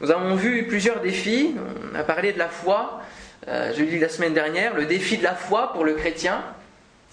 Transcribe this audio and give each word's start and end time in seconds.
Nous 0.00 0.10
avons 0.10 0.34
vu 0.34 0.66
plusieurs 0.66 1.00
défis. 1.00 1.54
On 1.92 1.94
a 1.94 2.02
parlé 2.02 2.32
de 2.32 2.38
la 2.38 2.48
foi, 2.48 3.02
euh, 3.48 3.72
je 3.74 3.80
l'ai 3.82 3.86
dit 3.86 3.98
la 3.98 4.08
semaine 4.08 4.32
dernière, 4.32 4.74
le 4.74 4.86
défi 4.86 5.18
de 5.18 5.22
la 5.22 5.34
foi 5.34 5.72
pour 5.74 5.84
le 5.84 5.92
chrétien. 5.92 6.42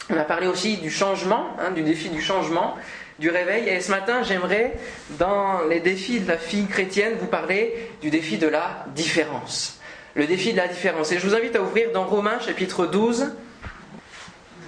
On 0.10 0.18
a 0.18 0.24
parlé 0.24 0.48
aussi 0.48 0.78
du 0.78 0.90
changement, 0.90 1.48
hein, 1.60 1.72
du 1.72 1.82
défi 1.82 2.10
du 2.10 2.22
changement, 2.22 2.78
du 3.20 3.30
réveil. 3.30 3.68
Et 3.68 3.82
ce 3.82 3.92
matin, 3.92 4.24
j'aimerais, 4.24 4.78
dans 5.20 5.64
les 5.70 5.82
défis 5.82 6.22
de 6.22 6.30
la 6.30 6.38
fille 6.38 6.68
chrétienne, 6.68 7.16
vous 7.20 7.28
parler 7.28 7.92
du 8.02 8.10
défi 8.10 8.38
de 8.38 8.48
la 8.48 8.86
différence. 8.96 9.82
Le 10.16 10.26
défi 10.26 10.54
de 10.54 10.58
la 10.58 10.70
différence. 10.70 11.12
Et 11.12 11.20
je 11.20 11.28
vous 11.28 11.36
invite 11.36 11.58
à 11.58 11.62
ouvrir 11.62 11.92
dans 11.92 12.06
Romains 12.06 12.40
chapitre 12.40 12.86
12, 12.86 13.34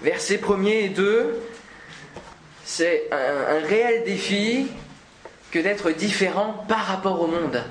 versets 0.04 0.42
1 0.44 0.66
et 0.66 0.90
2. 0.90 1.42
C'est 2.66 3.08
un, 3.12 3.56
un 3.56 3.66
réel 3.66 4.04
défi 4.04 4.68
que 5.52 5.60
d'être 5.60 5.92
différent 5.92 6.66
par 6.68 6.86
rapport 6.86 7.22
au 7.22 7.28
monde. 7.28 7.64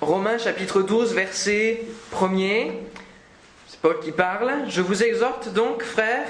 Romains 0.00 0.38
chapitre 0.38 0.82
12, 0.82 1.12
verset 1.12 1.80
1er. 2.14 2.70
C'est 3.66 3.80
Paul 3.80 3.98
qui 3.98 4.12
parle. 4.12 4.52
Je 4.68 4.80
vous 4.80 5.02
exhorte 5.02 5.52
donc, 5.52 5.82
frères, 5.82 6.28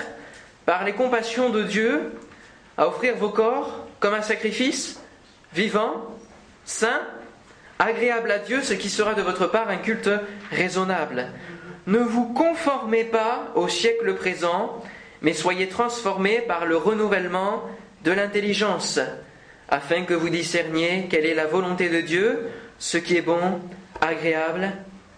par 0.65 0.85
les 0.85 0.95
compassions 0.95 1.51
de 1.51 1.63
Dieu, 1.63 2.13
à 2.79 2.89
offrir 2.89 3.17
vos 3.17 3.29
corps 3.29 3.87
comme 4.01 4.15
un 4.15 4.23
sacrifice 4.23 5.03
vivant, 5.53 5.93
saint, 6.65 7.03
agréable 7.79 8.31
à 8.31 8.39
Dieu, 8.39 8.63
ce 8.63 8.73
qui 8.73 8.89
sera 8.89 9.13
de 9.13 9.21
votre 9.21 9.47
part 9.47 9.69
un 9.69 9.77
culte 9.77 10.11
raisonnable. 10.51 11.31
Ne 11.87 11.99
vous 11.99 12.33
conformez 12.33 13.05
pas 13.05 13.53
au 13.55 13.69
siècle 13.69 14.15
présent, 14.15 14.83
mais 15.21 15.35
soyez 15.35 15.69
transformés 15.69 16.41
par 16.41 16.65
le 16.65 16.79
renouvellement 16.79 17.65
de 18.03 18.13
l'intelligence, 18.13 18.99
afin 19.69 20.05
que 20.05 20.15
vous 20.15 20.31
discerniez 20.31 21.07
quelle 21.11 21.27
est 21.27 21.35
la 21.35 21.47
volonté 21.47 21.91
de 21.91 22.01
Dieu, 22.01 22.49
ce 22.79 22.99
qui 22.99 23.17
est 23.17 23.23
bon, 23.23 23.61
agréable 24.01 24.73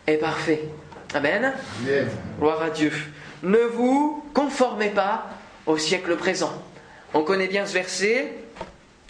et 0.07 0.17
parfait. 0.17 0.63
Amen. 1.15 1.53
Gloire 2.39 2.63
à 2.63 2.71
Dieu. 2.71 2.93
Ne 3.43 3.59
vous 3.59 4.25
conformez 4.35 4.91
pas 4.91 5.27
au 5.67 5.77
siècle 5.77 6.17
présent. 6.17 6.53
On 7.15 7.23
connaît 7.23 7.49
bien 7.49 7.67
ce 7.67 7.75
verset, 7.75 8.33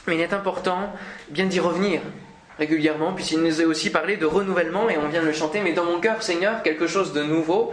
mais 0.06 0.16
il 0.16 0.20
est 0.20 0.32
important 0.32 0.92
bien 1.28 1.46
d'y 1.46 1.60
revenir 1.60 2.00
régulièrement, 2.58 3.14
puisqu'il 3.14 3.40
nous 3.40 3.62
a 3.62 3.64
aussi 3.64 3.90
parlé 3.90 4.18
de 4.18 4.26
renouvellement, 4.26 4.90
et 4.90 4.98
on 4.98 5.08
vient 5.08 5.22
de 5.22 5.26
le 5.26 5.32
chanter, 5.32 5.62
mais 5.62 5.72
dans 5.72 5.84
mon 5.84 5.98
cœur, 5.98 6.22
Seigneur, 6.22 6.62
quelque 6.62 6.86
chose 6.86 7.14
de 7.14 7.22
nouveau. 7.22 7.72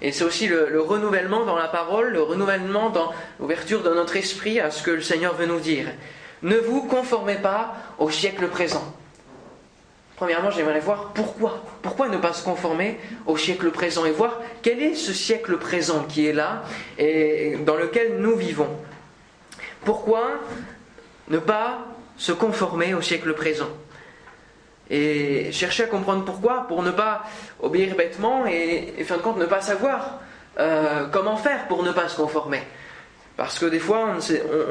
Et 0.00 0.12
c'est 0.12 0.22
aussi 0.22 0.46
le, 0.46 0.68
le, 0.70 0.80
renouvellement 0.80 1.44
dans 1.44 1.56
la 1.56 1.66
parole, 1.66 2.10
le 2.10 2.22
renouvellement 2.22 2.90
dans 2.90 3.12
l'ouverture 3.40 3.82
de 3.82 3.90
notre 3.90 4.16
esprit 4.16 4.60
à 4.60 4.70
ce 4.70 4.84
que 4.84 4.92
le 4.92 5.02
Seigneur 5.02 5.34
veut 5.34 5.46
nous 5.46 5.58
dire. 5.58 5.86
Ne 6.42 6.56
vous 6.56 6.82
conformez 6.82 7.34
pas 7.34 7.74
au 7.98 8.10
siècle 8.10 8.46
présent. 8.46 8.94
Premièrement, 10.18 10.50
j'aimerais 10.50 10.80
voir 10.80 11.12
pourquoi. 11.14 11.62
Pourquoi 11.80 12.08
ne 12.08 12.16
pas 12.16 12.32
se 12.32 12.42
conformer 12.42 12.98
au 13.24 13.36
siècle 13.36 13.70
présent 13.70 14.04
et 14.04 14.10
voir 14.10 14.40
quel 14.62 14.82
est 14.82 14.96
ce 14.96 15.12
siècle 15.12 15.58
présent 15.58 16.02
qui 16.08 16.26
est 16.26 16.32
là 16.32 16.64
et 16.98 17.56
dans 17.64 17.76
lequel 17.76 18.16
nous 18.18 18.34
vivons. 18.34 18.68
Pourquoi 19.84 20.32
ne 21.28 21.38
pas 21.38 21.86
se 22.16 22.32
conformer 22.32 22.94
au 22.94 23.00
siècle 23.00 23.32
présent 23.32 23.68
Et 24.90 25.52
chercher 25.52 25.84
à 25.84 25.86
comprendre 25.86 26.24
pourquoi, 26.24 26.66
pour 26.66 26.82
ne 26.82 26.90
pas 26.90 27.22
obéir 27.62 27.94
bêtement 27.94 28.44
et, 28.44 28.94
et 28.98 29.04
fin 29.04 29.18
de 29.18 29.22
compte, 29.22 29.38
ne 29.38 29.46
pas 29.46 29.60
savoir 29.60 30.18
euh, 30.58 31.06
comment 31.12 31.36
faire 31.36 31.68
pour 31.68 31.84
ne 31.84 31.92
pas 31.92 32.08
se 32.08 32.16
conformer. 32.16 32.62
Parce 33.36 33.60
que 33.60 33.66
des 33.66 33.78
fois, 33.78 34.16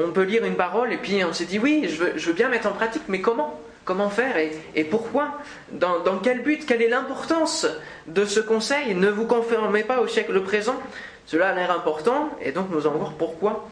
on, 0.04 0.10
peut 0.10 0.24
lire 0.24 0.44
une 0.44 0.56
parole 0.56 0.92
et 0.92 0.98
puis 0.98 1.24
on 1.24 1.32
s'est 1.32 1.46
dit 1.46 1.58
oui, 1.58 1.88
je 1.88 2.26
veux 2.26 2.34
bien 2.34 2.50
mettre 2.50 2.68
en 2.68 2.72
pratique, 2.72 3.04
mais 3.08 3.22
comment? 3.22 3.58
Comment 3.88 4.10
faire 4.10 4.36
et, 4.36 4.84
pourquoi 4.84 5.38
dans, 5.72 6.00
dans, 6.00 6.18
quel 6.18 6.42
but 6.42 6.66
Quelle 6.66 6.82
est 6.82 6.90
l'importance 6.90 7.66
de 8.06 8.26
ce 8.26 8.38
conseil 8.38 8.94
Ne 8.94 9.08
vous 9.08 9.24
conformez 9.24 9.82
pas 9.82 10.02
au 10.02 10.06
siècle 10.06 10.38
présent. 10.42 10.76
Cela 11.24 11.48
a 11.48 11.54
l'air 11.54 11.70
important 11.70 12.28
et 12.42 12.52
donc 12.52 12.68
nous 12.70 12.86
allons 12.86 12.98
voir 12.98 13.14
pourquoi. 13.14 13.66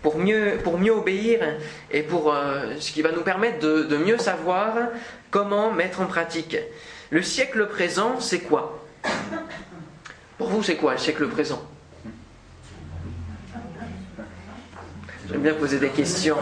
Pour 0.00 0.16
mieux, 0.16 0.56
pour 0.64 0.78
mieux 0.78 0.92
obéir 0.92 1.40
et 1.90 2.02
pour 2.02 2.32
euh, 2.32 2.76
ce 2.80 2.90
qui 2.90 3.02
va 3.02 3.12
nous 3.12 3.20
permettre 3.20 3.58
de, 3.58 3.82
de 3.82 3.98
mieux 3.98 4.16
savoir 4.16 4.76
comment 5.30 5.70
mettre 5.72 6.00
en 6.00 6.06
pratique. 6.06 6.56
Le 7.10 7.20
siècle 7.20 7.66
présent, 7.66 8.18
c'est 8.18 8.40
quoi? 8.40 8.82
Pour 10.38 10.48
vous, 10.48 10.62
c'est 10.62 10.76
quoi 10.76 10.92
le 10.92 10.98
siècle 10.98 11.28
présent? 11.28 11.62
J'aime 15.28 15.42
bien 15.42 15.52
poser 15.52 15.78
des 15.78 15.90
questions. 15.90 16.38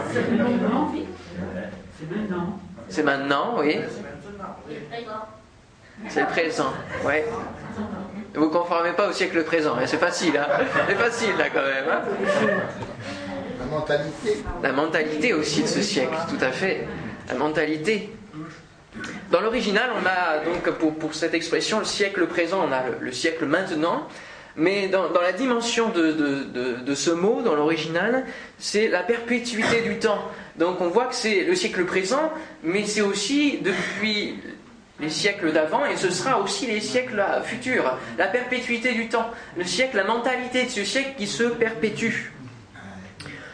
C'est 2.01 2.15
maintenant. 2.15 2.59
C'est 2.91 3.03
maintenant, 3.03 3.55
oui. 3.57 3.79
C'est 6.09 6.21
le 6.21 6.27
présent, 6.27 6.73
oui. 7.05 7.13
Ne 8.35 8.39
vous 8.39 8.49
conformez 8.49 8.91
pas 8.91 9.07
au 9.07 9.13
siècle 9.13 9.43
présent, 9.45 9.75
c'est 9.85 9.97
facile, 9.97 10.35
hein 10.37 10.47
c'est 10.87 10.95
facile 10.95 11.37
là 11.37 11.49
quand 11.49 11.61
même. 11.61 11.85
Hein 11.89 12.01
La 13.59 13.65
mentalité. 13.65 14.43
La 14.61 14.71
mentalité 14.73 15.33
aussi 15.33 15.61
de 15.63 15.67
ce 15.67 15.81
siècle, 15.81 16.15
tout 16.29 16.43
à 16.43 16.51
fait. 16.51 16.85
La 17.29 17.35
mentalité. 17.35 18.13
Dans 19.31 19.39
l'original, 19.39 19.89
on 19.95 20.05
a 20.05 20.43
donc 20.43 20.69
pour, 20.77 20.93
pour, 20.95 21.13
cette 21.13 21.33
expression 21.33 21.79
le 21.79 21.85
siècle 21.85 22.27
présent, 22.27 22.65
on 22.67 22.73
a 22.73 22.83
le, 22.83 22.97
le 22.99 23.11
siècle 23.13 23.45
maintenant, 23.45 24.07
mais 24.55 24.87
dans, 24.87 25.09
la 25.21 25.31
dimension 25.31 25.89
de, 25.89 26.93
ce 26.95 27.11
mot, 27.11 27.41
dans 27.41 27.55
l'original, 27.55 28.25
c'est 28.57 28.87
la 28.87 29.03
perpétuité 29.03 29.81
du 29.81 29.97
temps. 29.97 30.21
Donc 30.57 30.81
on 30.81 30.89
voit 30.89 31.05
que 31.05 31.15
c'est 31.15 31.43
le 31.43 31.55
siècle 31.55 31.85
présent, 31.85 32.31
mais 32.63 32.85
c'est 32.85 33.01
aussi 33.01 33.59
depuis 33.61 34.35
les 34.99 35.09
siècles 35.09 35.51
d'avant, 35.51 35.85
et 35.85 35.97
ce 35.97 36.11
sera 36.11 36.39
aussi 36.39 36.67
les 36.67 36.81
siècles 36.81 37.23
futurs. 37.43 37.97
La 38.17 38.27
perpétuité 38.27 38.93
du 38.93 39.07
temps, 39.07 39.31
le 39.57 39.63
siècle, 39.63 39.97
la 39.97 40.03
mentalité 40.03 40.65
de 40.65 40.69
ce 40.69 40.83
siècle 40.83 41.13
qui 41.17 41.27
se 41.27 41.43
perpétue. 41.43 42.31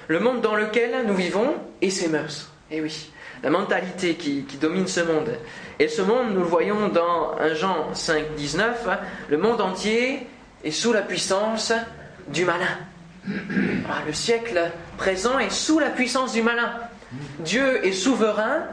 Le 0.07 0.19
monde 0.19 0.41
dans 0.41 0.55
lequel 0.55 1.05
nous 1.05 1.15
vivons 1.15 1.55
et 1.81 1.89
ses 1.89 2.09
mœurs. 2.09 2.51
Et 2.69 2.81
oui, 2.81 3.11
la 3.43 3.49
mentalité 3.49 4.15
qui, 4.15 4.43
qui, 4.43 4.57
domine 4.57 4.87
ce 4.87 5.01
monde. 5.01 5.29
Et 5.79 5.87
ce 5.87 6.01
monde, 6.01 6.33
nous 6.33 6.41
le 6.41 6.45
voyons 6.45 6.89
dans 6.89 7.37
1 7.39 7.53
Jean 7.53 7.93
5, 7.93 8.35
19, 8.35 8.87
le 9.29 9.37
monde 9.37 9.61
entier 9.61 10.27
est 10.63 10.71
sous 10.71 10.93
la 10.93 11.01
puissance 11.01 11.73
du 12.27 12.45
malin. 12.45 12.77
Ah, 13.89 14.01
le 14.05 14.13
siècle 14.13 14.71
présent 14.97 15.39
est 15.39 15.51
sous 15.51 15.79
la 15.79 15.89
puissance 15.89 16.33
du 16.33 16.41
malin. 16.41 16.73
Dieu 17.39 17.85
est 17.85 17.91
souverain, 17.91 18.63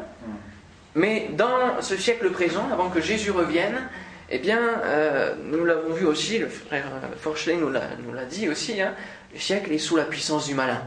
mais 0.95 1.31
dans 1.37 1.81
ce 1.81 1.97
siècle 1.97 2.31
présent, 2.31 2.69
avant 2.73 2.89
que 2.89 3.01
Jésus 3.01 3.31
revienne, 3.31 3.89
eh 4.31 4.39
bien, 4.39 4.61
euh, 4.85 5.35
nous 5.45 5.65
l'avons 5.65 5.93
vu 5.93 6.07
aussi, 6.07 6.39
le 6.39 6.49
frère 6.49 6.87
Forchelet 7.21 7.57
nous 7.57 7.71
l'a 7.71 8.25
dit 8.25 8.49
aussi, 8.49 8.81
hein, 8.81 8.95
le 9.33 9.39
siècle 9.39 9.73
est 9.73 9.79
sous 9.79 9.97
la 9.97 10.05
puissance 10.05 10.47
du 10.47 10.55
malin. 10.55 10.83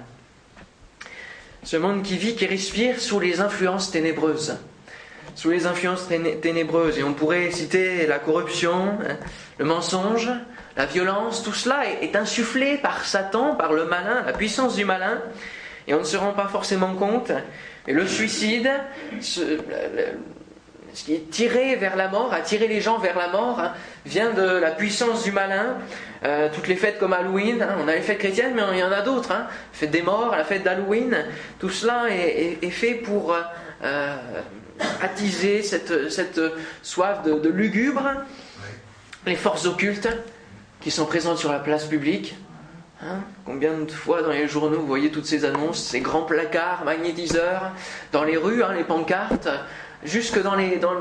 Ce 1.63 1.77
monde 1.77 2.03
qui 2.03 2.17
vit, 2.17 2.35
qui 2.35 2.45
respire 2.45 2.99
sous 2.99 3.19
les 3.19 3.41
influences 3.41 3.91
ténébreuses. 3.91 4.57
Sous 5.37 5.51
les 5.51 5.67
influences 5.67 6.07
ténébreuses. 6.41 6.97
Et 6.97 7.03
on 7.03 7.13
pourrait 7.13 7.51
citer 7.51 8.07
la 8.07 8.17
corruption, 8.17 8.97
hein, 9.07 9.17
le 9.59 9.65
mensonge, 9.65 10.31
la 10.75 10.87
violence, 10.87 11.43
tout 11.43 11.53
cela 11.53 11.83
est, 12.01 12.15
insufflé 12.15 12.77
par 12.77 13.05
Satan, 13.05 13.53
par 13.53 13.71
le 13.71 13.85
malin, 13.85 14.23
la 14.25 14.33
puissance 14.33 14.75
du 14.75 14.83
malin, 14.83 15.21
et 15.87 15.93
on 15.93 15.99
ne 15.99 16.05
se 16.05 16.17
rend 16.17 16.33
pas 16.33 16.47
forcément 16.47 16.95
compte. 16.95 17.31
Et 17.87 17.93
le 17.93 18.07
suicide, 18.07 18.67
ce, 19.21 19.59
qui 20.95 21.13
est 21.13 21.29
tiré 21.29 21.75
vers 21.75 21.97
la 21.97 22.07
mort, 22.07 22.33
attirer 22.33 22.67
les 22.67 22.81
gens 22.81 22.97
vers 22.97 23.15
la 23.15 23.27
mort, 23.27 23.59
hein, 23.59 23.73
vient 24.07 24.31
de 24.31 24.41
la 24.41 24.71
puissance 24.71 25.23
du 25.23 25.31
malin. 25.31 25.77
Euh, 26.23 26.49
toutes 26.51 26.67
les 26.67 26.77
fêtes 26.77 26.97
comme 26.97 27.13
Halloween, 27.13 27.61
hein, 27.61 27.75
on 27.79 27.87
a 27.87 27.93
les 27.93 28.01
fêtes 28.01 28.17
chrétiennes, 28.17 28.55
mais 28.55 28.63
il 28.73 28.79
y 28.79 28.83
en 28.83 28.91
a 28.91 29.01
d'autres. 29.01 29.31
Hein, 29.31 29.45
fête 29.71 29.91
des 29.91 30.01
morts, 30.01 30.33
la 30.35 30.45
fête 30.45 30.63
d'Halloween, 30.63 31.15
tout 31.59 31.69
cela 31.69 32.05
est 32.09 32.71
fait 32.71 32.95
pour 32.95 33.35
euh, 33.83 34.15
attiser 35.01 35.61
cette, 35.63 36.11
cette 36.11 36.39
soif 36.83 37.23
de, 37.23 37.33
de 37.33 37.49
lugubre, 37.49 38.03
les 39.25 39.35
forces 39.35 39.65
occultes 39.65 40.09
qui 40.81 40.91
sont 40.91 41.05
présentes 41.05 41.37
sur 41.37 41.51
la 41.51 41.59
place 41.59 41.85
publique. 41.85 42.35
Hein 43.01 43.19
Combien 43.45 43.77
de 43.77 43.91
fois 43.91 44.21
dans 44.21 44.31
les 44.31 44.47
journaux 44.47 44.79
vous 44.79 44.87
voyez 44.87 45.11
toutes 45.11 45.25
ces 45.25 45.45
annonces, 45.45 45.83
ces 45.83 45.99
grands 45.99 46.23
placards, 46.23 46.83
magnétiseurs, 46.83 47.71
dans 48.11 48.23
les 48.23 48.37
rues, 48.37 48.63
hein, 48.63 48.73
les 48.73 48.83
pancartes, 48.83 49.49
jusque 50.03 50.41
dans 50.41 50.55
les, 50.55 50.77
dans, 50.77 50.93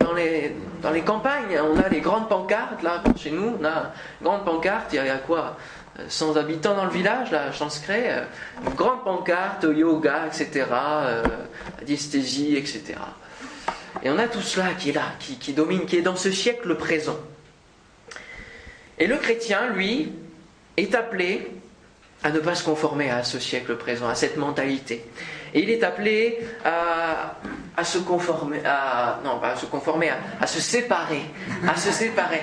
dans, 0.00 0.14
les, 0.14 0.54
dans 0.82 0.90
les 0.90 1.02
campagnes, 1.02 1.58
on 1.60 1.78
a 1.78 1.88
les 1.88 2.00
grandes 2.00 2.28
pancartes, 2.28 2.82
là, 2.82 3.02
chez 3.16 3.30
nous, 3.30 3.56
on 3.60 3.64
a 3.64 3.92
une 4.20 4.24
grande 4.26 4.44
pancarte, 4.44 4.92
il 4.92 4.96
y 4.96 4.98
a 4.98 5.18
quoi 5.18 5.56
100 6.08 6.36
habitants 6.36 6.74
dans 6.74 6.84
le 6.84 6.90
village, 6.90 7.30
là, 7.30 7.52
Chancecray, 7.52 8.24
une 8.66 8.74
grande 8.74 9.04
pancarte, 9.04 9.64
yoga, 9.64 10.26
etc., 10.26 10.66
euh, 10.70 11.22
diesthésie, 11.84 12.56
etc. 12.56 12.94
Et 14.04 14.10
on 14.10 14.18
a 14.18 14.28
tout 14.28 14.42
cela 14.42 14.74
qui 14.74 14.90
est 14.90 14.92
là, 14.92 15.12
qui, 15.18 15.52
domine, 15.54 15.86
qui 15.86 15.96
est 15.96 16.02
dans 16.02 16.16
ce 16.16 16.30
siècle 16.30 16.74
présent. 16.76 17.18
Et 18.98 19.06
le 19.06 19.16
chrétien, 19.16 19.68
lui, 19.68 20.12
est 20.76 20.94
appelé 20.94 21.50
à 22.22 22.30
ne 22.30 22.38
pas 22.38 22.54
se 22.54 22.64
conformer 22.64 23.10
à 23.10 23.24
ce 23.24 23.38
siècle 23.38 23.76
présent, 23.76 24.08
à 24.08 24.14
cette 24.14 24.36
mentalité. 24.36 25.04
Et 25.54 25.62
il 25.62 25.70
est 25.70 25.82
appelé 25.82 26.38
à, 26.64 27.84
se 27.84 27.98
conformer, 27.98 28.60
non 29.24 29.40
à 29.42 29.56
se 29.56 29.66
conformer, 29.66 30.10
à, 30.40 30.46
se 30.46 30.60
séparer, 30.60 31.22
à 31.66 31.76
se 31.76 31.90
séparer, 31.90 32.42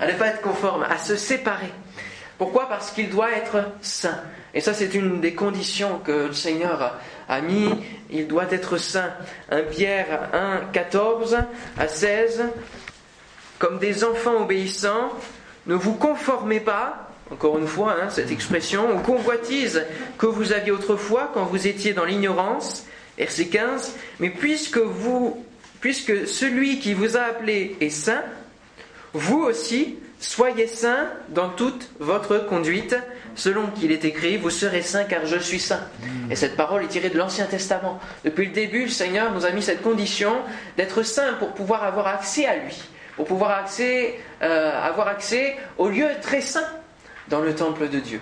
à 0.00 0.06
ne 0.06 0.12
pas 0.12 0.28
être 0.28 0.40
conforme, 0.40 0.84
à 0.84 0.96
se 0.98 1.16
séparer. 1.16 1.72
Pourquoi 2.40 2.70
Parce 2.70 2.90
qu'il 2.92 3.10
doit 3.10 3.32
être 3.32 3.66
saint. 3.82 4.18
Et 4.54 4.62
ça, 4.62 4.72
c'est 4.72 4.94
une 4.94 5.20
des 5.20 5.34
conditions 5.34 5.98
que 5.98 6.28
le 6.28 6.32
Seigneur 6.32 6.98
a 7.28 7.40
mis. 7.42 7.68
Il 8.10 8.28
doit 8.28 8.46
être 8.50 8.78
saint. 8.78 9.12
1 9.50 9.60
Pierre 9.64 10.30
1, 10.32 10.70
14 10.72 11.36
à 11.78 11.86
16. 11.86 12.44
Comme 13.58 13.78
des 13.78 14.04
enfants 14.04 14.40
obéissants, 14.40 15.10
ne 15.66 15.74
vous 15.74 15.92
conformez 15.92 16.60
pas, 16.60 17.10
encore 17.30 17.58
une 17.58 17.66
fois, 17.66 17.94
hein, 18.00 18.08
cette 18.08 18.30
expression, 18.30 18.90
aux 18.96 19.00
convoitises 19.00 19.84
que 20.16 20.24
vous 20.24 20.54
aviez 20.54 20.72
autrefois 20.72 21.30
quand 21.34 21.44
vous 21.44 21.66
étiez 21.66 21.92
dans 21.92 22.06
l'ignorance 22.06 22.86
Verset 23.18 23.48
15, 23.48 23.96
mais 24.18 24.30
puisque 24.30 24.78
celui 26.26 26.78
qui 26.78 26.94
vous 26.94 27.18
a 27.18 27.20
appelé 27.20 27.76
est 27.82 27.90
saint, 27.90 28.24
vous 29.12 29.40
aussi 29.40 29.98
soyez 30.20 30.66
saints 30.66 31.08
dans 31.30 31.48
toute 31.48 31.90
votre 31.98 32.38
conduite, 32.38 32.96
selon 33.34 33.66
qu'il 33.68 33.90
est 33.90 34.04
écrit, 34.04 34.36
vous 34.36 34.50
serez 34.50 34.82
saints 34.82 35.04
car 35.04 35.26
je 35.26 35.38
suis 35.38 35.58
saint. 35.58 35.80
Et 36.30 36.36
cette 36.36 36.56
parole 36.56 36.84
est 36.84 36.88
tirée 36.88 37.10
de 37.10 37.18
l'Ancien 37.18 37.46
Testament. 37.46 37.98
Depuis 38.24 38.46
le 38.46 38.52
début, 38.52 38.82
le 38.82 38.88
Seigneur 38.88 39.32
nous 39.32 39.46
a 39.46 39.50
mis 39.50 39.62
cette 39.62 39.82
condition 39.82 40.34
d'être 40.76 41.02
saint 41.02 41.34
pour 41.34 41.52
pouvoir 41.52 41.84
avoir 41.84 42.06
accès 42.06 42.46
à 42.46 42.56
lui, 42.56 42.76
pour 43.16 43.26
pouvoir 43.26 43.50
accès, 43.50 44.20
euh, 44.42 44.70
avoir 44.80 45.08
accès 45.08 45.56
au 45.78 45.88
lieu 45.88 46.08
très 46.20 46.40
saint 46.40 46.68
dans 47.28 47.40
le 47.40 47.54
temple 47.54 47.88
de 47.88 47.98
Dieu. 47.98 48.20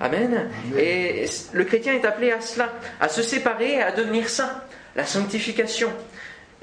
Amen. 0.00 0.50
Et 0.76 1.26
le 1.52 1.64
chrétien 1.64 1.94
est 1.94 2.04
appelé 2.04 2.32
à 2.32 2.40
cela, 2.40 2.72
à 3.00 3.08
se 3.08 3.22
séparer 3.22 3.74
et 3.74 3.82
à 3.82 3.92
devenir 3.92 4.28
saint. 4.28 4.60
La 4.96 5.06
sanctification, 5.06 5.90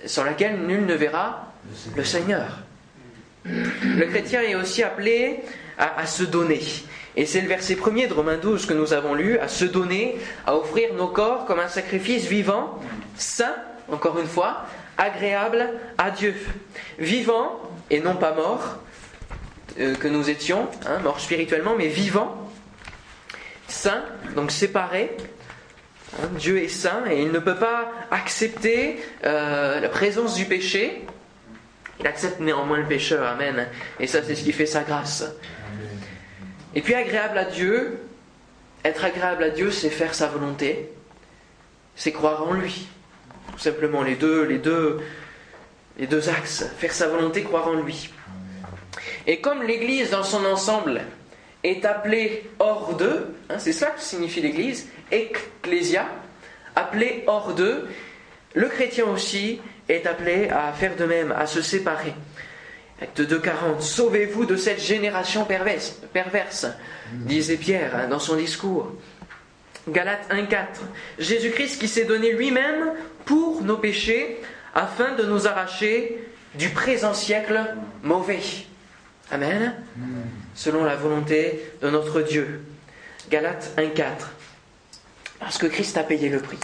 sans 0.05 0.23
laquelle 0.23 0.57
nul 0.65 0.85
ne 0.85 0.93
verra 0.93 1.53
le 1.95 2.03
Seigneur. 2.03 2.59
Le 3.45 4.05
chrétien 4.05 4.41
est 4.41 4.55
aussi 4.55 4.83
appelé 4.83 5.39
à, 5.77 6.05
se 6.05 6.23
donner. 6.23 6.61
Et 7.15 7.25
c'est 7.25 7.41
le 7.41 7.47
verset 7.47 7.75
premier 7.75 8.07
de 8.07 8.13
Romains 8.13 8.37
12 8.37 8.65
que 8.65 8.73
nous 8.73 8.93
avons 8.93 9.15
lu, 9.15 9.37
à 9.39 9.47
se 9.47 9.65
donner, 9.65 10.17
à 10.45 10.55
offrir 10.55 10.93
nos 10.93 11.07
corps 11.07 11.45
comme 11.45 11.59
un 11.59 11.67
sacrifice 11.67 12.25
vivant, 12.25 12.79
saint, 13.15 13.55
encore 13.91 14.19
une 14.19 14.27
fois, 14.27 14.65
agréable 14.97 15.69
à 15.97 16.11
Dieu. 16.11 16.35
Vivant 16.99 17.59
et 17.89 17.99
non 17.99 18.15
pas 18.15 18.33
mort, 18.33 18.77
euh, 19.79 19.95
que 19.95 20.07
nous 20.07 20.29
étions, 20.29 20.67
hein, 20.85 20.99
morts 20.99 21.19
spirituellement, 21.19 21.75
mais 21.77 21.87
vivant, 21.87 22.49
saint, 23.67 24.03
donc 24.35 24.51
séparé. 24.51 25.15
Hein, 26.17 26.27
Dieu 26.37 26.61
est 26.61 26.67
saint 26.67 27.03
et 27.09 27.21
il 27.21 27.31
ne 27.31 27.39
peut 27.39 27.55
pas 27.55 27.91
accepter 28.11 28.99
euh, 29.23 29.79
la 29.79 29.89
présence 29.89 30.35
du 30.35 30.45
péché. 30.45 31.05
Il 32.01 32.07
accepte 32.07 32.39
néanmoins 32.39 32.79
le 32.79 32.85
pécheur, 32.85 33.25
Amen. 33.27 33.67
Et 33.99 34.07
ça, 34.07 34.23
c'est 34.23 34.33
ce 34.33 34.43
qui 34.43 34.51
fait 34.51 34.65
sa 34.65 34.81
grâce. 34.81 35.23
Et 36.73 36.81
puis 36.81 36.95
agréable 36.95 37.37
à 37.37 37.45
Dieu, 37.45 37.99
être 38.83 39.05
agréable 39.05 39.43
à 39.43 39.49
Dieu, 39.51 39.69
c'est 39.69 39.91
faire 39.91 40.15
sa 40.15 40.27
volonté, 40.27 40.89
c'est 41.95 42.11
croire 42.11 42.47
en 42.47 42.53
lui. 42.53 42.87
Tout 43.51 43.59
simplement, 43.59 44.01
les 44.01 44.15
deux, 44.15 44.43
les 44.45 44.57
deux, 44.57 44.99
les 45.99 46.07
deux 46.07 46.29
axes. 46.29 46.65
Faire 46.79 46.91
sa 46.91 47.07
volonté, 47.07 47.43
croire 47.43 47.67
en 47.67 47.75
lui. 47.75 48.09
Et 49.27 49.39
comme 49.39 49.61
l'Église 49.61 50.09
dans 50.09 50.23
son 50.23 50.43
ensemble 50.45 51.01
est 51.63 51.85
appelé 51.85 52.49
hors 52.57 52.95
d'eux, 52.95 53.35
hein, 53.49 53.59
c'est 53.59 53.73
ça 53.73 53.87
que 53.87 54.01
signifie 54.01 54.41
l'Église, 54.41 54.87
ecclésia, 55.11 56.07
appelé 56.75 57.23
hors 57.27 57.53
d'eux, 57.53 57.87
le 58.55 58.67
chrétien 58.67 59.05
aussi 59.05 59.61
est 59.89 60.05
appelé 60.05 60.49
à 60.49 60.71
faire 60.73 60.95
de 60.95 61.05
même, 61.05 61.31
à 61.31 61.45
se 61.45 61.61
séparer. 61.61 62.13
Acte 63.01 63.21
2.40, 63.21 63.81
sauvez-vous 63.81 64.45
de 64.45 64.55
cette 64.55 64.81
génération 64.81 65.45
perverse, 65.45 65.99
perverse 66.13 66.67
disait 67.11 67.57
Pierre 67.57 67.95
hein, 67.95 68.07
dans 68.07 68.19
son 68.19 68.35
discours. 68.35 68.91
Galates 69.89 70.29
1.4, 70.29 70.55
Jésus-Christ 71.17 71.79
qui 71.79 71.87
s'est 71.87 72.05
donné 72.05 72.31
lui-même 72.33 72.91
pour 73.25 73.63
nos 73.63 73.77
péchés 73.77 74.39
afin 74.75 75.15
de 75.15 75.23
nous 75.23 75.47
arracher 75.47 76.23
du 76.53 76.69
présent 76.69 77.15
siècle 77.15 77.59
mauvais. 78.03 78.39
Amen 79.31 79.73
selon 80.53 80.83
la 80.83 80.95
volonté 80.95 81.61
de 81.81 81.89
notre 81.89 82.21
Dieu. 82.21 82.61
Galates 83.29 83.71
1.4. 83.77 84.03
Parce 85.39 85.57
que 85.57 85.67
Christ 85.67 85.97
a 85.97 86.03
payé 86.03 86.29
le 86.29 86.39
prix. 86.39 86.59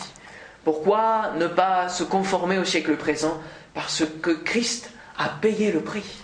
Pourquoi 0.68 1.32
ne 1.38 1.48
pas 1.48 1.88
se 1.88 2.04
conformer 2.04 2.58
au 2.58 2.66
siècle 2.66 2.98
présent? 2.98 3.40
Parce 3.74 4.04
que 4.22 4.32
Christ 4.32 4.92
a 5.18 5.30
payé 5.30 5.72
le 5.72 5.80
prix. 5.80 6.22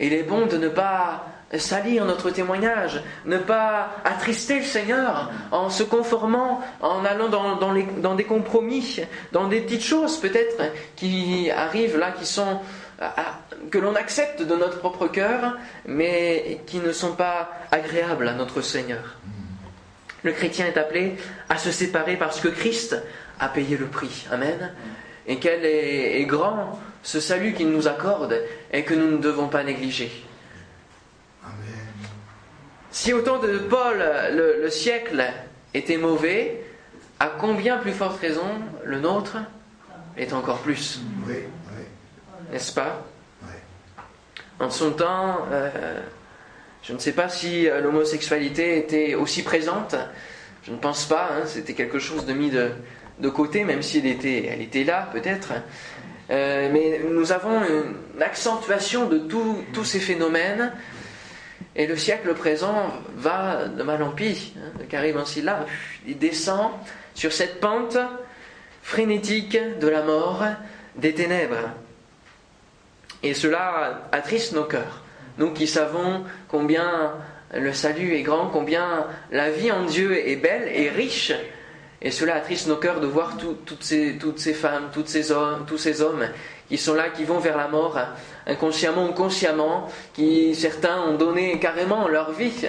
il 0.00 0.14
est 0.14 0.22
bon 0.22 0.46
de 0.46 0.56
ne 0.56 0.70
pas 0.70 1.26
salir 1.58 2.06
notre 2.06 2.30
témoignage, 2.30 3.02
ne 3.26 3.36
pas 3.36 3.90
attrister 4.06 4.60
le 4.60 4.64
Seigneur 4.64 5.30
en 5.50 5.68
se 5.68 5.82
conformant, 5.82 6.62
en 6.80 7.04
allant 7.04 7.28
dans, 7.28 7.56
dans 7.56 8.14
des 8.14 8.24
compromis, 8.24 9.00
dans 9.32 9.46
des 9.46 9.60
petites 9.60 9.84
choses 9.84 10.16
peut-être 10.16 10.62
qui 10.96 11.50
arrivent 11.50 11.98
là, 11.98 12.12
qui 12.12 12.24
sont 12.24 12.60
que 13.70 13.76
l'on 13.76 13.94
accepte 13.94 14.40
de 14.40 14.56
notre 14.56 14.78
propre 14.78 15.06
cœur, 15.06 15.58
mais 15.84 16.62
qui 16.66 16.78
ne 16.78 16.92
sont 16.92 17.12
pas 17.12 17.50
agréables 17.70 18.26
à 18.26 18.32
notre 18.32 18.62
Seigneur. 18.62 19.18
Le 20.28 20.34
chrétien 20.34 20.66
est 20.66 20.76
appelé 20.76 21.16
à 21.48 21.56
se 21.56 21.72
séparer 21.72 22.16
parce 22.16 22.38
que 22.38 22.48
Christ 22.48 23.02
a 23.40 23.48
payé 23.48 23.78
le 23.78 23.86
prix. 23.86 24.26
Amen. 24.30 24.74
Et 25.26 25.38
quel 25.38 25.64
est, 25.64 26.22
grand 26.26 26.78
ce 27.02 27.18
salut 27.18 27.54
qu'il 27.54 27.70
nous 27.70 27.88
accorde 27.88 28.38
et 28.70 28.84
que 28.84 28.92
nous 28.92 29.10
ne 29.10 29.16
devons 29.16 29.48
pas 29.48 29.64
négliger. 29.64 30.12
Si 32.90 33.14
au 33.14 33.22
temps 33.22 33.38
de 33.38 33.56
Paul, 33.56 34.04
le, 34.34 34.68
siècle 34.68 35.24
était 35.72 35.96
mauvais, 35.96 36.62
à 37.18 37.28
combien 37.28 37.78
plus 37.78 37.92
forte 37.92 38.20
raison 38.20 38.50
le 38.84 39.00
nôtre 39.00 39.38
est 40.18 40.34
encore 40.34 40.58
plus? 40.58 41.00
N'est-ce 42.52 42.74
pas? 42.74 43.02
En 44.60 44.68
son 44.68 44.90
temps, 44.90 45.46
euh, 45.50 46.02
je 46.82 46.92
ne 46.92 46.98
sais 46.98 47.12
pas 47.12 47.28
si 47.28 47.68
euh, 47.68 47.80
l'homosexualité 47.80 48.78
était 48.78 49.14
aussi 49.14 49.42
présente. 49.42 49.94
Je 50.62 50.72
ne 50.72 50.76
pense 50.76 51.06
pas. 51.06 51.30
Hein, 51.32 51.42
c'était 51.46 51.74
quelque 51.74 51.98
chose 51.98 52.26
de 52.26 52.32
mis 52.32 52.50
de, 52.50 53.28
côté, 53.28 53.64
même 53.64 53.82
si 53.82 53.98
elle 53.98 54.60
était, 54.62 54.84
là, 54.84 55.08
peut-être. 55.12 55.52
Euh, 56.30 56.68
mais 56.72 57.00
nous 57.10 57.32
avons 57.32 57.60
une 57.62 58.22
accentuation 58.22 59.06
de 59.08 59.18
tous 59.18 59.84
ces 59.84 60.00
phénomènes. 60.00 60.72
Et 61.74 61.86
le 61.86 61.96
siècle 61.96 62.34
présent 62.34 62.92
va 63.16 63.66
de 63.66 63.82
mal 63.82 64.02
en 64.02 64.10
pis. 64.10 64.54
Hein, 64.56 64.84
carrément 64.88 65.20
ainsi 65.20 65.42
là, 65.42 65.66
il 66.06 66.18
descend 66.18 66.72
sur 67.14 67.32
cette 67.32 67.60
pente 67.60 67.98
frénétique 68.82 69.58
de 69.80 69.88
la 69.88 70.02
mort, 70.02 70.44
des 70.96 71.14
ténèbres. 71.14 71.70
Et 73.22 73.34
cela 73.34 74.08
attriste 74.12 74.54
nos 74.54 74.64
cœurs. 74.64 75.02
Nous 75.38 75.52
qui 75.52 75.66
savons 75.66 76.24
combien 76.48 77.12
le 77.54 77.72
salut 77.72 78.14
est 78.14 78.22
grand, 78.22 78.48
combien 78.48 79.06
la 79.30 79.50
vie 79.50 79.72
en 79.72 79.84
Dieu 79.84 80.28
est 80.28 80.36
belle 80.36 80.68
et 80.72 80.90
riche. 80.90 81.32
Et 82.00 82.10
cela 82.10 82.36
attriste 82.36 82.68
nos 82.68 82.76
cœurs 82.76 83.00
de 83.00 83.06
voir 83.06 83.36
toutes, 83.36 83.82
ces, 83.82 84.18
femmes, 84.54 84.88
toutes 84.92 85.08
ces 85.08 85.32
hommes, 85.32 85.64
tous 85.66 85.78
ces 85.78 86.02
hommes 86.02 86.28
qui 86.68 86.76
sont 86.76 86.94
là, 86.94 87.08
qui 87.08 87.24
vont 87.24 87.38
vers 87.38 87.56
la 87.56 87.66
mort, 87.66 87.98
inconsciemment 88.46 89.08
ou 89.08 89.12
consciemment, 89.12 89.88
qui 90.12 90.54
certains 90.54 91.00
ont 91.00 91.16
donné 91.16 91.58
carrément 91.58 92.06
leur 92.06 92.32
vie 92.32 92.66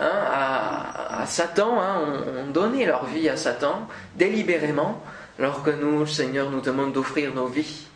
hein, 0.00 0.10
à, 0.32 1.24
Satan, 1.26 1.80
hein, 1.80 2.00
ont, 2.44 2.50
donné 2.50 2.86
leur 2.86 3.04
vie 3.06 3.28
à 3.28 3.36
Satan 3.36 3.86
délibérément, 4.16 5.00
alors 5.38 5.62
que 5.62 5.70
nous, 5.70 6.00
le 6.00 6.06
Seigneur 6.06 6.50
nous 6.50 6.60
demande 6.60 6.92
d'offrir 6.92 7.34
nos 7.34 7.46
vies. 7.46 7.86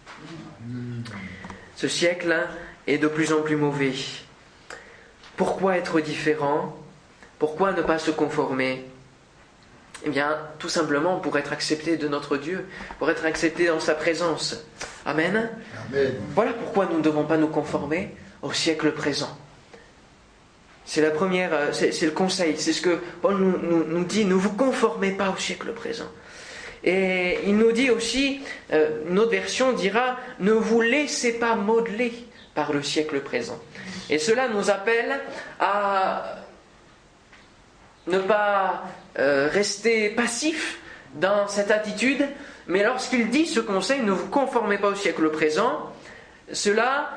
Ce 1.74 1.88
siècle 1.88 2.46
est 2.86 2.98
de 2.98 3.08
plus 3.08 3.32
en 3.32 3.42
plus 3.42 3.56
mauvais. 3.56 3.92
Pourquoi 5.36 5.76
être 5.76 6.00
différent? 6.00 6.76
Pourquoi 7.38 7.72
ne 7.72 7.82
pas 7.82 7.98
se 7.98 8.10
conformer? 8.10 8.84
Eh 10.04 10.10
bien, 10.10 10.38
tout 10.58 10.68
simplement 10.68 11.18
pour 11.18 11.36
être 11.38 11.52
accepté 11.52 11.96
de 11.96 12.08
notre 12.08 12.36
Dieu, 12.36 12.66
pour 12.98 13.10
être 13.10 13.24
accepté 13.24 13.66
dans 13.66 13.80
sa 13.80 13.94
présence. 13.94 14.64
Amen. 15.04 15.50
Voilà 16.34 16.52
pourquoi 16.52 16.86
nous 16.86 16.98
ne 16.98 17.02
devons 17.02 17.24
pas 17.24 17.36
nous 17.36 17.48
conformer 17.48 18.14
au 18.42 18.52
siècle 18.52 18.92
présent. 18.92 19.36
C'est 20.84 21.00
la 21.00 21.10
première, 21.10 21.52
euh, 21.52 21.72
c'est 21.72 22.00
le 22.02 22.12
conseil, 22.12 22.54
c'est 22.58 22.72
ce 22.72 22.80
que 22.80 23.00
Paul 23.20 23.36
nous, 23.38 23.84
nous 23.84 24.04
dit, 24.04 24.24
ne 24.24 24.34
vous 24.34 24.52
conformez 24.52 25.10
pas 25.10 25.30
au 25.30 25.36
siècle 25.36 25.72
présent. 25.72 26.08
Et 26.84 27.40
il 27.44 27.56
nous 27.56 27.72
dit 27.72 27.90
aussi, 27.90 28.42
euh, 28.72 29.00
une 29.10 29.18
autre 29.18 29.32
version 29.32 29.72
dira, 29.72 30.16
ne 30.38 30.52
vous 30.52 30.80
laissez 30.80 31.32
pas 31.40 31.56
modeler 31.56 32.12
par 32.56 32.72
le 32.72 32.82
siècle 32.82 33.20
présent. 33.20 33.60
Et 34.10 34.18
cela 34.18 34.48
nous 34.48 34.70
appelle 34.70 35.20
à 35.60 36.36
ne 38.08 38.18
pas 38.18 38.82
euh, 39.18 39.48
rester 39.52 40.10
passif 40.10 40.80
dans 41.14 41.46
cette 41.46 41.70
attitude 41.70 42.26
Mais 42.68 42.82
lorsqu'il 42.82 43.30
dit 43.30 43.46
ce 43.46 43.60
conseil, 43.60 44.02
ne 44.02 44.10
vous 44.10 44.28
conformez 44.28 44.78
pas 44.78 44.88
au 44.88 44.94
siècle 44.94 45.30
présent, 45.30 45.92
cela 46.52 47.10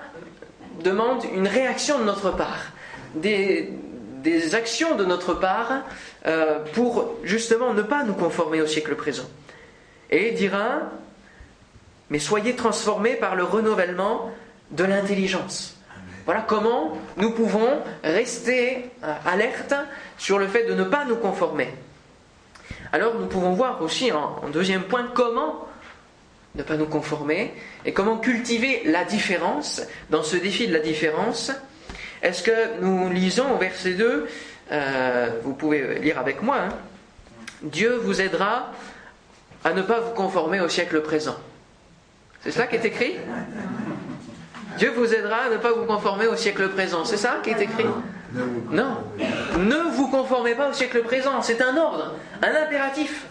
demande 0.84 1.24
une 1.34 1.48
réaction 1.48 1.98
de 2.00 2.04
notre 2.04 2.32
part, 2.32 2.72
des, 3.16 3.74
actions 4.54 4.96
de 4.96 5.06
notre 5.06 5.34
part 5.34 5.82
euh, 6.28 6.60
pour 6.74 7.16
justement 7.24 7.74
ne 7.74 7.82
pas 7.82 8.04
nous 8.04 8.14
conformer 8.14 8.62
au 8.62 8.68
siècle 8.68 8.96
présent. 8.96 9.28
Et 10.12 10.30
il 10.30 10.36
dira, 10.36 10.82
mais 12.10 12.20
soyez 12.20 12.56
transformés 12.56 13.16
par 13.16 13.36
le 13.36 13.44
renouvellement 13.44 14.32
de 14.72 14.84
l'intelligence. 14.84 15.76
Voilà 16.26 16.42
comment 16.48 16.98
nous 17.18 17.32
pouvons 17.32 17.82
rester 18.04 18.92
euh, 19.04 19.14
alertes 19.26 19.74
sur 20.18 20.38
le 20.38 20.48
fait 20.48 20.66
de 20.66 20.76
ne 20.76 20.84
pas 20.84 21.06
nous 21.06 21.16
conformer. 21.16 21.74
Alors 22.92 23.16
nous 23.16 23.28
pouvons 23.28 23.54
voir 23.54 23.82
aussi 23.82 24.12
en, 24.12 24.48
deuxième 24.54 24.84
point 24.84 25.10
comment 25.14 25.68
ne 26.56 26.64
pas 26.64 26.78
nous 26.78 26.86
conformer 26.86 27.54
et 27.86 27.94
comment 27.94 28.18
cultiver 28.18 28.84
la 28.86 29.06
différence 29.06 29.82
dans 30.10 30.24
ce 30.24 30.36
défi 30.36 30.68
de 30.68 30.74
la 30.74 30.80
différence. 30.80 31.52
Est-ce 32.22 32.44
que 32.44 32.80
nous 32.82 33.10
lisons 33.10 33.54
au 33.54 33.58
verset 33.58 33.94
2, 33.94 34.28
euh, 34.72 35.30
vous 35.44 35.54
pouvez 35.54 36.00
lire 36.00 36.20
avec 36.20 36.42
moi, 36.42 36.58
hein, 36.60 36.70
Dieu 37.62 37.96
vous 37.96 38.22
aidera 38.22 38.72
à 39.64 39.74
ne 39.74 39.82
pas 39.82 40.00
vous 40.00 40.14
conformer 40.14 40.62
au 40.62 40.70
siècle 40.70 41.02
présent. 41.02 41.38
C'est 42.42 42.52
cela 42.52 42.68
qui 42.68 42.76
est 42.76 42.86
écrit? 42.86 43.16
Dieu 44.80 44.94
vous 44.96 45.14
aidera 45.14 45.44
à 45.44 45.50
ne 45.50 45.58
pas 45.58 45.74
vous 45.74 45.86
conformer 45.86 46.26
au 46.28 46.38
siècle 46.38 46.70
présent. 46.70 47.04
C'est 47.04 47.18
ça 47.18 47.40
qui 47.44 47.50
est 47.50 47.62
écrit 47.62 47.86
Non. 48.72 49.04
Ne 49.58 49.92
vous 49.92 50.08
conformez 50.08 50.56
pas 50.56 50.70
au 50.70 50.74
siècle 50.74 51.04
présent. 51.04 51.42
C'est 51.42 51.62
un 51.62 51.76
ordre, 51.76 52.16
un 52.42 52.56
impératif. 52.56 53.26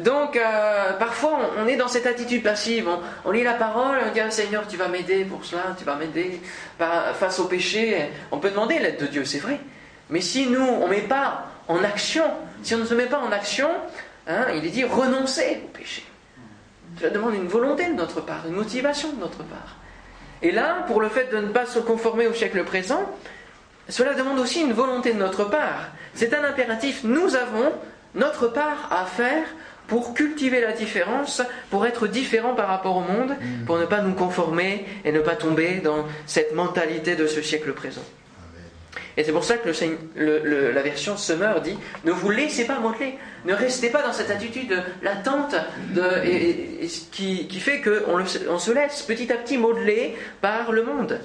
Donc, 0.00 0.36
euh, 0.36 0.92
parfois, 0.98 1.52
on, 1.56 1.68
est 1.68 1.76
dans 1.76 1.86
cette 1.86 2.06
attitude 2.06 2.42
passive. 2.42 2.88
On, 3.24 3.30
lit 3.30 3.44
la 3.44 3.52
parole, 3.52 3.98
on 4.08 4.12
dit 4.12 4.18
ah, 4.18 4.30
Seigneur, 4.32 4.66
tu 4.66 4.76
vas 4.76 4.88
m'aider 4.88 5.24
pour 5.24 5.44
cela, 5.44 5.76
tu 5.78 5.84
vas 5.84 5.94
m'aider 5.94 6.40
face 6.78 7.38
au 7.38 7.44
péché. 7.44 8.10
On 8.32 8.38
peut 8.38 8.50
demander 8.50 8.80
l'aide 8.80 8.98
de 8.98 9.06
Dieu, 9.06 9.24
c'est 9.24 9.38
vrai. 9.38 9.60
Mais 10.10 10.20
si 10.20 10.48
nous, 10.48 10.66
on 10.66 10.88
ne 10.88 10.90
met 10.90 11.02
pas 11.02 11.46
en 11.68 11.84
action, 11.84 12.24
si 12.64 12.74
on 12.74 12.78
ne 12.78 12.86
se 12.86 12.94
met 12.94 13.06
pas 13.06 13.20
en 13.20 13.30
action, 13.30 13.70
hein, 14.26 14.46
il 14.56 14.66
est 14.66 14.70
dit 14.70 14.82
renoncer 14.82 15.60
au 15.64 15.68
péché. 15.68 16.04
Cela 16.98 17.10
demande 17.10 17.34
une 17.34 17.46
volonté 17.46 17.86
de 17.86 17.94
notre 17.94 18.20
part, 18.20 18.42
une 18.48 18.54
motivation 18.54 19.12
de 19.12 19.20
notre 19.20 19.44
part. 19.44 19.76
Et 20.42 20.50
là, 20.50 20.84
pour 20.86 21.00
le 21.00 21.08
fait 21.08 21.32
de 21.32 21.38
ne 21.38 21.48
pas 21.48 21.66
se 21.66 21.78
conformer 21.78 22.26
au 22.26 22.34
siècle 22.34 22.64
présent, 22.64 23.08
cela 23.88 24.14
demande 24.14 24.38
aussi 24.38 24.60
une 24.60 24.72
volonté 24.72 25.12
de 25.12 25.18
notre 25.18 25.44
part. 25.44 25.90
C'est 26.14 26.34
un 26.34 26.44
impératif. 26.44 27.04
Nous 27.04 27.36
avons 27.36 27.72
notre 28.14 28.48
part 28.48 28.88
à 28.90 29.06
faire 29.06 29.44
pour 29.86 30.14
cultiver 30.14 30.60
la 30.60 30.72
différence, 30.72 31.42
pour 31.70 31.86
être 31.86 32.06
différent 32.06 32.54
par 32.54 32.68
rapport 32.68 32.96
au 32.96 33.00
monde, 33.00 33.30
mm. 33.30 33.64
pour 33.66 33.78
ne 33.78 33.84
pas 33.84 34.00
nous 34.00 34.14
conformer 34.14 34.86
et 35.04 35.12
ne 35.12 35.20
pas 35.20 35.36
tomber 35.36 35.76
dans 35.76 36.06
cette 36.26 36.54
mentalité 36.54 37.16
de 37.16 37.26
ce 37.26 37.42
siècle 37.42 37.72
présent. 37.72 38.04
Et 39.16 39.24
c'est 39.24 39.32
pour 39.32 39.44
ça 39.44 39.56
que 39.58 39.68
la 40.16 40.82
version 40.82 41.16
Summer 41.16 41.60
dit 41.60 41.78
ne 42.04 42.12
vous 42.12 42.30
laissez 42.30 42.66
pas 42.66 42.78
modeler, 42.78 43.18
ne 43.44 43.52
restez 43.52 43.90
pas 43.90 44.02
dans 44.02 44.12
cette 44.12 44.30
attitude 44.30 44.82
latente 45.02 45.54
de, 45.90 46.24
et, 46.24 46.88
qui, 47.10 47.60
fait 47.60 47.82
qu'on 47.82 48.24
on 48.48 48.58
se 48.58 48.72
laisse 48.72 49.02
petit 49.02 49.30
à 49.32 49.36
petit 49.36 49.58
modeler 49.58 50.16
par 50.40 50.72
le 50.72 50.84
monde. 50.84 51.20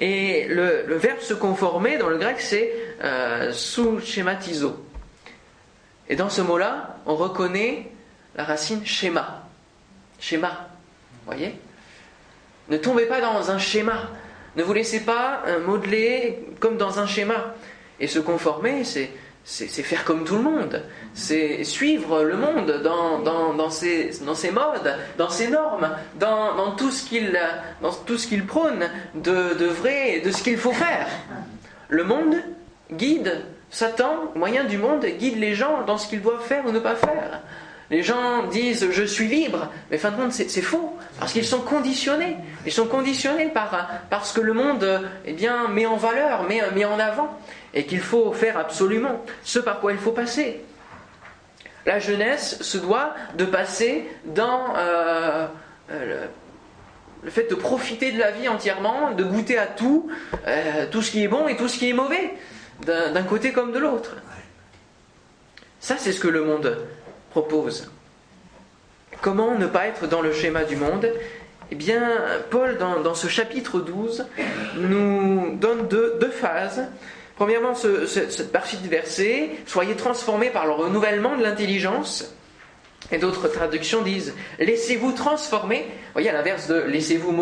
Et 0.00 0.46
le, 0.48 0.96
verbe 0.96 1.20
se 1.20 1.34
conformer 1.34 1.98
dans 1.98 2.08
le 2.08 2.16
grec 2.16 2.40
c'est 2.40 2.72
euh, 3.04 3.52
sous 3.52 4.00
schématizo. 4.00 4.84
Et 6.08 6.16
dans 6.16 6.30
ce 6.30 6.40
mot-là, 6.40 6.96
on 7.06 7.14
reconnaît 7.14 7.86
la 8.34 8.44
racine 8.44 8.84
schéma. 8.84 9.44
Schéma. 10.18 10.68
Voyez? 11.26 11.54
Ne 12.68 12.78
tombez 12.78 13.06
pas 13.06 13.20
dans 13.20 13.50
un 13.50 13.58
schéma. 13.58 14.10
Ne 14.56 14.62
vous 14.62 14.72
laissez 14.72 15.00
pas 15.00 15.42
euh, 15.46 15.64
modeler 15.64 16.44
comme 16.58 16.76
dans 16.76 16.98
un 16.98 17.06
schéma. 17.06 17.54
Et 18.00 18.06
se 18.06 18.18
conformer, 18.18 18.82
c'est, 18.84 19.10
faire 19.44 20.04
comme 20.04 20.24
tout 20.24 20.36
le 20.36 20.42
monde. 20.42 20.82
C'est 21.14 21.64
suivre 21.64 22.22
le 22.22 22.36
monde 22.36 22.82
dans, 22.82 23.70
ses, 23.70 24.10
modes, 24.50 24.96
dans 25.18 25.28
ses 25.28 25.48
normes, 25.48 25.90
dans, 26.18 26.72
tout 26.76 26.90
ce 26.90 27.06
qu'il, 27.06 28.46
prône 28.46 28.88
de, 29.14 29.54
de 29.54 29.66
vrai 29.66 30.16
et 30.16 30.20
de 30.20 30.30
ce 30.30 30.42
qu'il 30.42 30.56
faut 30.56 30.72
faire. 30.72 31.06
Le 31.88 32.04
monde 32.04 32.36
guide, 32.90 33.42
Satan, 33.70 34.32
moyen 34.34 34.64
du 34.64 34.78
monde, 34.78 35.04
guide 35.04 35.38
les 35.38 35.54
gens 35.54 35.82
dans 35.82 35.98
ce 35.98 36.08
qu'ils 36.08 36.22
doivent 36.22 36.44
faire 36.44 36.64
ou 36.66 36.72
ne 36.72 36.80
pas 36.80 36.96
faire. 36.96 37.40
Les 37.90 38.04
gens 38.04 38.44
disent 38.44 38.88
je 38.92 39.02
suis 39.02 39.26
libre, 39.26 39.68
mais 39.90 39.98
fin 39.98 40.12
de 40.12 40.16
compte 40.16 40.32
c'est 40.32 40.62
faux, 40.62 40.96
parce 41.18 41.32
qu'ils 41.32 41.44
sont 41.44 41.60
conditionnés. 41.60 42.36
Ils 42.64 42.72
sont 42.72 42.86
conditionnés 42.86 43.48
par, 43.48 43.90
parce 44.10 44.32
que 44.32 44.40
le 44.40 44.52
monde 44.52 45.02
eh 45.24 45.32
bien, 45.32 45.66
met 45.68 45.86
en 45.86 45.96
valeur, 45.96 46.44
met, 46.44 46.62
met 46.72 46.84
en 46.84 47.00
avant, 47.00 47.36
et 47.74 47.86
qu'il 47.86 48.00
faut 48.00 48.32
faire 48.32 48.56
absolument 48.56 49.24
ce 49.42 49.58
par 49.58 49.80
quoi 49.80 49.92
il 49.92 49.98
faut 49.98 50.12
passer. 50.12 50.62
La 51.86 51.98
jeunesse 51.98 52.62
se 52.62 52.78
doit 52.78 53.14
de 53.36 53.44
passer 53.44 54.06
dans 54.26 54.74
euh, 54.76 55.46
euh, 55.90 56.26
le, 57.24 57.30
fait 57.30 57.50
de 57.50 57.54
profiter 57.54 58.12
de 58.12 58.18
la 58.18 58.30
vie 58.30 58.48
entièrement, 58.48 59.12
de 59.12 59.24
goûter 59.24 59.58
à 59.58 59.66
tout, 59.66 60.10
euh, 60.46 60.86
tout 60.90 61.02
ce 61.02 61.10
qui 61.10 61.24
est 61.24 61.28
bon 61.28 61.48
et 61.48 61.56
tout 61.56 61.68
ce 61.68 61.78
qui 61.78 61.88
est 61.88 61.94
mauvais, 61.94 62.34
d'un 62.86 63.22
côté 63.24 63.52
comme 63.52 63.72
de 63.72 63.78
l'autre. 63.78 64.16
Ça, 65.80 65.96
c'est 65.98 66.12
ce 66.12 66.20
que 66.20 66.28
le 66.28 66.44
monde 66.44 66.78
propose. 67.30 67.90
Comment 69.20 69.54
ne 69.56 69.66
pas 69.66 69.86
être 69.86 70.06
dans 70.06 70.20
le 70.20 70.32
schéma 70.32 70.64
du 70.64 70.76
monde? 70.76 71.10
Eh 71.70 71.74
bien, 71.74 72.02
Paul, 72.50 72.78
dans, 72.78 73.14
ce 73.14 73.28
chapitre 73.28 73.80
12, 73.80 74.26
nous 74.76 75.56
donne 75.56 75.86
deux, 75.88 76.30
phases. 76.30 76.82
Premièrement, 77.36 77.74
cette 77.74 78.50
partie 78.50 78.76
de 78.76 78.88
verset, 78.88 79.50
soyez 79.66 79.94
transformés 79.94 80.50
par 80.50 80.66
le 80.66 80.72
renouvellement 80.72 81.36
de 81.36 81.42
l'intelligence. 81.42 82.34
Et 83.12 83.18
d'autres 83.18 83.48
traductions 83.48 84.02
disent 84.02 84.34
laissez-vous 84.58 85.12
transformer. 85.12 85.78
Vous 85.78 86.12
voyez, 86.14 86.30
à 86.30 86.32
l'inverse 86.32 86.68
de 86.68 86.80
laissez-vous 86.80 87.32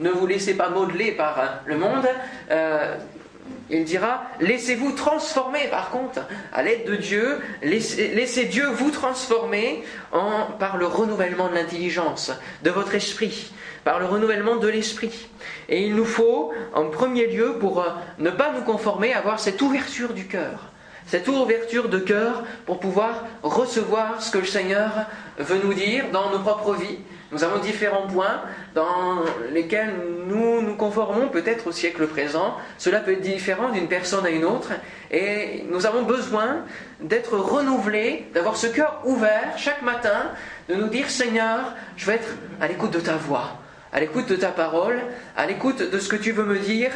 ne 0.00 0.10
vous 0.10 0.26
laissez 0.26 0.54
pas 0.54 0.70
modeler 0.70 1.12
par 1.12 1.60
le 1.66 1.76
monde. 1.76 2.06
Euh, 2.50 2.96
il 3.70 3.84
dira, 3.84 4.22
laissez-vous 4.40 4.92
transformer 4.92 5.68
par 5.68 5.90
contre 5.90 6.20
à 6.52 6.62
l'aide 6.62 6.86
de 6.86 6.96
Dieu, 6.96 7.40
laissez, 7.62 8.46
Dieu 8.46 8.66
vous 8.68 8.90
transformer 8.90 9.82
par 10.58 10.76
le 10.78 10.86
renouvellement 10.86 11.48
de 11.48 11.54
l'intelligence, 11.54 12.32
de 12.62 12.70
votre 12.70 12.94
esprit, 12.94 13.52
par 13.84 13.98
le 13.98 14.06
renouvellement 14.06 14.56
de 14.56 14.68
l'esprit. 14.68 15.28
Et 15.68 15.82
il 15.82 15.94
nous 15.94 16.06
faut, 16.06 16.52
en 16.74 16.86
premier 16.86 17.26
lieu, 17.26 17.58
pour 17.58 17.82
euh, 17.82 17.88
ne 18.18 18.30
pas 18.30 18.52
nous 18.52 18.62
conformer, 18.62 19.12
avoir 19.12 19.38
cette 19.38 19.60
ouverture 19.60 20.14
du 20.14 20.26
cœur. 20.26 20.72
Cette 21.06 21.28
ouverture 21.28 21.88
de 21.88 21.98
cœur 21.98 22.44
pour 22.66 22.80
pouvoir 22.80 23.24
recevoir 23.42 24.22
ce 24.22 24.30
que 24.30 24.38
le 24.38 24.44
Seigneur 24.44 24.90
veut 25.38 25.60
nous 25.64 25.72
dire 25.72 26.04
dans 26.12 26.30
nos 26.30 26.40
propres 26.40 26.74
vies, 26.74 26.98
nous 27.30 27.44
avons 27.44 27.58
différents 27.58 28.06
points 28.06 28.40
dans 28.74 29.22
lesquels 29.52 29.92
nous 30.26 30.62
nous 30.62 30.76
conformons 30.76 31.28
peut-être 31.28 31.66
au 31.66 31.72
siècle 31.72 32.06
présent. 32.06 32.56
Cela 32.78 33.00
peut 33.00 33.12
être 33.12 33.20
différent 33.20 33.68
d'une 33.68 33.86
personne 33.86 34.24
à 34.24 34.30
une 34.30 34.44
autre. 34.44 34.70
Et 35.10 35.64
nous 35.70 35.84
avons 35.84 36.02
besoin 36.02 36.64
d'être 37.00 37.36
renouvelés, 37.36 38.26
d'avoir 38.32 38.56
ce 38.56 38.66
cœur 38.66 39.02
ouvert 39.04 39.52
chaque 39.58 39.82
matin, 39.82 40.30
de 40.70 40.74
nous 40.74 40.88
dire 40.88 41.10
Seigneur, 41.10 41.74
je 41.96 42.06
veux 42.06 42.14
être 42.14 42.34
à 42.62 42.68
l'écoute 42.68 42.92
de 42.92 43.00
ta 43.00 43.16
voix, 43.16 43.58
à 43.92 44.00
l'écoute 44.00 44.28
de 44.28 44.36
ta 44.36 44.48
parole, 44.48 44.98
à 45.36 45.46
l'écoute 45.46 45.82
de 45.82 45.98
ce 45.98 46.08
que 46.08 46.16
tu 46.16 46.32
veux 46.32 46.44
me 46.44 46.58
dire 46.58 46.92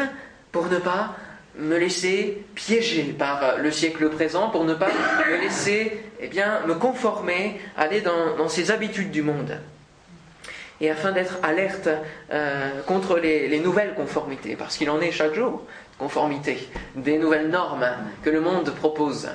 pour 0.50 0.66
ne 0.66 0.78
pas 0.78 1.14
me 1.58 1.76
laisser 1.76 2.42
piéger 2.54 3.14
par 3.18 3.58
le 3.58 3.70
siècle 3.70 4.08
présent, 4.08 4.48
pour 4.48 4.64
ne 4.64 4.72
pas 4.72 4.88
me 4.88 5.36
laisser 5.42 6.00
eh 6.20 6.28
bien, 6.28 6.60
me 6.66 6.74
conformer, 6.74 7.60
aller 7.76 8.00
dans 8.00 8.48
ces 8.48 8.70
habitudes 8.70 9.10
du 9.10 9.20
monde 9.20 9.58
et 10.82 10.90
afin 10.90 11.12
d'être 11.12 11.38
alerte 11.44 11.88
euh, 12.32 12.82
contre 12.86 13.16
les, 13.16 13.60
nouvelles 13.60 13.94
conformités, 13.94 14.56
parce 14.56 14.76
qu'il 14.76 14.90
en 14.90 15.00
est 15.00 15.12
chaque 15.12 15.32
jour, 15.32 15.62
conformité, 15.96 16.68
des 16.96 17.18
nouvelles 17.18 17.48
normes 17.48 17.86
que 18.24 18.30
le 18.30 18.40
monde 18.40 18.68
propose. 18.74 19.30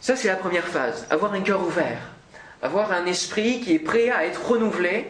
Ça, 0.00 0.16
c'est 0.16 0.26
la 0.26 0.34
première 0.34 0.66
phase, 0.66 1.06
avoir 1.08 1.32
un 1.34 1.40
cœur 1.40 1.62
ouvert, 1.62 1.98
avoir 2.62 2.90
un 2.90 3.06
esprit 3.06 3.60
qui 3.60 3.76
est 3.76 3.78
prêt 3.78 4.10
à 4.10 4.26
être 4.26 4.44
renouvelé, 4.44 5.08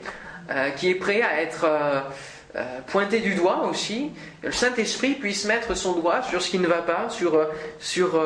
euh, 0.51 0.69
qui 0.71 0.91
est 0.91 0.95
prêt 0.95 1.23
à 1.23 1.41
être 1.41 1.65
euh, 1.65 2.81
pointé 2.89 3.21
du 3.21 3.35
doigt 3.35 3.67
aussi, 3.67 4.11
que 4.43 4.49
le 4.49 4.53
Saint-Esprit 4.53 5.15
puisse 5.15 5.47
mettre 5.47 5.75
son 5.75 5.95
doigt 5.95 6.23
sur 6.23 6.43
ce 6.43 6.51
qui 6.51 6.59
ne 6.59 6.69
va 6.69 6.83
pas, 6.83 7.09
sur, 7.09 7.49
sur 7.81 8.23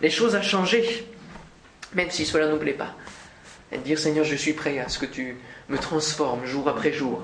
les 0.00 0.10
choses 0.10 0.36
à 0.36 0.40
changer, 0.40 1.04
même 1.94 2.10
si 2.10 2.24
cela 2.24 2.46
ne 2.46 2.52
nous 2.52 2.58
plaît 2.58 2.74
pas 2.74 2.94
et 3.72 3.78
dire 3.78 3.98
Seigneur, 3.98 4.24
je 4.24 4.36
suis 4.36 4.52
prêt 4.52 4.78
à 4.78 4.88
ce 4.88 4.98
que 4.98 5.06
tu 5.06 5.36
me 5.68 5.78
transformes 5.78 6.44
jour 6.46 6.68
après 6.68 6.92
jour. 6.92 7.22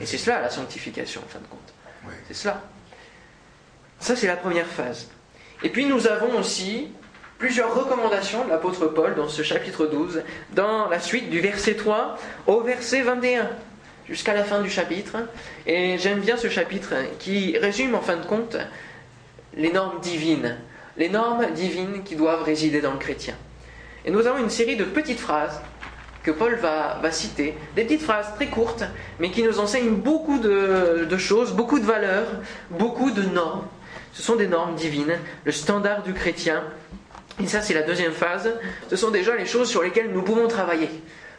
Et 0.00 0.06
c'est 0.06 0.18
cela 0.18 0.40
la 0.40 0.50
sanctification, 0.50 1.22
en 1.24 1.28
fin 1.28 1.38
de 1.38 1.46
compte. 1.46 2.14
C'est 2.28 2.34
cela. 2.34 2.62
Ça, 4.00 4.16
c'est 4.16 4.26
la 4.26 4.36
première 4.36 4.66
phase. 4.66 5.08
Et 5.62 5.68
puis 5.70 5.86
nous 5.86 6.06
avons 6.06 6.38
aussi 6.38 6.88
plusieurs 7.38 7.74
recommandations 7.74 8.44
de 8.44 8.50
l'apôtre 8.50 8.86
Paul 8.86 9.14
dans 9.14 9.28
ce 9.28 9.42
chapitre 9.42 9.86
12, 9.86 10.22
dans 10.52 10.88
la 10.88 11.00
suite 11.00 11.30
du 11.30 11.40
verset 11.40 11.74
3 11.74 12.18
au 12.46 12.60
verset 12.60 13.02
21, 13.02 13.48
jusqu'à 14.08 14.34
la 14.34 14.44
fin 14.44 14.60
du 14.60 14.70
chapitre. 14.70 15.16
Et 15.66 15.96
j'aime 15.98 16.20
bien 16.20 16.36
ce 16.36 16.48
chapitre 16.48 16.94
qui 17.18 17.56
résume 17.56 17.94
en 17.94 18.00
fin 18.00 18.16
de 18.16 18.26
compte 18.26 18.56
les 19.56 19.72
normes 19.72 20.00
divines, 20.00 20.58
les 20.96 21.08
normes 21.08 21.50
divines 21.52 22.02
qui 22.04 22.16
doivent 22.16 22.42
résider 22.42 22.80
dans 22.80 22.92
le 22.92 22.98
chrétien. 22.98 23.34
Et 24.04 24.10
nous 24.10 24.26
avons 24.26 24.38
une 24.38 24.50
série 24.50 24.76
de 24.76 24.84
petites 24.84 25.20
phrases 25.20 25.60
que 26.24 26.30
Paul 26.30 26.56
va, 26.56 27.10
citer, 27.12 27.54
des 27.76 27.84
petites 27.84 28.02
phrases 28.02 28.34
très 28.34 28.46
courtes, 28.46 28.84
mais 29.20 29.30
qui 29.30 29.42
nous 29.42 29.60
enseignent 29.60 29.94
beaucoup 29.94 30.38
de 30.38 31.16
choses, 31.18 31.52
beaucoup 31.52 31.78
de 31.78 31.84
valeurs, 31.84 32.28
beaucoup 32.70 33.10
de 33.10 33.22
normes. 33.22 33.66
Ce 34.12 34.22
sont 34.22 34.36
des 34.36 34.46
normes 34.48 34.74
divines, 34.74 35.18
le 35.44 35.52
standard 35.52 36.02
du 36.02 36.14
chrétien, 36.14 36.62
et 37.42 37.48
ça, 37.48 37.60
c'est 37.62 37.74
la 37.74 37.82
deuxième 37.82 38.12
phase. 38.12 38.52
Ce 38.88 38.96
sont 38.96 39.10
déjà 39.10 39.34
les 39.34 39.46
choses 39.46 39.68
sur 39.68 39.82
lesquelles 39.82 40.10
nous 40.12 40.22
pouvons 40.22 40.46
travailler. 40.46 40.88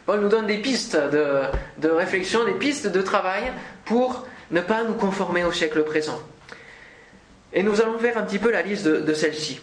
Paul 0.04 0.20
nous 0.20 0.28
donne 0.28 0.46
des 0.46 0.58
pistes 0.58 0.96
de, 0.96 1.88
réflexion, 1.88 2.44
des 2.44 2.52
pistes 2.52 2.86
de 2.86 3.02
travail 3.02 3.52
pour 3.84 4.26
ne 4.50 4.60
pas 4.60 4.84
nous 4.84 4.94
conformer 4.94 5.44
au 5.44 5.52
siècle 5.52 5.82
présent. 5.84 6.20
Et 7.52 7.62
nous 7.62 7.80
allons 7.80 7.98
faire 7.98 8.18
un 8.18 8.22
petit 8.22 8.38
peu 8.38 8.50
la 8.50 8.62
liste 8.62 8.86
de, 8.86 8.98
de 8.98 9.14
celles-ci. 9.14 9.60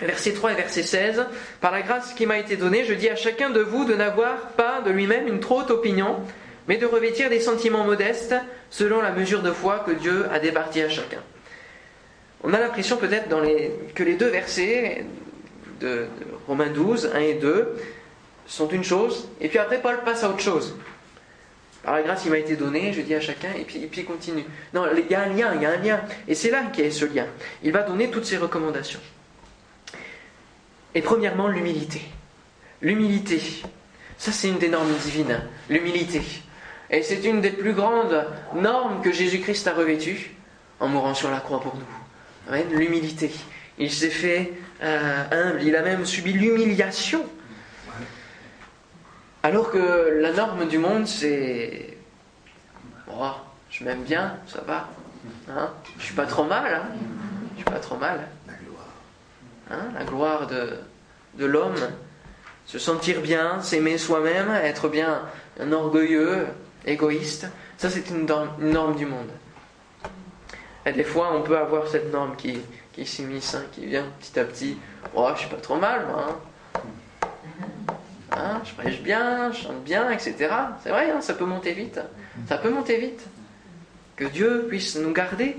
Verset 0.00 0.32
3 0.32 0.52
et 0.52 0.54
verset 0.54 0.82
16. 0.82 1.26
Par 1.60 1.72
la 1.72 1.82
grâce 1.82 2.14
qui 2.14 2.26
m'a 2.26 2.38
été 2.38 2.56
donnée, 2.56 2.84
je 2.84 2.94
dis 2.94 3.08
à 3.08 3.16
chacun 3.16 3.50
de 3.50 3.60
vous 3.60 3.84
de 3.84 3.94
n'avoir 3.94 4.50
pas 4.50 4.80
de 4.80 4.90
lui-même 4.90 5.26
une 5.26 5.40
trop 5.40 5.60
haute 5.60 5.70
opinion, 5.70 6.16
mais 6.68 6.76
de 6.76 6.86
revêtir 6.86 7.30
des 7.30 7.40
sentiments 7.40 7.84
modestes 7.84 8.34
selon 8.70 9.00
la 9.00 9.10
mesure 9.10 9.42
de 9.42 9.50
foi 9.50 9.82
que 9.84 9.92
Dieu 9.92 10.26
a 10.32 10.38
départie 10.38 10.82
à 10.82 10.88
chacun. 10.88 11.22
On 12.44 12.52
a 12.52 12.60
l'impression 12.60 12.96
peut-être 12.96 13.28
que 13.94 14.02
les 14.04 14.14
deux 14.14 14.28
versets 14.28 15.04
de, 15.80 16.06
Romains 16.46 16.70
12, 16.70 17.10
1 17.14 17.18
et 17.18 17.34
2, 17.34 17.76
sont 18.46 18.68
une 18.68 18.84
chose, 18.84 19.28
et 19.40 19.48
puis 19.48 19.58
après 19.58 19.80
Paul 19.80 19.98
passe 20.04 20.24
à 20.24 20.30
autre 20.30 20.40
chose. 20.40 20.76
Par 21.82 21.94
la 21.94 22.02
grâce, 22.02 22.24
il 22.24 22.30
m'a 22.30 22.38
été 22.38 22.56
donné, 22.56 22.92
je 22.92 23.00
dis 23.00 23.14
à 23.14 23.20
chacun, 23.20 23.50
et 23.58 23.64
puis, 23.64 23.82
et 23.82 23.86
puis 23.86 24.02
il 24.02 24.04
continue. 24.04 24.44
Non, 24.74 24.84
il 24.96 25.10
y 25.10 25.14
a 25.14 25.22
un 25.22 25.28
lien, 25.28 25.52
il 25.54 25.62
y 25.62 25.66
a 25.66 25.70
un 25.70 25.76
lien, 25.76 26.00
et 26.26 26.34
c'est 26.34 26.50
là 26.50 26.62
qu'il 26.72 26.84
y 26.84 26.88
a 26.88 26.90
ce 26.90 27.04
lien. 27.04 27.26
Il 27.62 27.72
va 27.72 27.82
donner 27.82 28.10
toutes 28.10 28.24
ses 28.24 28.36
recommandations. 28.36 29.00
Et 30.94 31.02
premièrement, 31.02 31.48
l'humilité. 31.48 32.02
L'humilité, 32.80 33.40
ça 34.18 34.30
c'est 34.30 34.48
une 34.48 34.58
des 34.58 34.68
normes 34.68 34.92
divines, 35.02 35.40
l'humilité. 35.68 36.22
Et 36.90 37.02
c'est 37.02 37.24
une 37.24 37.40
des 37.40 37.50
plus 37.50 37.72
grandes 37.72 38.24
normes 38.54 39.02
que 39.02 39.12
Jésus-Christ 39.12 39.66
a 39.66 39.74
revêtues 39.74 40.34
en 40.80 40.88
mourant 40.88 41.14
sur 41.14 41.30
la 41.30 41.40
croix 41.40 41.60
pour 41.60 41.76
nous. 41.76 42.56
L'humilité. 42.70 43.30
Il 43.78 43.92
s'est 43.92 44.10
fait 44.10 44.52
euh, 44.82 45.24
humble, 45.30 45.62
il 45.62 45.76
a 45.76 45.82
même 45.82 46.04
subi 46.06 46.32
l'humiliation. 46.32 47.24
Alors 49.42 49.70
que 49.70 50.18
la 50.20 50.32
norme 50.32 50.66
du 50.66 50.78
monde, 50.78 51.06
c'est. 51.06 51.96
Oh, 53.08 53.30
je 53.70 53.84
m'aime 53.84 54.02
bien, 54.02 54.36
ça 54.46 54.62
va. 54.66 54.88
Hein 55.50 55.70
je 55.98 56.04
suis 56.04 56.14
pas 56.14 56.26
trop 56.26 56.44
mal. 56.44 56.74
Hein 56.74 56.88
je 57.52 57.56
suis 57.56 57.64
pas 57.64 57.78
trop 57.78 57.96
mal. 57.96 58.28
La 59.70 59.76
gloire. 59.76 59.80
Hein 59.80 59.92
la 59.94 60.04
gloire 60.04 60.46
de, 60.46 60.70
de 61.34 61.46
l'homme. 61.46 61.76
Se 62.66 62.78
sentir 62.78 63.20
bien, 63.22 63.60
s'aimer 63.62 63.96
soi-même, 63.96 64.50
être 64.50 64.88
bien 64.88 65.22
un 65.58 65.72
orgueilleux, 65.72 66.46
égoïste. 66.84 67.46
Ça, 67.78 67.88
c'est 67.88 68.10
une, 68.10 68.26
une 68.60 68.70
norme 68.70 68.96
du 68.96 69.06
monde. 69.06 69.30
Et 70.84 70.92
des 70.92 71.04
fois, 71.04 71.34
on 71.34 71.42
peut 71.42 71.56
avoir 71.56 71.86
cette 71.88 72.12
norme 72.12 72.36
qui, 72.36 72.58
qui 72.92 73.06
s'immisce, 73.06 73.54
hein, 73.54 73.64
qui 73.72 73.86
vient 73.86 74.04
petit 74.20 74.38
à 74.38 74.44
petit. 74.44 74.78
Oh, 75.14 75.28
je 75.34 75.40
suis 75.40 75.48
pas 75.48 75.56
trop 75.56 75.76
mal, 75.76 76.06
moi. 76.06 76.26
Hein. 76.28 76.36
Hein, 78.32 78.60
je 78.64 78.74
prêche 78.74 79.00
bien, 79.00 79.50
je 79.52 79.62
chante 79.62 79.82
bien, 79.84 80.10
etc. 80.10 80.34
C'est 80.82 80.90
vrai, 80.90 81.12
ça 81.20 81.34
peut 81.34 81.46
monter 81.46 81.72
vite. 81.72 82.00
Ça 82.48 82.58
peut 82.58 82.70
monter 82.70 82.98
vite. 82.98 83.24
Que 84.16 84.24
Dieu 84.24 84.66
puisse 84.68 84.96
nous 84.96 85.12
garder 85.12 85.56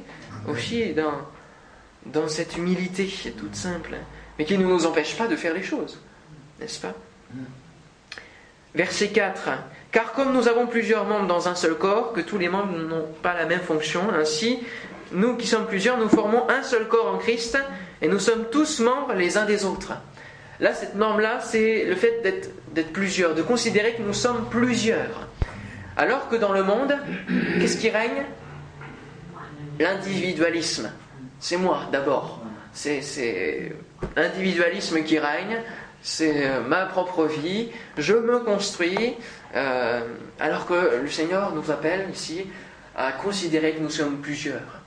aussi 0.47 0.93
dans, 0.93 1.13
dans 2.11 2.27
cette 2.27 2.57
humilité 2.57 3.11
toute 3.37 3.55
simple, 3.55 3.95
mais 4.37 4.45
qui 4.45 4.57
ne 4.57 4.63
nous 4.65 4.85
empêche 4.85 5.15
pas 5.15 5.27
de 5.27 5.35
faire 5.35 5.53
les 5.53 5.63
choses. 5.63 5.99
N'est-ce 6.59 6.79
pas 6.79 6.93
Verset 8.75 9.09
4. 9.09 9.49
Car 9.91 10.13
comme 10.13 10.33
nous 10.33 10.47
avons 10.47 10.67
plusieurs 10.67 11.05
membres 11.05 11.27
dans 11.27 11.47
un 11.47 11.55
seul 11.55 11.75
corps, 11.75 12.13
que 12.13 12.21
tous 12.21 12.37
les 12.37 12.49
membres 12.49 12.77
n'ont 12.77 13.07
pas 13.23 13.33
la 13.33 13.45
même 13.45 13.61
fonction, 13.61 14.01
ainsi 14.13 14.59
nous 15.11 15.35
qui 15.35 15.47
sommes 15.47 15.65
plusieurs, 15.65 15.97
nous 15.97 16.09
formons 16.09 16.47
un 16.49 16.61
seul 16.61 16.87
corps 16.87 17.13
en 17.13 17.17
Christ 17.17 17.57
et 18.01 18.07
nous 18.07 18.19
sommes 18.19 18.45
tous 18.51 18.79
membres 18.79 19.13
les 19.13 19.37
uns 19.37 19.45
des 19.45 19.65
autres. 19.65 19.93
Là, 20.59 20.73
cette 20.73 20.95
norme-là, 20.95 21.39
c'est 21.41 21.85
le 21.85 21.95
fait 21.95 22.21
d'être 22.73 22.93
plusieurs, 22.93 23.33
de 23.33 23.41
considérer 23.41 23.93
que 23.93 24.01
nous 24.01 24.13
sommes 24.13 24.47
plusieurs. 24.49 25.27
Alors 25.97 26.29
que 26.29 26.35
dans 26.35 26.53
le 26.53 26.63
monde, 26.63 26.95
qu'est-ce 27.59 27.77
qui 27.77 27.89
règne? 27.89 28.23
L'individualisme. 29.79 30.91
C'est 31.39 31.57
moi 31.57 31.81
d'abord. 31.91 32.39
C'est 32.73 33.71
l'individualisme 34.15 35.03
qui 35.03 35.19
règne, 35.19 35.61
c'est 36.01 36.47
euh, 36.47 36.61
ma 36.61 36.85
propre 36.85 37.25
vie, 37.25 37.69
je 37.97 38.13
me 38.13 38.39
construis, 38.39 39.15
euh, 39.55 40.01
alors 40.39 40.65
que 40.65 41.01
le 41.01 41.09
Seigneur 41.09 41.53
nous 41.53 41.71
appelle 41.71 42.07
ici 42.13 42.45
à 42.95 43.11
considérer 43.11 43.73
que 43.73 43.81
nous 43.81 43.89
sommes 43.89 44.17
plusieurs 44.17 44.79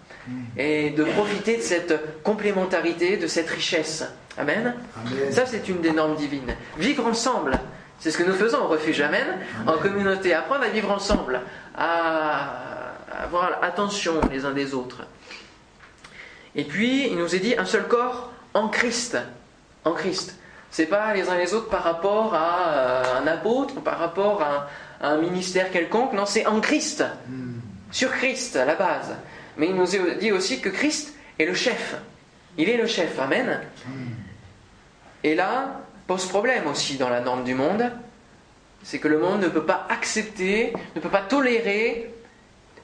et 0.57 0.91
de 0.91 1.03
profiter 1.03 1.57
de 1.57 1.63
cette 1.63 2.23
complémentarité, 2.23 3.17
de 3.17 3.27
cette 3.27 3.51
richesse. 3.51 4.05
Amen. 4.39 4.75
Ça, 5.31 5.47
c'est 5.47 5.69
une 5.69 5.81
des 5.81 5.91
normes 5.91 6.15
divines. 6.15 6.55
Vivre 6.79 7.07
ensemble, 7.07 7.59
c'est 7.99 8.11
ce 8.11 8.19
que 8.19 8.23
nous 8.23 8.35
faisons 8.35 8.63
au 8.63 8.69
refuge. 8.69 9.01
Amen. 9.01 9.39
En 9.67 9.79
communauté, 9.79 10.33
apprendre 10.33 10.65
à 10.65 10.69
vivre 10.69 10.91
ensemble, 10.91 11.41
à 11.77 12.95
avoir 13.23 13.59
attention 13.63 14.21
les 14.31 14.45
uns 14.45 14.53
des 14.53 14.75
autres. 14.75 15.05
Et 16.55 16.65
puis, 16.65 17.09
il 17.09 17.17
nous 17.17 17.35
est 17.35 17.39
dit 17.39 17.55
un 17.57 17.65
seul 17.65 17.89
corps 17.89 18.33
en 18.55 18.69
Christ. 18.69 19.19
En 19.85 19.93
Christ. 19.93 20.37
C'est 20.71 20.87
pas 20.87 21.13
les 21.13 21.29
uns 21.29 21.37
les 21.37 21.55
autres 21.55 21.69
par 21.69 21.83
rapport 21.83 22.35
à 22.35 22.69
euh, 22.69 23.03
un 23.23 23.27
apôtre, 23.27 23.81
par 23.81 23.99
rapport 23.99 24.43
à 24.43 24.69
un 25.01 25.19
ministère 25.19 25.71
quelconque. 25.71 26.13
Non, 26.13 26.27
c'est 26.27 26.47
en 26.47 26.61
Christ. 26.61 27.05
Hmm. 27.29 27.61
Sur 27.91 28.11
Christ, 28.13 28.57
à 28.57 28.65
la 28.65 28.75
base. 28.75 29.15
Mais 29.57 29.67
il 29.67 29.75
nous 29.75 29.87
dit 30.19 30.33
aussi 30.33 30.61
que 30.61 30.71
Christ 30.71 31.15
est 31.39 31.45
le 31.45 31.55
chef. 31.55 31.97
Il 32.57 32.69
est 32.69 32.77
le 32.77 32.87
chef. 32.87 33.19
Amen. 33.19 33.61
Et 35.25 35.35
là, 35.35 35.81
pose 36.07 36.27
problème 36.27 36.67
aussi 36.67 36.97
dans 36.97 37.09
la 37.09 37.21
norme 37.21 37.45
du 37.45 37.55
monde, 37.55 37.91
c'est 38.83 38.99
que 38.99 39.09
le 39.09 39.19
monde 39.19 39.41
ne 39.41 39.49
peut 39.49 39.65
pas 39.65 39.87
accepter, 39.89 40.73
ne 40.97 41.01
peut 41.01 41.09
pas 41.09 41.23
tolérer 41.23 42.13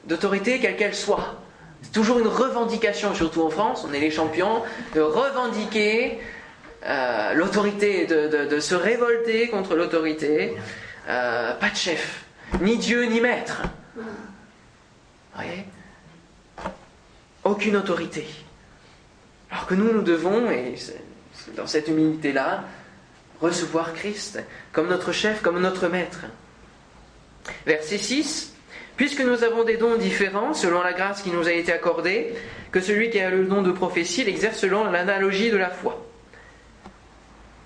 d'autorité 0.04 0.60
quelle 0.60 0.76
qu'elle 0.76 0.94
soit. 0.94 1.40
C'est 1.82 1.92
toujours 1.92 2.18
une 2.18 2.26
revendication, 2.26 3.14
surtout 3.14 3.42
en 3.42 3.50
France, 3.50 3.86
on 3.88 3.92
est 3.92 4.00
les 4.00 4.10
champions, 4.10 4.62
de 4.94 5.00
revendiquer 5.00 6.18
euh, 6.84 7.34
l'autorité, 7.34 8.06
de, 8.06 8.60
se 8.60 8.74
révolter 8.74 9.48
contre 9.48 9.74
l'autorité. 9.74 10.56
Euh, 11.08 11.54
pas 11.54 11.70
de 11.70 11.76
chef, 11.76 12.24
ni 12.60 12.76
Dieu 12.76 13.04
ni 13.04 13.20
maître. 13.20 13.62
Vous 13.96 14.02
voyez? 15.34 15.64
Aucune 17.44 17.76
autorité. 17.76 18.26
Alors 19.50 19.66
que 19.66 19.74
nous, 19.74 19.92
nous 19.92 20.02
devons, 20.02 20.50
et 20.50 20.74
dans 21.56 21.66
cette 21.66 21.88
humilité-là, 21.88 22.64
recevoir 23.40 23.94
Christ 23.94 24.40
comme 24.72 24.88
notre 24.88 25.12
chef, 25.12 25.40
comme 25.40 25.60
notre 25.60 25.88
maître. 25.88 26.24
Verset 27.66 27.98
6. 27.98 28.54
Puisque 28.98 29.20
nous 29.20 29.44
avons 29.44 29.62
des 29.62 29.76
dons 29.76 29.96
différents 29.96 30.54
selon 30.54 30.82
la 30.82 30.92
grâce 30.92 31.22
qui 31.22 31.30
nous 31.30 31.46
a 31.46 31.52
été 31.52 31.72
accordée, 31.72 32.34
que 32.72 32.80
celui 32.80 33.10
qui 33.10 33.20
a 33.20 33.30
le 33.30 33.44
don 33.44 33.62
de 33.62 33.70
prophétie 33.70 34.24
l'exerce 34.24 34.58
selon 34.58 34.90
l'analogie 34.90 35.52
de 35.52 35.56
la 35.56 35.70
foi. 35.70 36.04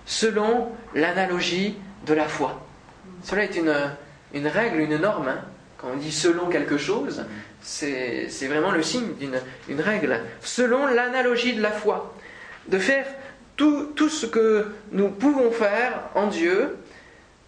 Selon 0.05 0.69
l'analogie 0.95 1.75
de 2.07 2.13
la 2.13 2.29
foi. 2.29 2.63
Cela 3.23 3.45
est 3.45 3.57
une, 3.57 4.47
règle, 4.47 4.81
une 4.81 4.99
norme. 4.99 5.29
Hein. 5.29 5.41
Quand 5.79 5.89
on 5.95 5.97
dit 5.97 6.13
selon 6.13 6.51
quelque 6.51 6.77
chose, 6.77 7.25
c'est 7.63 8.29
vraiment 8.43 8.71
le 8.71 8.83
signe 8.83 9.15
d'une 9.15 9.81
règle. 9.81 10.21
Selon 10.43 10.87
l'analogie 10.87 11.55
de 11.55 11.63
la 11.63 11.71
foi. 11.73 12.15
De 12.69 12.79
faire 12.79 13.07
tout, 13.57 13.89
ce 14.11 14.27
que 14.27 14.67
nous 14.91 15.09
pouvons 15.09 15.51
faire 15.51 16.03
en 16.15 16.27
Dieu 16.27 16.77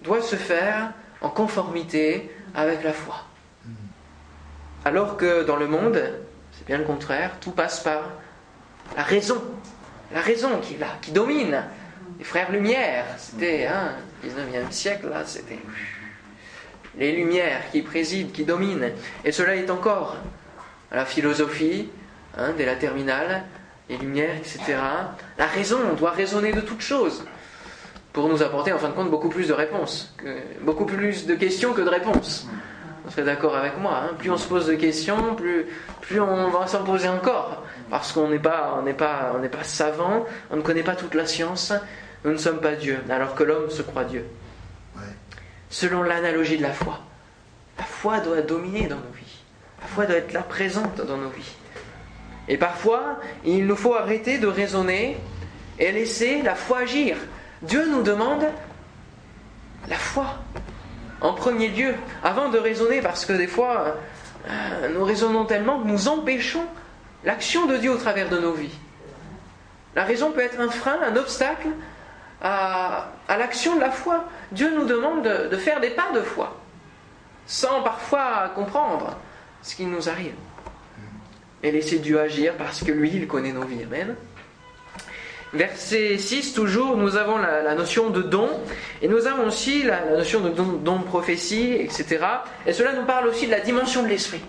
doit 0.01 0.23
se 0.23 0.37
faire 0.37 0.95
en 1.21 1.29
conformité 1.29 2.31
avec 2.55 2.83
la 2.83 2.95
foi. 2.95 3.27
Alors 4.85 5.17
que 5.17 5.45
dans 5.45 5.57
le 5.57 5.67
monde, 5.67 6.01
c'est 6.53 6.67
bien 6.67 6.79
le 6.79 6.85
contraire, 6.85 7.33
tout 7.41 7.53
passe 7.53 7.81
par 7.81 8.11
la 8.97 9.03
raison. 9.03 9.43
La 10.13 10.21
raison 10.21 10.59
qui 10.61 10.75
est 10.75 10.79
là, 10.79 10.99
qui 11.01 11.11
domine. 11.11 11.65
Les 12.19 12.25
frères 12.25 12.53
Lumière, 12.53 13.07
c'était, 13.17 13.67
hein, 13.67 13.93
19e 14.25 14.71
siècle, 14.71 15.09
là, 15.09 15.23
c'était 15.25 15.59
les 16.97 17.13
lumières 17.13 17.63
qui 17.73 17.83
président, 17.83 18.31
qui 18.31 18.45
dominent. 18.45 18.93
Et 19.25 19.33
cela 19.33 19.57
est 19.57 19.71
encore 19.71 20.17
la 20.93 21.05
philosophie, 21.05 21.89
hein, 22.37 22.53
dès 22.57 22.67
la 22.67 22.77
terminale, 22.77 23.43
et 23.89 23.97
lumière, 23.97 24.37
etc. 24.37 24.77
La 25.39 25.47
raison, 25.47 25.79
on 25.91 25.95
doit 25.95 26.13
raisonner 26.13 26.53
de 26.53 26.61
toutes 26.61 26.81
choses 26.81 27.25
pour 28.13 28.29
nous 28.29 28.43
apporter 28.43 28.73
en 28.73 28.79
fin 28.79 28.89
de 28.89 28.95
compte 28.95 29.11
beaucoup 29.11 29.29
plus 29.29 29.49
de 29.49 29.53
réponses, 29.53 30.15
que, 30.17 30.37
beaucoup 30.61 30.87
plus 30.87 31.27
de 31.27 31.35
questions 31.35 31.73
que 31.73 31.81
de 31.81 31.89
réponses. 31.89 32.47
Vous 33.05 33.11
serez 33.11 33.25
d'accord 33.25 33.55
avec 33.55 33.77
moi, 33.77 34.01
hein. 34.03 34.15
plus 34.19 34.31
on 34.31 34.39
se 34.39 34.49
pose 34.49 34.67
de 34.67 34.75
questions, 34.75 35.35
plus, 35.35 35.67
plus 36.01 36.21
on 36.21 36.49
va 36.49 36.67
s'en 36.67 36.85
poser 36.85 37.09
encore, 37.09 37.63
parce 37.91 38.13
qu'on 38.13 38.29
n'est 38.29 38.39
pas, 38.39 38.77
on 38.79 38.83
n'est 38.83 38.95
pas, 38.95 39.33
on 39.35 39.41
n'est 39.41 39.51
pas 39.51 39.63
savant, 39.63 40.25
on 40.51 40.57
ne 40.57 40.63
connaît 40.63 40.83
pas 40.83 40.97
toute 40.97 41.15
la 41.15 41.27
science, 41.27 41.75
nous 42.25 42.33
ne 42.33 42.39
sommes 42.39 42.61
pas 42.61 42.77
Dieu, 42.77 42.99
alors 43.11 43.35
que 43.35 43.45
l'homme 43.45 43.69
se 43.69 43.83
croit 43.83 44.05
Dieu. 44.05 44.25
Selon 45.69 46.03
l'analogie 46.03 46.57
de 46.57 46.63
la 46.63 46.73
foi, 46.73 47.01
la 47.77 47.85
foi 47.85 48.21
doit 48.21 48.41
dominer 48.41 48.87
dans 48.87 48.97
nos 48.97 49.13
vies, 49.15 49.43
la 49.83 49.87
foi 49.87 50.07
doit 50.07 50.17
être 50.17 50.33
là 50.33 50.43
présente 50.43 50.97
dans 51.05 51.19
nos 51.19 51.29
vies. 51.29 51.57
Et 52.49 52.57
parfois, 52.57 53.19
il 53.45 53.67
nous 53.67 53.77
faut 53.77 53.95
arrêter 53.95 54.39
de 54.39 54.47
raisonner 54.47 55.19
et 55.79 55.93
laisser 55.93 56.41
la 56.41 56.55
foi 56.55 56.81
agir. 56.81 57.17
Dieu 57.61 57.87
nous 57.87 58.03
demande 58.03 58.45
la 59.89 59.97
foi 59.97 60.39
en 61.25 61.33
premier 61.33 61.69
lieu, 61.69 61.95
avant 62.23 62.51
de 62.51 62.59
raisonner, 62.59 63.01
parce 63.01 63.25
que 63.25 63.33
des 63.33 63.47
fois, 63.47 63.97
euh, 64.47 64.89
nous 64.95 65.05
raisonnons 65.05 65.47
tellement 65.47 65.81
que 65.81 65.87
nous 65.87 66.07
empêchons 66.07 66.67
l'action 67.25 67.65
de 67.65 67.79
Dieu 67.79 67.91
au 67.91 67.97
travers 67.97 68.29
de 68.29 68.39
nos 68.39 68.53
vies. 68.53 68.79
La 69.97 70.05
raison 70.05 70.33
peut 70.33 70.43
être 70.43 70.61
un 70.61 70.69
frein, 70.69 70.99
un 71.03 71.17
obstacle 71.17 71.69
à, 72.43 73.09
l'action 73.31 73.77
de 73.77 73.81
la 73.81 73.91
foi. 73.91 74.25
Dieu 74.53 74.71
nous 74.77 74.85
demande 74.85 75.23
de, 75.23 75.49
de 75.49 75.57
faire 75.57 75.81
des 75.81 75.91
pas 75.91 76.13
de 76.15 76.21
foi, 76.21 76.61
sans 77.47 77.83
parfois 77.83 78.53
comprendre 78.55 79.17
ce 79.63 79.75
qui 79.77 79.87
nous 79.87 80.11
arrive 80.11 80.35
et 81.63 81.71
laisser 81.71 82.01
Dieu 82.01 82.21
agir 82.21 82.53
parce 82.59 82.85
que 82.85 82.93
lui, 82.93 83.11
il 83.15 83.27
connaît 83.27 83.53
nos 83.53 83.65
vies. 83.65 83.85
Amen. 83.85 84.15
Verset 85.55 86.19
6, 86.19 86.53
toujours, 86.53 86.97
nous 86.97 87.17
avons 87.17 87.39
la, 87.39 87.75
notion 87.75 88.11
de 88.11 88.23
don, 88.23 88.49
et 89.01 89.07
nous 89.07 89.27
avons 89.27 89.47
aussi 89.47 89.85
la, 89.85 90.05
notion 90.17 90.41
de 90.41 90.49
don, 90.51 90.97
de 90.99 91.05
prophétie, 91.05 91.73
etc. 91.75 92.19
Et 92.67 92.73
cela 92.73 92.93
nous 92.93 93.05
parle 93.07 93.29
aussi 93.29 93.47
de 93.47 93.53
la 93.53 93.61
dimension 93.61 94.03
de 94.03 94.09
l'esprit. 94.09 94.43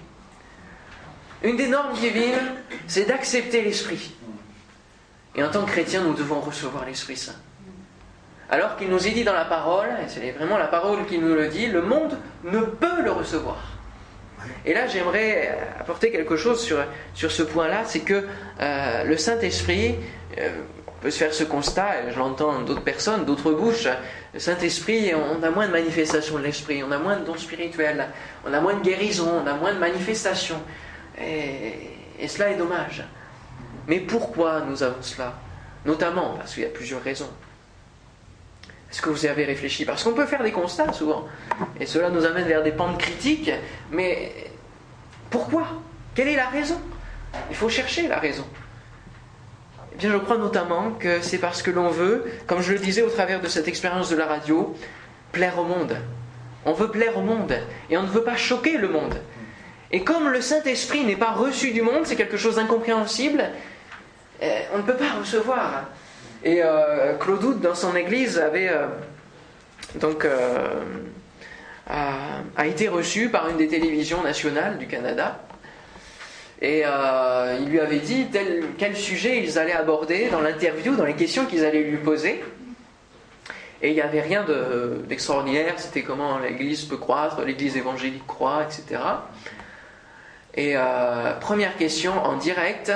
Une 1.44 1.58
des 1.58 1.68
normes 1.68 1.94
divines, 1.94 2.54
c'est 2.88 3.06
d'accepter 3.06 3.62
l'esprit. 3.62 4.16
Et 5.36 5.44
en 5.44 5.52
tant 5.52 5.64
que 5.64 5.72
chrétien, 5.72 6.02
nous 6.02 6.14
devons 6.14 6.40
recevoir 6.40 6.86
l'Esprit 6.86 7.18
Saint. 7.18 7.36
Alors 8.50 8.78
qu'il 8.78 8.90
nous 8.90 9.06
est 9.06 9.12
dit 9.12 9.24
dans 9.24 9.34
la 9.34 9.46
parole, 9.46 9.90
et 10.04 10.08
c'est 10.08 10.32
vraiment 10.32 10.58
la 10.58 10.68
parole 10.68 11.06
qui 11.06 11.20
nous 11.20 11.36
le 11.36 11.48
dit, 11.50 11.68
le 11.68 11.82
monde 11.82 12.18
ne 12.44 12.62
peut 12.62 13.04
le 13.04 13.12
recevoir. 13.12 13.58
Et 14.66 14.74
là, 14.74 14.88
j'aimerais 14.88 15.58
apporter 15.80 16.12
quelque 16.12 16.36
chose 16.36 16.62
sur, 16.62 16.78
sur 17.14 17.32
ce 17.32 17.44
point-là, 17.44 17.84
c'est 17.86 18.02
que 18.02 18.26
euh, 18.62 19.04
le 19.04 19.18
Saint-Esprit, 19.18 19.96
euh, 20.38 20.50
peut 21.06 21.12
se 21.12 21.20
faire 21.20 21.36
ce 21.36 21.44
constat, 21.44 22.02
et 22.02 22.12
je 22.12 22.18
l'entends 22.18 22.62
d'autres 22.62 22.82
personnes, 22.82 23.26
d'autres 23.26 23.52
bouches, 23.52 23.88
le 24.34 24.40
Saint-Esprit, 24.40 25.14
on 25.14 25.44
a 25.44 25.52
moins 25.52 25.68
de 25.68 25.72
manifestations 25.72 26.40
de 26.40 26.44
l'Esprit, 26.44 26.84
on 26.84 26.92
a 26.92 26.98
moins 26.98 27.18
de 27.18 27.24
dons 27.24 27.38
spirituels, 27.38 28.08
on 28.44 28.52
a 28.52 28.60
moins 28.60 28.74
de 28.74 28.82
guérison, 28.82 29.44
on 29.44 29.46
a 29.46 29.54
moins 29.54 29.72
de 29.72 29.78
manifestations. 29.78 30.60
Et, 31.22 32.28
cela 32.28 32.50
est 32.50 32.56
dommage. 32.56 33.04
Mais 33.88 34.00
pourquoi 34.00 34.62
nous 34.62 34.82
avons 34.82 35.04
cela? 35.04 35.34
Notamment 35.86 36.38
parce 36.38 36.56
qu'il 36.56 36.64
y 36.64 36.66
a 36.66 36.70
plusieurs 36.70 37.04
raisons. 37.04 37.30
Est-ce 38.90 39.00
que 39.00 39.12
vous 39.12 39.28
avez 39.28 39.46
réfléchi? 39.46 39.86
Parce 39.86 40.04
qu'on 40.04 40.14
peut 40.14 40.26
faire 40.26 40.42
des 40.42 40.52
constats 40.52 40.92
souvent, 40.92 41.28
et 41.80 41.86
cela 41.86 42.10
nous 42.10 42.26
amène 42.26 42.48
vers 42.48 42.64
des 42.64 42.72
pentes 42.72 42.98
critiques, 42.98 43.52
mais 43.92 44.32
pourquoi? 45.30 45.68
Quelle 46.16 46.30
est 46.30 46.36
la 46.36 46.50
raison? 46.50 46.82
Il 47.52 47.56
faut 47.56 47.70
chercher 47.70 48.08
la 48.08 48.18
raison. 48.18 48.46
Eh 49.96 49.98
bien, 49.98 50.12
je 50.12 50.18
crois 50.18 50.38
notamment 50.38 50.92
que 50.92 51.22
c'est 51.22 51.38
parce 51.38 51.62
que 51.62 51.72
l'on 51.72 51.88
veut, 51.88 52.26
comme 52.48 52.62
je 52.62 52.74
le 52.74 52.80
disais 52.80 53.02
au 53.02 53.10
travers 53.10 53.40
de 53.40 53.48
cette 53.48 53.70
expérience 53.70 54.10
de 54.10 54.18
la 54.18 54.26
radio, 54.26 54.76
plaire 55.32 55.58
au 55.58 55.64
monde. 55.64 55.96
On 56.66 56.74
veut 56.74 56.90
plaire 56.90 57.18
au 57.18 57.22
monde, 57.22 57.58
et 57.90 57.98
on 57.98 58.04
ne 58.04 58.10
veut 58.10 58.26
pas 58.26 58.36
choquer 58.36 58.78
le 58.78 58.90
monde. 58.90 59.16
Et 59.92 60.04
comme 60.04 60.28
le 60.30 60.42
Saint-Esprit 60.42 61.06
n'est 61.06 61.16
pas 61.16 61.32
reçu 61.32 61.72
du 61.72 61.82
monde, 61.82 62.06
c'est 62.06 62.18
quelque 62.18 62.36
chose 62.36 62.58
d'incompréhensible, 62.58 63.46
eh, 64.42 64.64
on 64.74 64.80
ne 64.80 64.84
peut 64.84 64.98
pas 64.98 65.14
recevoir. 65.18 65.86
Et 66.44 66.62
euh, 66.62 67.14
Claude 67.14 67.62
dans 67.62 67.74
son 67.74 67.96
église, 67.96 68.38
avait 68.38 68.68
euh, 68.68 68.88
donc 69.96 70.26
euh, 70.26 70.82
a, 71.88 72.66
été 72.68 72.90
reçu 72.90 73.30
par 73.30 73.48
une 73.48 73.56
des 73.56 73.70
télévisions 73.70 74.24
nationales 74.24 74.78
du 74.78 74.88
Canada. 74.88 75.40
Et 76.66 76.84
il 77.60 77.70
lui 77.70 77.80
avait 77.80 78.00
dit 78.00 78.26
quel 78.80 78.96
sujet 78.96 79.44
ils 79.44 79.60
allaient 79.60 79.72
aborder 79.72 80.30
dans 80.30 80.42
l'interview, 80.42 80.96
dans 80.96 81.06
les 81.06 81.14
questions 81.14 81.46
qu'ils 81.46 81.64
allaient 81.64 81.84
lui 81.84 81.98
poser. 81.98 82.44
Et 83.84 83.90
il 83.90 83.94
n'y 83.94 84.02
avait 84.02 84.22
rien 84.22 84.44
d'extraordinaire, 85.08 85.76
c'était 85.78 86.02
comment 86.02 86.40
l'Église 86.40 86.86
peut 86.86 86.98
croître, 86.98 87.44
l'Église 87.44 87.78
évangélique 87.78 88.26
croît, 88.26 88.64
etc. 88.64 89.00
Et 90.56 90.76
première 91.40 91.78
question 91.78 92.14
en 92.14 92.38
direct, 92.38 92.92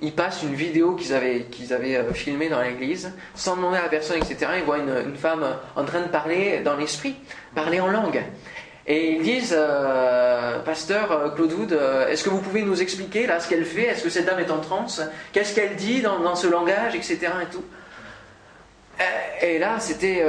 ils 0.00 0.12
passent 0.12 0.42
une 0.42 0.54
vidéo 0.54 0.94
qu'ils 0.94 1.12
avaient, 1.12 1.42
qu'ils 1.50 1.72
avaient 1.72 1.96
euh, 1.96 2.12
filmée 2.12 2.48
dans 2.48 2.60
l'église, 2.60 3.12
sans 3.34 3.56
demander 3.56 3.78
à 3.78 3.82
la 3.82 3.88
personne, 3.88 4.18
etc. 4.18 4.52
Ils 4.58 4.64
voient 4.64 4.78
une, 4.78 5.16
femme 5.16 5.44
en 5.74 5.84
train 5.84 6.02
de 6.02 6.08
parler 6.08 6.60
dans 6.60 6.76
l'esprit, 6.76 7.16
parler 7.54 7.80
en 7.80 7.88
langue. 7.88 8.22
Et 8.90 9.12
ils 9.12 9.22
disent, 9.22 9.54
euh, 9.56 10.58
pasteur 10.60 11.12
euh, 11.12 11.28
Claude 11.28 11.52
Wood, 11.52 11.78
est-ce 12.08 12.24
que 12.24 12.30
vous 12.30 12.40
pouvez 12.40 12.62
nous 12.62 12.80
expliquer 12.82 13.26
là 13.26 13.38
ce 13.38 13.48
qu'elle 13.48 13.64
fait? 13.64 13.84
Est-ce 13.84 14.02
que 14.02 14.10
cette 14.10 14.26
dame 14.26 14.40
est 14.40 14.50
en 14.50 14.60
transe? 14.60 15.00
Qu'est-ce 15.32 15.54
qu'elle 15.54 15.76
dit 15.76 16.00
dans, 16.00 16.34
ce 16.34 16.46
langage, 16.46 16.94
etc. 16.94 17.18
Et, 17.42 17.52
tout? 17.52 17.64
et 19.42 19.58
là, 19.58 19.78
c'était, 19.78 20.24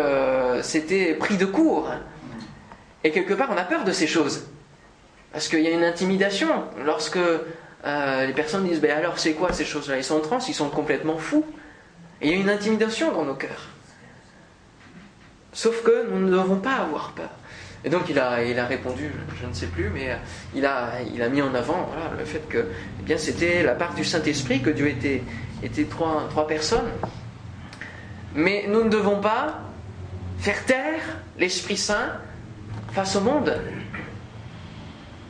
c'était 0.61 1.13
pris 1.13 1.37
de 1.37 1.45
court. 1.45 1.89
Et 3.03 3.11
quelque 3.11 3.33
part, 3.33 3.49
on 3.51 3.57
a 3.57 3.63
peur 3.63 3.85
de 3.85 3.91
ces 3.91 4.07
choses. 4.07 4.45
Parce 5.31 5.47
qu'il 5.47 5.61
y 5.61 5.67
a 5.67 5.71
une 5.71 5.83
intimidation. 5.83 6.49
Lorsque 6.83 7.17
euh, 7.17 8.25
les 8.25 8.33
personnes 8.33 8.67
disent 8.67 8.81
ben 8.81 8.91
alors 8.91 9.19
c'est 9.19 9.33
quoi 9.33 9.53
ces 9.53 9.65
choses-là? 9.65 9.97
Ils 9.97 10.03
sont 10.03 10.17
en 10.17 10.21
transe, 10.21 10.49
ils 10.49 10.53
sont 10.53 10.69
complètement 10.69 11.17
fous. 11.17 11.45
Il 12.21 12.29
y 12.29 12.33
a 12.33 12.35
une 12.35 12.49
intimidation 12.49 13.11
dans 13.11 13.23
nos 13.23 13.35
cœurs. 13.35 13.69
Sauf 15.53 15.81
que 15.83 16.07
nous 16.09 16.19
ne 16.19 16.31
devons 16.31 16.57
pas 16.57 16.75
avoir 16.75 17.13
peur. 17.13 17.29
Et 17.85 17.89
donc 17.89 18.09
il 18.09 18.19
a, 18.19 18.35
répondu, 18.65 19.11
je 19.41 19.45
ne 19.47 19.53
sais 19.53 19.67
plus, 19.67 19.89
mais 19.89 20.11
euh, 20.11 20.15
il 20.53 20.65
a, 20.65 21.01
il 21.13 21.21
a 21.21 21.29
mis 21.29 21.41
en 21.41 21.53
avant 21.55 21.89
le 22.17 22.25
fait 22.25 22.47
que 22.49 22.65
eh 22.99 23.03
bien, 23.03 23.17
c'était 23.17 23.63
la 23.63 23.73
part 23.73 23.93
du 23.93 24.03
Saint-Esprit, 24.03 24.61
que 24.61 24.69
Dieu 24.69 24.87
était, 24.87 25.23
trois, 25.89 26.47
personnes. 26.47 26.89
Mais 28.35 28.65
nous 28.67 28.83
ne 28.83 28.89
devons 28.89 29.21
pas 29.21 29.59
faire 30.39 30.65
taire 30.65 31.01
l'Esprit 31.37 31.77
Saint 31.77 32.17
face 32.91 33.15
au 33.15 33.21
monde. 33.21 33.53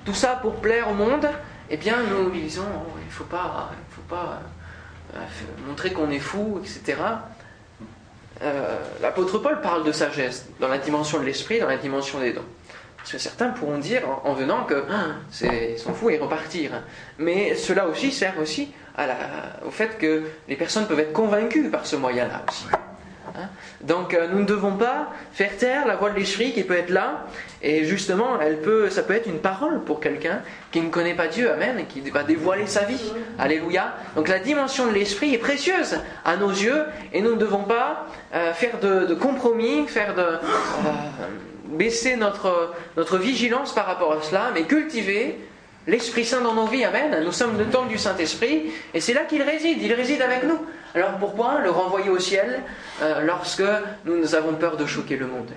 Tout 0.05 0.13
ça 0.15 0.39
pour 0.41 0.55
plaire 0.55 0.89
au 0.89 0.95
monde, 0.95 1.27
eh 1.69 1.77
bien, 1.77 1.97
nous 2.09 2.31
disons, 2.31 2.63
oh, 2.63 2.93
il 2.99 3.05
ne 3.05 3.11
faut 3.11 3.25
pas, 3.25 3.71
faut 3.91 4.01
pas 4.01 4.41
euh, 5.15 5.19
montrer 5.67 5.93
qu'on 5.93 6.09
est 6.09 6.19
fou, 6.19 6.59
etc. 6.63 6.97
Euh, 8.41 8.77
l'apôtre 9.01 9.37
Paul 9.39 9.59
parle 9.61 9.83
de 9.83 9.91
sagesse 9.91 10.45
dans 10.59 10.67
la 10.67 10.77
dimension 10.77 11.19
de 11.19 11.25
l'esprit, 11.25 11.59
dans 11.59 11.67
la 11.67 11.77
dimension 11.77 12.19
des 12.19 12.33
dons. 12.33 12.45
Parce 12.97 13.11
que 13.11 13.17
certains 13.17 13.49
pourront 13.49 13.77
dire 13.77 14.01
en, 14.23 14.33
venant 14.33 14.65
que 14.65 14.83
ah, 14.89 15.05
ils 15.41 15.79
sont 15.79 15.93
fous 15.93 16.09
et 16.09 16.17
repartir. 16.17 16.71
Mais 17.17 17.55
cela 17.55 17.87
aussi 17.87 18.11
sert 18.11 18.37
aussi 18.39 18.71
au 19.65 19.71
fait 19.71 19.97
que 19.97 20.23
les 20.49 20.55
personnes 20.57 20.85
peuvent 20.85 20.99
être 20.99 21.13
convaincues 21.13 21.69
par 21.69 21.85
ce 21.85 21.95
moyen-là 21.95 22.43
aussi. 22.49 22.65
Hein? 23.39 23.49
Donc 23.81 24.13
euh, 24.13 24.27
nous 24.31 24.39
ne 24.39 24.45
devons 24.45 24.73
pas 24.73 25.09
faire 25.31 25.55
taire 25.57 25.87
la 25.87 25.95
voix 25.95 26.09
de 26.09 26.15
l'esprit 26.15 26.51
qui 26.53 26.63
peut 26.63 26.75
être 26.75 26.89
là, 26.89 27.25
et 27.61 27.85
justement, 27.85 28.39
elle 28.41 28.61
peut, 28.61 28.89
ça 28.89 29.03
peut 29.03 29.13
être 29.13 29.27
une 29.27 29.39
parole 29.39 29.81
pour 29.83 29.99
quelqu'un 29.99 30.41
qui 30.71 30.81
ne 30.81 30.89
connaît 30.89 31.13
pas 31.13 31.27
Dieu, 31.27 31.51
Amen, 31.51 31.79
et 31.79 31.85
qui 31.85 32.01
va 32.09 32.23
dévoiler 32.23 32.67
sa 32.67 32.83
vie. 32.83 33.11
Alléluia. 33.37 33.93
Donc 34.15 34.27
la 34.27 34.39
dimension 34.39 34.87
de 34.87 34.93
l'esprit 34.93 35.33
est 35.33 35.39
précieuse 35.39 35.99
à 36.25 36.37
nos 36.37 36.51
yeux, 36.51 36.83
et 37.13 37.21
nous 37.21 37.31
ne 37.31 37.39
devons 37.39 37.63
pas 37.63 38.07
euh, 38.33 38.53
faire 38.53 38.79
de, 38.79 39.13
compromis, 39.13 39.87
faire 39.87 40.15
de... 40.15 40.21
Euh, 40.21 40.37
baisser 41.71 42.15
notre, 42.15 42.73
notre 42.97 43.19
vigilance 43.19 43.73
par 43.73 43.85
rapport 43.85 44.11
à 44.13 44.21
cela, 44.23 44.49
mais 44.55 44.63
cultiver 44.63 45.37
l'Esprit 45.89 46.23
Saint 46.23 46.41
dans 46.41 46.53
nos 46.53 46.67
vies. 46.67 46.85
Amen. 46.85 47.23
Nous 47.23 47.31
sommes 47.31 47.57
le 47.57 47.65
temple 47.65 47.89
du 47.89 47.97
Saint-Esprit, 47.97 48.71
et 48.93 49.01
c'est 49.01 49.13
là 49.13 49.25
qu'il 49.25 49.41
réside. 49.41 49.81
Il 49.81 49.93
réside 49.93 50.21
avec 50.21 50.43
nous. 50.43 50.59
Alors 50.95 51.17
pourquoi 51.17 51.59
le 51.61 51.69
renvoyer 51.69 52.09
au 52.09 52.19
ciel 52.19 52.61
euh, 53.01 53.21
lorsque 53.21 53.63
nous 54.05 54.35
avons 54.35 54.53
peur 54.53 54.77
de 54.77 54.85
choquer 54.85 55.17
le 55.17 55.27
monde? 55.27 55.51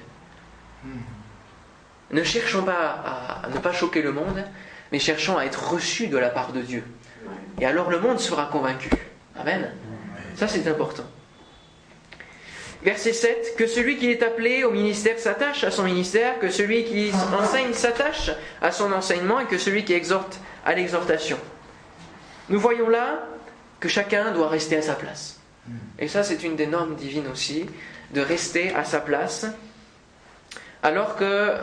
Ne 2.11 2.23
cherchons 2.23 2.62
pas 2.62 3.42
à, 3.45 3.49
ne 3.49 3.59
pas 3.59 3.73
choquer 3.73 4.03
le 4.03 4.12
monde, 4.12 4.45
mais 4.90 4.99
cherchons 4.99 5.38
à 5.38 5.45
être 5.45 5.73
reçus 5.73 6.09
de 6.09 6.18
la 6.18 6.29
part 6.29 6.53
de 6.53 6.61
Dieu. 6.61 6.85
Et 7.61 7.66
alors 7.66 7.90
le 7.90 8.01
monde 8.01 8.18
sera 8.18 8.47
convaincu. 8.47 8.90
Amen. 9.38 9.71
Ça 10.37 10.49
c'est 10.49 10.66
important. 10.68 11.05
Verset 12.85 13.12
7, 13.12 13.55
que 13.57 13.68
celui 13.68 13.97
qui 13.97 14.11
est 14.11 14.25
appelé 14.25 14.64
au 14.64 14.73
ministère 14.73 15.18
s'attache 15.18 15.62
à 15.62 15.71
son 15.71 15.85
ministère, 15.85 16.40
que 16.40 16.51
celui 16.51 16.85
qui 16.85 17.12
enseigne 17.33 17.73
s'attache 17.73 18.33
à 18.61 18.73
son 18.73 18.92
enseignement 18.92 19.38
et 19.38 19.47
que 19.47 19.57
celui 19.57 19.85
qui 19.85 19.92
exhorte 19.92 20.40
à 20.64 20.75
l'exhortation. 20.75 21.38
Nous 22.49 22.59
voyons 22.59 22.88
là 22.88 23.23
que 23.79 23.88
chacun 23.88 24.33
doit 24.33 24.49
rester 24.49 24.77
à 24.77 24.83
sa 24.83 24.95
place. 24.95 25.38
Et 25.99 26.09
ça, 26.09 26.25
c'est 26.25 26.42
une 26.42 26.57
des 26.57 26.66
normes 26.66 26.97
divines 26.97 27.29
aussi, 27.29 27.66
de 28.12 28.21
rester 28.21 28.75
à 28.75 28.83
sa 28.83 29.01
place. 29.01 29.47
Alors 30.83 31.14
que, 31.14 31.57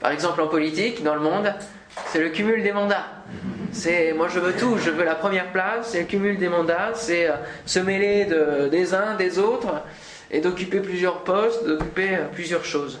par 0.00 0.10
exemple 0.10 0.40
en 0.40 0.48
politique, 0.48 1.04
dans 1.04 1.14
le 1.14 1.20
monde, 1.20 1.54
c'est 2.08 2.20
le 2.20 2.30
cumul 2.30 2.62
des 2.62 2.72
mandats. 2.72 3.06
C'est 3.72 4.12
moi 4.12 4.28
je 4.28 4.38
veux 4.38 4.52
tout, 4.52 4.78
je 4.78 4.90
veux 4.90 5.04
la 5.04 5.16
première 5.16 5.50
place, 5.50 5.90
c'est 5.90 6.00
le 6.00 6.06
cumul 6.06 6.38
des 6.38 6.48
mandats, 6.48 6.92
c'est 6.94 7.28
euh, 7.28 7.34
se 7.66 7.80
mêler 7.80 8.24
de, 8.24 8.68
des 8.68 8.94
uns, 8.94 9.16
des 9.16 9.40
autres, 9.40 9.82
et 10.30 10.40
d'occuper 10.40 10.78
plusieurs 10.78 11.24
postes, 11.24 11.66
d'occuper 11.66 12.14
euh, 12.14 12.28
plusieurs 12.32 12.64
choses. 12.64 13.00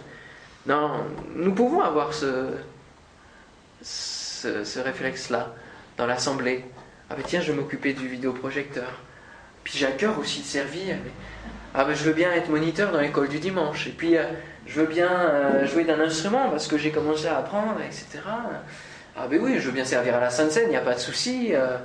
Non, 0.66 0.90
nous 1.36 1.52
pouvons 1.52 1.80
avoir 1.80 2.12
ce, 2.12 2.46
ce, 3.82 4.78
réflexe-là 4.80 5.54
dans 5.96 6.06
l'assemblée. 6.06 6.64
Ah 7.08 7.14
ben 7.14 7.22
tiens, 7.24 7.40
je 7.40 7.52
vais 7.52 7.58
m'occuper 7.58 7.92
du 7.92 8.08
vidéoprojecteur. 8.08 9.00
Puis 9.62 9.78
j'ai 9.78 9.86
à 9.86 9.92
cœur 9.92 10.18
aussi 10.18 10.40
de 10.40 10.46
servir. 10.46 10.96
Ah 11.72 11.84
ben 11.84 11.94
je 11.94 12.02
veux 12.02 12.14
bien 12.14 12.32
être 12.32 12.48
moniteur 12.48 12.90
dans 12.90 13.00
l'école 13.00 13.28
du 13.28 13.38
dimanche. 13.38 13.86
Et 13.86 13.90
puis 13.90 14.16
euh, 14.16 14.24
je 14.66 14.80
veux 14.80 14.86
bien 14.86 15.64
jouer 15.66 15.84
d'un 15.84 16.00
instrument 16.00 16.50
parce 16.50 16.66
que 16.66 16.78
j'ai 16.78 16.90
commencé 16.90 17.26
à 17.26 17.38
apprendre, 17.38 17.76
etc. 17.80 18.20
Ah 19.16 19.28
ben 19.28 19.40
oui, 19.40 19.56
je 19.58 19.66
veux 19.66 19.72
bien 19.72 19.84
servir 19.84 20.16
à 20.16 20.20
la 20.20 20.30
Sainte 20.30 20.50
Seine, 20.50 20.64
il 20.66 20.70
n'y 20.70 20.76
a 20.76 20.80
pas 20.80 20.94
de 20.94 21.00
souci. 21.00 21.50
Euh. 21.52 21.78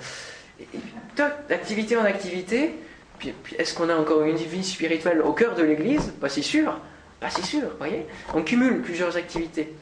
d'activité 1.47 1.95
en 1.95 2.03
activité. 2.03 2.75
Puis, 3.19 3.33
est-ce 3.57 3.73
qu'on 3.73 3.89
a 3.89 3.95
encore 3.95 4.23
une 4.23 4.37
vie 4.37 4.63
spirituelle 4.63 5.21
au 5.21 5.33
cœur 5.33 5.53
de 5.55 5.63
l'Église? 5.63 6.13
Pas 6.21 6.29
si 6.29 6.41
sûr. 6.41 6.79
Pas 7.19 7.29
si 7.29 7.43
sûr, 7.43 7.63
voyez 7.77 8.05
On 8.33 8.41
cumule 8.43 8.81
plusieurs 8.81 9.17
activités. 9.17 9.73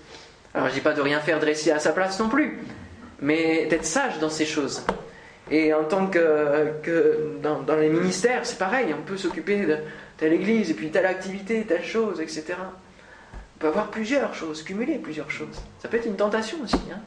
Alors 0.54 0.70
je 0.70 0.74
dis 0.74 0.82
pas 0.82 0.94
de 0.94 1.02
rien 1.02 1.20
faire 1.20 1.40
dresser 1.40 1.72
à 1.72 1.78
sa 1.78 1.92
place 1.92 2.20
non 2.20 2.30
plus, 2.30 2.60
mais 3.22 3.68
d'être 3.68 3.86
sage 3.86 4.18
dans 4.20 4.30
ces 4.30 4.46
choses. 4.46 4.84
Et 5.52 5.74
en 5.74 5.84
tant 5.84 6.08
que, 6.08 6.74
que 6.82 7.38
dans, 7.44 7.62
dans, 7.62 7.76
les 7.76 7.90
ministères, 7.90 8.46
c'est 8.46 8.58
pareil, 8.58 8.88
on 8.98 9.04
peut 9.04 9.18
s'occuper 9.18 9.66
de 9.66 9.78
telle 10.18 10.34
église, 10.34 10.72
et 10.72 10.74
puis 10.74 10.90
telle 10.90 11.06
activité, 11.06 11.64
telle 11.64 11.86
chose, 11.86 12.20
etc. 12.20 12.56
On 12.58 13.60
peut 13.60 13.68
avoir 13.68 13.92
plusieurs 13.92 14.34
choses, 14.34 14.64
cumuler 14.64 14.98
plusieurs 14.98 15.30
choses. 15.30 15.62
Ça 15.80 15.88
peut 15.88 15.98
être 15.98 16.08
une 16.08 16.18
tentation 16.18 16.58
aussi. 16.64 16.80
Hein 16.92 17.00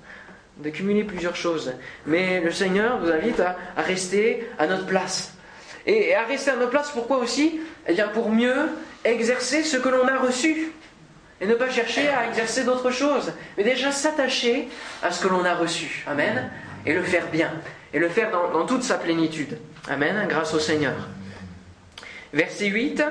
de 0.63 0.71
cumuler 0.71 1.05
plusieurs 1.05 1.37
choses. 1.37 1.73
Mais 2.07 2.41
le 2.41 2.51
Seigneur 2.51 3.01
nous 3.01 3.11
invite 3.11 3.41
à, 3.41 3.57
rester 3.77 4.49
à 4.59 4.67
notre 4.67 4.87
place. 4.87 5.35
Et, 5.87 6.15
à 6.15 6.25
rester 6.25 6.51
à 6.51 6.57
notre 6.57 6.71
place, 6.71 6.91
pourquoi 6.91 7.19
aussi? 7.19 7.61
Eh 7.87 7.95
bien, 7.95 8.09
pour 8.09 8.31
mieux 8.31 8.69
exercer 9.05 9.63
ce 9.63 9.77
que 9.77 9.89
l'on 9.89 10.07
a 10.07 10.19
reçu. 10.19 10.73
Et 11.41 11.47
ne 11.47 11.55
pas 11.55 11.71
chercher 11.71 12.09
à 12.09 12.29
exercer 12.29 12.65
d'autres 12.65 12.91
choses. 12.91 13.33
Mais 13.57 13.65
déjà 13.65 13.91
s'attacher 13.93 14.69
à 15.03 15.11
ce 15.11 15.23
que 15.23 15.29
l'on 15.29 15.45
a 15.45 15.55
reçu. 15.55 16.05
Amen. 16.07 16.51
Et 16.85 16.93
le 16.93 17.03
faire 17.03 17.29
bien. 17.29 17.51
Et 17.95 17.99
le 17.99 18.09
faire 18.09 18.31
dans, 18.31 18.67
toute 18.67 18.83
sa 18.83 18.99
plénitude. 18.99 19.59
Amen. 19.89 20.27
Grâce 20.29 20.53
au 20.53 20.59
Seigneur. 20.59 20.95
Verset 22.35 22.67
8. 22.67 23.03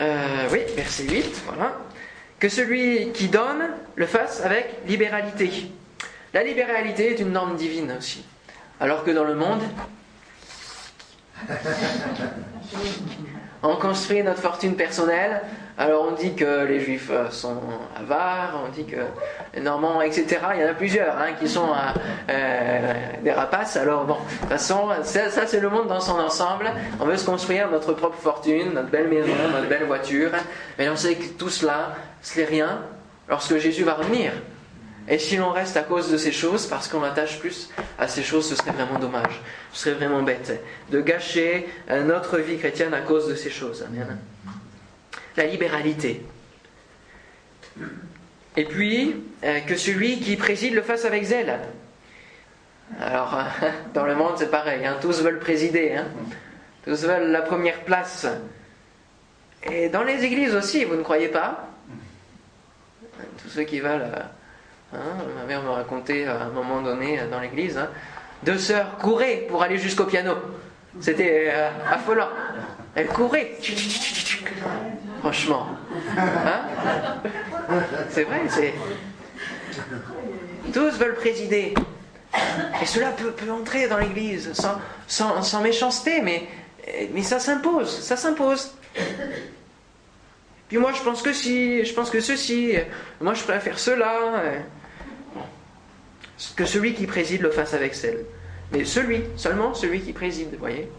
Euh, 0.00 0.48
oui, 0.50 0.60
verset 0.74 1.04
8. 1.04 1.42
Voilà. 1.46 1.78
Que 2.40 2.48
celui 2.48 3.12
qui 3.12 3.28
donne 3.28 3.70
le 3.94 4.06
fasse 4.06 4.44
avec 4.44 4.74
libéralité. 4.86 5.70
La 6.36 6.42
libéralité 6.42 7.12
est 7.12 7.18
une 7.18 7.32
norme 7.32 7.56
divine 7.56 7.94
aussi. 7.96 8.22
Alors 8.78 9.04
que 9.04 9.10
dans 9.10 9.24
le 9.24 9.34
monde, 9.34 9.62
on 13.62 13.76
construit 13.76 14.22
notre 14.22 14.42
fortune 14.42 14.76
personnelle. 14.76 15.40
Alors 15.78 16.06
on 16.06 16.12
dit 16.12 16.34
que 16.34 16.66
les 16.66 16.80
juifs 16.80 17.08
euh, 17.10 17.30
sont 17.30 17.62
avares, 17.98 18.60
on 18.66 18.68
dit 18.70 18.84
que 18.84 18.98
les 19.54 19.62
normands, 19.62 20.02
etc. 20.02 20.36
Il 20.56 20.60
y 20.60 20.64
en 20.66 20.68
a 20.68 20.74
plusieurs 20.74 21.16
hein, 21.16 21.32
qui 21.40 21.48
sont 21.48 21.70
euh, 21.70 21.98
euh, 22.28 22.92
des 23.22 23.32
rapaces. 23.32 23.78
Alors 23.78 24.04
bon, 24.04 24.16
de 24.16 24.40
toute 24.40 24.48
façon, 24.50 24.90
ça, 25.04 25.30
ça 25.30 25.46
c'est 25.46 25.60
le 25.60 25.70
monde 25.70 25.88
dans 25.88 26.00
son 26.00 26.18
ensemble. 26.18 26.70
On 27.00 27.06
veut 27.06 27.16
se 27.16 27.24
construire 27.24 27.70
notre 27.70 27.94
propre 27.94 28.18
fortune, 28.18 28.74
notre 28.74 28.90
belle 28.90 29.08
maison, 29.08 29.32
notre 29.54 29.70
belle 29.70 29.84
voiture. 29.84 30.32
Mais 30.78 30.90
on 30.90 30.96
sait 30.96 31.14
que 31.14 31.28
tout 31.38 31.48
cela, 31.48 31.94
ce 32.20 32.40
n'est 32.40 32.44
rien 32.44 32.82
lorsque 33.26 33.56
Jésus 33.56 33.84
va 33.84 33.94
revenir. 33.94 34.32
Et 35.08 35.18
si 35.18 35.36
l'on 35.36 35.50
reste 35.50 35.76
à 35.76 35.82
cause 35.82 36.10
de 36.10 36.16
ces 36.16 36.32
choses, 36.32 36.66
parce 36.66 36.88
qu'on 36.88 37.02
attache 37.02 37.38
plus 37.38 37.70
à 37.98 38.08
ces 38.08 38.22
choses, 38.22 38.48
ce 38.48 38.56
serait 38.56 38.72
vraiment 38.72 38.98
dommage, 38.98 39.40
ce 39.72 39.84
serait 39.84 39.94
vraiment 39.94 40.22
bête 40.22 40.60
de 40.90 41.00
gâcher 41.00 41.66
euh, 41.90 42.02
notre 42.02 42.38
vie 42.38 42.58
chrétienne 42.58 42.92
à 42.92 43.00
cause 43.00 43.28
de 43.28 43.34
ces 43.34 43.50
choses. 43.50 43.86
La 45.36 45.46
libéralité. 45.46 46.24
Et 48.56 48.64
puis, 48.64 49.14
euh, 49.44 49.60
que 49.60 49.76
celui 49.76 50.18
qui 50.18 50.36
préside 50.36 50.74
le 50.74 50.82
fasse 50.82 51.04
avec 51.04 51.22
zèle. 51.22 51.60
Alors, 53.00 53.38
dans 53.94 54.06
le 54.06 54.14
monde, 54.14 54.34
c'est 54.36 54.50
pareil, 54.50 54.84
hein, 54.84 54.96
tous 55.00 55.22
veulent 55.22 55.38
présider, 55.38 55.92
hein. 55.92 56.06
tous 56.84 57.04
veulent 57.04 57.30
la 57.30 57.42
première 57.42 57.80
place. 57.80 58.26
Et 59.62 59.88
dans 59.88 60.02
les 60.02 60.24
églises 60.24 60.54
aussi, 60.54 60.84
vous 60.84 60.96
ne 60.96 61.02
croyez 61.02 61.28
pas? 61.28 61.68
Tous 63.42 63.48
ceux 63.48 63.64
qui 63.64 63.80
veulent 63.80 64.02
euh, 64.02 64.22
Hein, 64.96 65.24
ma 65.38 65.44
mère 65.44 65.62
me 65.62 65.68
racontait 65.68 66.24
à 66.24 66.44
un 66.44 66.48
moment 66.48 66.80
donné 66.80 67.20
dans 67.30 67.38
l'église, 67.40 67.76
hein, 67.76 67.90
deux 68.42 68.58
sœurs 68.58 68.96
couraient 68.96 69.46
pour 69.48 69.62
aller 69.62 69.76
jusqu'au 69.76 70.04
piano. 70.04 70.32
C'était 71.00 71.50
euh, 71.52 71.68
affolant. 71.90 72.28
Elles 72.94 73.08
couraient. 73.08 73.58
Franchement. 75.20 75.66
Hein? 76.16 77.20
C'est 78.08 78.24
vrai, 78.24 78.40
c'est. 78.48 78.72
Tous 80.72 80.98
veulent 80.98 81.16
présider. 81.16 81.74
Et 82.80 82.86
cela 82.86 83.10
peut, 83.10 83.34
entrer 83.50 83.88
dans 83.88 83.98
l'église 83.98 84.52
sans, 85.06 85.60
méchanceté, 85.60 86.22
mais, 86.22 86.48
mais 87.12 87.22
ça 87.22 87.38
s'impose. 87.38 88.00
Ça 88.00 88.16
s'impose. 88.16 88.72
Puis 90.68 90.78
moi 90.78 90.92
je 90.92 91.02
pense 91.02 91.22
que 91.22 91.32
si, 91.32 91.84
je 91.84 91.94
pense 91.94 92.10
que 92.10 92.20
ceci, 92.20 92.74
moi 93.20 93.34
je 93.34 93.42
préfère 93.44 93.78
cela 93.78 94.32
que 96.56 96.64
celui 96.64 96.94
qui 96.94 97.06
préside 97.06 97.42
le 97.42 97.50
fasse 97.50 97.74
avec 97.74 97.94
celle. 97.94 98.24
Mais 98.72 98.84
celui, 98.84 99.22
seulement 99.36 99.74
celui 99.74 100.00
qui 100.00 100.12
préside, 100.12 100.50
vous 100.52 100.58
voyez. 100.58 100.90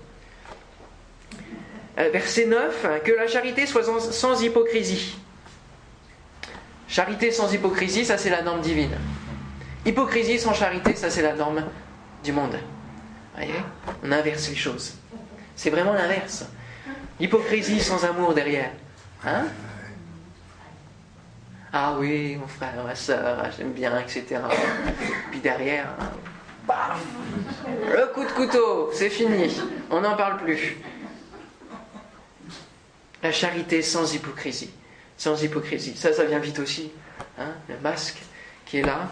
Euh, 2.00 2.10
verset 2.12 2.46
9, 2.46 3.04
que 3.04 3.12
la 3.12 3.28
charité 3.28 3.66
soit 3.66 3.84
sans, 3.84 4.42
hypocrisie. 4.42 5.18
Charité 6.88 7.32
sans 7.32 7.52
hypocrisie, 7.52 8.06
ça 8.06 8.18
c'est 8.18 8.30
la 8.30 8.42
norme 8.42 8.62
divine. 8.62 8.96
Hypocrisie 9.86 10.40
sans 10.40 10.54
charité, 10.54 10.96
ça 10.96 11.10
c'est 11.10 11.22
la 11.22 11.34
norme 11.34 11.64
du 12.24 12.32
monde. 12.32 12.54
Vous 12.54 13.44
voyez 13.44 13.60
On 14.04 14.12
inverse 14.12 14.50
les 14.50 14.56
choses. 14.56 14.94
C'est 15.56 15.70
vraiment 15.70 15.94
l'inverse. 15.94 16.46
Hypocrisie 17.20 17.82
sans 17.82 18.06
amour 18.06 18.34
derrière. 18.34 18.72
Hein? 19.26 19.46
Ah 21.80 21.96
oui, 22.00 22.36
mon 22.38 22.48
frère, 22.48 22.84
ma 22.84 22.96
soeur, 22.96 23.52
j'aime 23.56 23.72
bien, 23.72 24.00
etc. 24.00 24.26
Puis 25.30 25.40
derrière, 25.42 25.86
baf, 26.68 27.00
le 27.68 28.14
coup 28.16 28.24
de 28.24 28.32
couteau, 28.32 28.90
c'est 28.94 29.12
fini, 29.12 29.56
on 29.92 30.02
n'en 30.02 30.16
parle 30.16 30.38
plus. 30.38 30.78
La 33.22 33.32
charité 33.32 33.84
sans 33.84 34.12
hypocrisie, 34.16 34.72
sans 35.18 35.44
hypocrisie, 35.44 35.96
ça, 35.96 36.14
ça 36.14 36.26
vient 36.26 36.40
vite 36.40 36.58
aussi. 36.58 36.92
Hein, 37.38 37.54
le 37.70 37.78
masque 37.84 38.24
qui 38.66 38.80
est 38.80 38.84
là. 38.84 39.10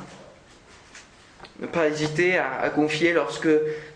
Ne 1.59 1.67
pas 1.67 1.87
hésiter 1.87 2.39
à, 2.39 2.67
confier 2.71 3.13
lorsque 3.13 3.47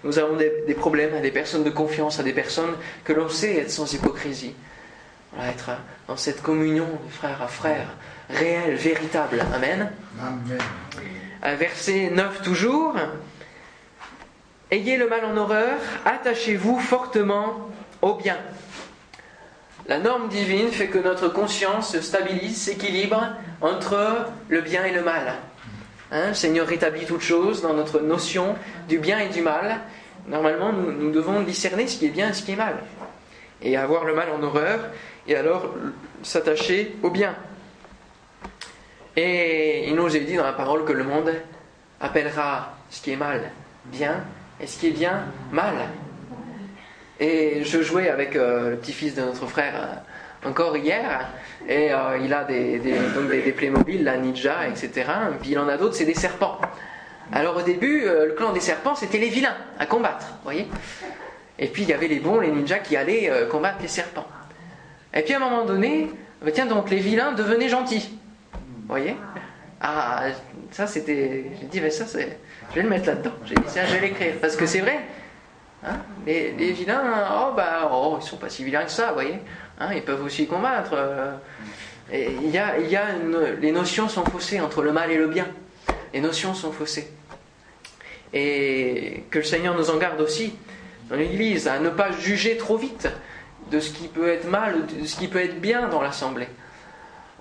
nous 0.04 0.20
avons 0.20 0.38
des, 0.38 0.76
problèmes 0.76 1.16
à 1.16 1.22
des 1.22 1.32
personnes 1.32 1.64
de 1.64 1.72
confiance, 1.72 2.20
à 2.20 2.24
des 2.24 2.34
personnes 2.34 2.76
que 3.04 3.14
l'on 3.14 3.30
sait 3.30 3.56
être 3.56 3.72
sans 3.72 3.92
hypocrisie. 3.92 4.54
Va 5.36 5.48
être 5.48 5.72
dans 6.08 6.18
cette 6.18 6.44
communion 6.44 6.86
de 6.86 7.12
frère 7.12 7.42
à 7.42 7.48
frère, 7.48 7.88
réel, 8.30 8.76
véritable. 8.76 9.44
Amen. 9.54 9.92
Amen. 10.22 11.58
Verset 11.58 12.12
9 12.12 12.42
toujours. 12.42 12.96
Ayez 14.72 14.98
le 14.98 15.08
mal 15.08 15.26
en 15.26 15.36
horreur, 15.36 15.80
attachez-vous 16.06 16.80
fortement 16.80 17.70
au 18.02 18.16
bien. 18.16 18.38
La 19.88 19.98
norme 19.98 20.30
divine 20.30 20.68
fait 20.68 20.88
que 20.88 21.00
notre 21.00 21.30
conscience 21.30 21.94
se 21.94 22.02
stabilise, 22.02 22.62
s'équilibre 22.62 23.30
entre 23.62 24.28
le 24.48 24.62
bien 24.62 24.86
et 24.86 24.92
le 24.92 25.02
mal. 25.02 25.34
Hein, 26.12 26.34
Seigneur 26.34 26.68
rétablit 26.68 27.06
toutes 27.06 27.22
choses 27.22 27.64
dans 27.64 27.74
notre 27.74 28.00
notion 28.00 28.56
du 28.88 29.00
bien 29.00 29.18
et 29.20 29.30
du 29.30 29.42
mal. 29.42 29.80
Normalement, 30.28 30.72
nous, 30.72 30.92
nous, 30.92 31.12
devons 31.12 31.42
discerner 31.42 31.88
ce 31.88 31.98
qui 31.98 32.06
est 32.06 32.10
bien 32.10 32.30
et 32.30 32.34
ce 32.34 32.44
qui 32.44 32.52
est 32.52 32.56
mal. 32.56 32.76
Et 33.64 33.76
avoir 33.76 34.06
le 34.06 34.14
mal 34.14 34.30
en 34.30 34.44
horreur, 34.44 34.80
et 35.28 35.36
alors 35.36 35.74
s'attacher 36.22 36.96
au 37.02 37.10
bien. 37.10 37.36
Et 39.22 39.90
il 39.90 39.96
nous 39.96 40.16
est 40.16 40.22
dit 40.22 40.38
dans 40.38 40.46
la 40.46 40.54
parole 40.54 40.86
que 40.86 40.94
le 40.94 41.04
monde 41.04 41.34
appellera 42.00 42.78
ce 42.90 43.02
qui 43.02 43.12
est 43.12 43.18
mal 43.18 43.52
bien 43.84 44.24
et 44.62 44.66
ce 44.66 44.80
qui 44.80 44.88
est 44.88 44.92
bien 44.92 45.26
mal. 45.52 45.74
Et 47.20 47.66
je 47.66 47.82
jouais 47.82 48.08
avec 48.08 48.38
euh, 48.38 48.70
le 48.70 48.76
petit-fils 48.78 49.16
de 49.16 49.22
notre 49.22 49.46
frère 49.46 49.74
euh, 49.76 50.48
encore 50.50 50.78
hier, 50.78 51.28
et 51.68 51.92
euh, 51.92 52.18
il 52.24 52.34
a 52.34 52.46
des, 52.46 52.80
des, 52.80 52.94
donc 53.14 53.28
des, 53.28 53.52
Playmobil, 53.52 54.06
la 54.06 54.16
Ninja, 54.16 54.70
etc. 54.70 54.90
Et 55.34 55.38
puis 55.42 55.52
il 55.52 55.60
en 55.60 55.68
a 55.68 55.76
d'autres, 55.76 55.96
c'est 55.96 56.06
des 56.06 56.14
serpents. 56.14 56.62
Alors 57.34 57.58
au 57.58 57.62
début, 57.62 58.06
le 58.06 58.36
clan 58.38 58.54
des 58.54 58.62
serpents, 58.62 58.96
c'était 58.96 59.18
les 59.18 59.28
vilains 59.28 59.58
à 59.80 59.86
combattre, 59.86 60.28
voyez 60.46 60.66
Et 61.60 61.68
puis 61.68 61.84
il 61.84 61.90
y 61.90 61.94
avait 61.94 62.08
les 62.08 62.22
bons, 62.22 62.40
les 62.40 62.52
ninjas 62.52 62.80
qui 62.80 62.96
allaient 62.96 63.30
combattre 63.52 63.80
les 63.82 63.90
serpents. 63.90 64.28
Et 65.14 65.24
puis 65.24 65.34
à 65.34 65.38
un 65.38 65.42
moment 65.42 65.66
donné, 65.66 66.10
tiens 66.54 66.68
donc, 66.68 66.90
les 66.90 66.98
vilains 66.98 67.34
devenaient 67.34 67.68
gentils, 67.68 68.19
voyez 68.90 69.16
Ah, 69.82 70.26
ça 70.72 70.88
c'était... 70.88 71.52
J'ai 71.60 71.68
dit, 71.68 71.82
mais 71.82 71.90
ça 71.90 72.06
c'est... 72.06 72.40
Je 72.70 72.76
vais 72.76 72.84
le 72.84 72.90
mettre 72.90 73.08
là-dedans. 73.08 73.32
J'ai 73.46 73.56
dit, 73.56 73.62
tiens, 73.68 73.86
je 73.88 73.94
vais 73.94 74.02
l'écrire, 74.02 74.36
parce 74.42 74.56
que 74.56 74.66
c'est 74.66 74.82
vrai. 74.82 75.00
Hein 75.84 76.00
les, 76.26 76.72
vilains, 76.74 77.02
oh 77.32 77.54
bah, 77.56 77.90
oh, 77.92 78.18
ils 78.22 78.26
sont 78.26 78.38
pas 78.38 78.50
si 78.50 78.64
vilains 78.64 78.84
que 78.84 78.92
ça, 78.92 79.14
voyez 79.14 79.40
hein, 79.80 79.94
Ils 79.94 80.04
peuvent 80.04 80.24
aussi 80.24 80.46
combattre. 80.46 80.92
Euh. 80.94 81.32
et 82.12 82.32
y 82.44 82.58
a, 82.58 82.80
y 82.80 82.96
a 82.98 83.06
les 83.62 83.72
notions 83.72 84.10
sont 84.10 84.26
faussées 84.26 84.60
entre 84.60 84.82
le 84.82 84.92
mal 84.92 85.10
et 85.10 85.18
le 85.18 85.28
bien. 85.28 85.48
Les 86.14 86.20
notions 86.20 86.54
sont 86.54 86.72
faussées. 86.72 87.10
Et 88.34 89.24
que 89.32 89.40
le 89.40 89.46
Seigneur 89.46 89.76
nous 89.76 89.90
en 89.90 89.98
garde 89.98 90.20
aussi 90.20 90.54
dans 91.10 91.16
l'Église, 91.16 91.68
à 91.68 91.80
ne 91.80 91.90
pas 91.90 92.12
juger 92.12 92.58
trop 92.58 92.78
vite 92.78 93.08
de 93.72 93.80
ce 93.80 93.92
qui 93.92 94.08
peut 94.08 94.30
être 94.30 94.48
mal, 94.50 94.86
de 94.86 95.06
ce 95.06 95.18
qui 95.18 95.28
peut 95.28 95.42
être 95.42 95.60
bien 95.60 95.88
dans 95.88 96.02
l'Assemblée. 96.02 96.48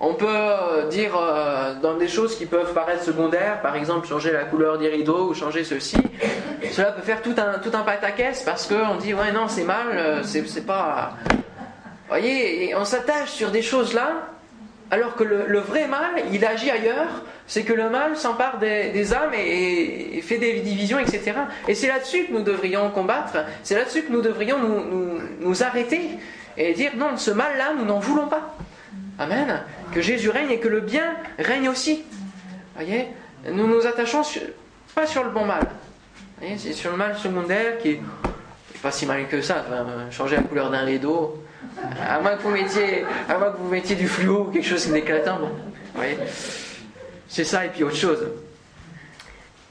On 0.01 0.13
peut 0.13 0.27
euh, 0.29 0.87
dire 0.87 1.11
euh, 1.17 1.73
dans 1.81 1.95
des 1.97 2.07
choses 2.07 2.37
qui 2.37 2.45
peuvent 2.45 2.73
paraître 2.73 3.03
secondaires, 3.03 3.61
par 3.61 3.75
exemple 3.75 4.07
changer 4.07 4.31
la 4.31 4.45
couleur 4.45 4.77
des 4.77 4.87
rideaux 4.87 5.29
ou 5.29 5.33
changer 5.33 5.65
ceci, 5.65 5.97
cela 6.71 6.93
peut 6.93 7.01
faire 7.01 7.21
tout 7.21 7.35
un, 7.37 7.59
tout 7.59 7.75
un 7.75 7.81
pataquès 7.81 8.43
parce 8.43 8.65
qu'on 8.65 8.95
dit 8.95 9.13
ouais 9.13 9.33
non 9.33 9.49
c'est 9.49 9.65
mal, 9.65 9.87
euh, 9.93 10.23
c'est 10.23 10.65
pas... 10.65 11.15
Vous 11.27 12.15
voyez, 12.15 12.69
et 12.69 12.75
on 12.75 12.85
s'attache 12.85 13.29
sur 13.29 13.51
des 13.51 13.61
choses 13.61 13.93
là, 13.93 14.29
alors 14.89 15.15
que 15.15 15.23
le, 15.23 15.59
vrai 15.59 15.87
mal, 15.87 16.23
il 16.31 16.43
agit 16.43 16.71
ailleurs, 16.71 17.23
c'est 17.45 17.63
que 17.63 17.73
le 17.73 17.89
mal 17.89 18.15
s'empare 18.15 18.57
des, 18.57 19.13
âmes 19.13 19.33
et, 19.35 20.19
fait 20.23 20.37
des 20.37 20.61
divisions, 20.61 20.97
etc. 20.97 21.33
Et 21.67 21.75
c'est 21.75 21.87
là-dessus 21.87 22.25
que 22.25 22.31
nous 22.31 22.41
devrions 22.41 22.89
combattre, 22.89 23.45
c'est 23.61 23.75
là-dessus 23.75 24.03
que 24.03 24.11
nous 24.11 24.21
devrions 24.21 24.57
nous, 24.57 25.19
nous 25.41 25.63
arrêter 25.63 26.01
et 26.57 26.73
dire 26.73 26.93
non, 26.97 27.15
ce 27.17 27.29
mal-là, 27.29 27.73
nous 27.77 27.85
n'en 27.85 27.99
voulons 27.99 28.27
pas. 28.27 28.55
Amen. 29.19 29.61
Que 29.93 30.01
Jésus 30.01 30.29
règne 30.29 30.51
et 30.51 30.59
que 30.59 30.69
le 30.69 30.79
bien 30.79 31.13
règne 31.37 31.67
aussi. 31.67 32.03
Voyez 32.75 33.09
Nous 33.51 33.67
nous 33.67 33.85
attachons 33.85 34.21
pas 34.95 35.05
sur 35.05 35.23
le 35.25 35.29
bon 35.29 35.45
mal. 35.45 35.67
Voyez 36.39 36.57
C'est 36.57 36.73
sur 36.73 36.91
le 36.91 36.97
mal 36.97 37.17
secondaire 37.17 37.77
qui 37.79 37.89
est 37.89 38.01
pas 38.81 38.91
si 38.91 39.05
mal 39.05 39.27
que 39.27 39.41
ça. 39.41 39.65
changer 40.09 40.37
la 40.37 40.43
couleur 40.43 40.71
d'un 40.71 40.85
rideau. 40.85 41.43
À 42.07 42.19
moins 42.19 42.37
que 42.37 42.43
vous 42.43 42.51
mettiez, 42.51 43.05
à 43.27 43.37
moins 43.37 43.51
que 43.51 43.57
vous 43.57 43.69
mettiez 43.69 43.97
du 43.97 44.07
fluo 44.07 44.45
ou 44.47 44.51
quelque 44.51 44.67
chose 44.67 44.87
d'éclatant. 44.87 45.39
Voyez 45.93 46.17
C'est 47.27 47.43
ça 47.43 47.65
et 47.65 47.69
puis 47.69 47.83
autre 47.83 47.97
chose. 47.97 48.25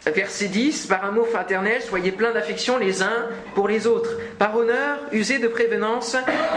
Verset 0.04 0.48
10, 0.48 0.86
par 0.86 1.04
amour 1.04 1.28
fraternel, 1.28 1.82
soyez 1.82 2.12
pleins 2.12 2.32
d'affection 2.32 2.78
les 2.78 3.02
uns 3.02 3.26
pour 3.54 3.68
les 3.68 3.86
autres. 3.86 4.10
Par 4.38 4.56
honneur, 4.56 4.98
usez 5.12 5.38
de 5.38 5.48
prévenance 5.48 6.16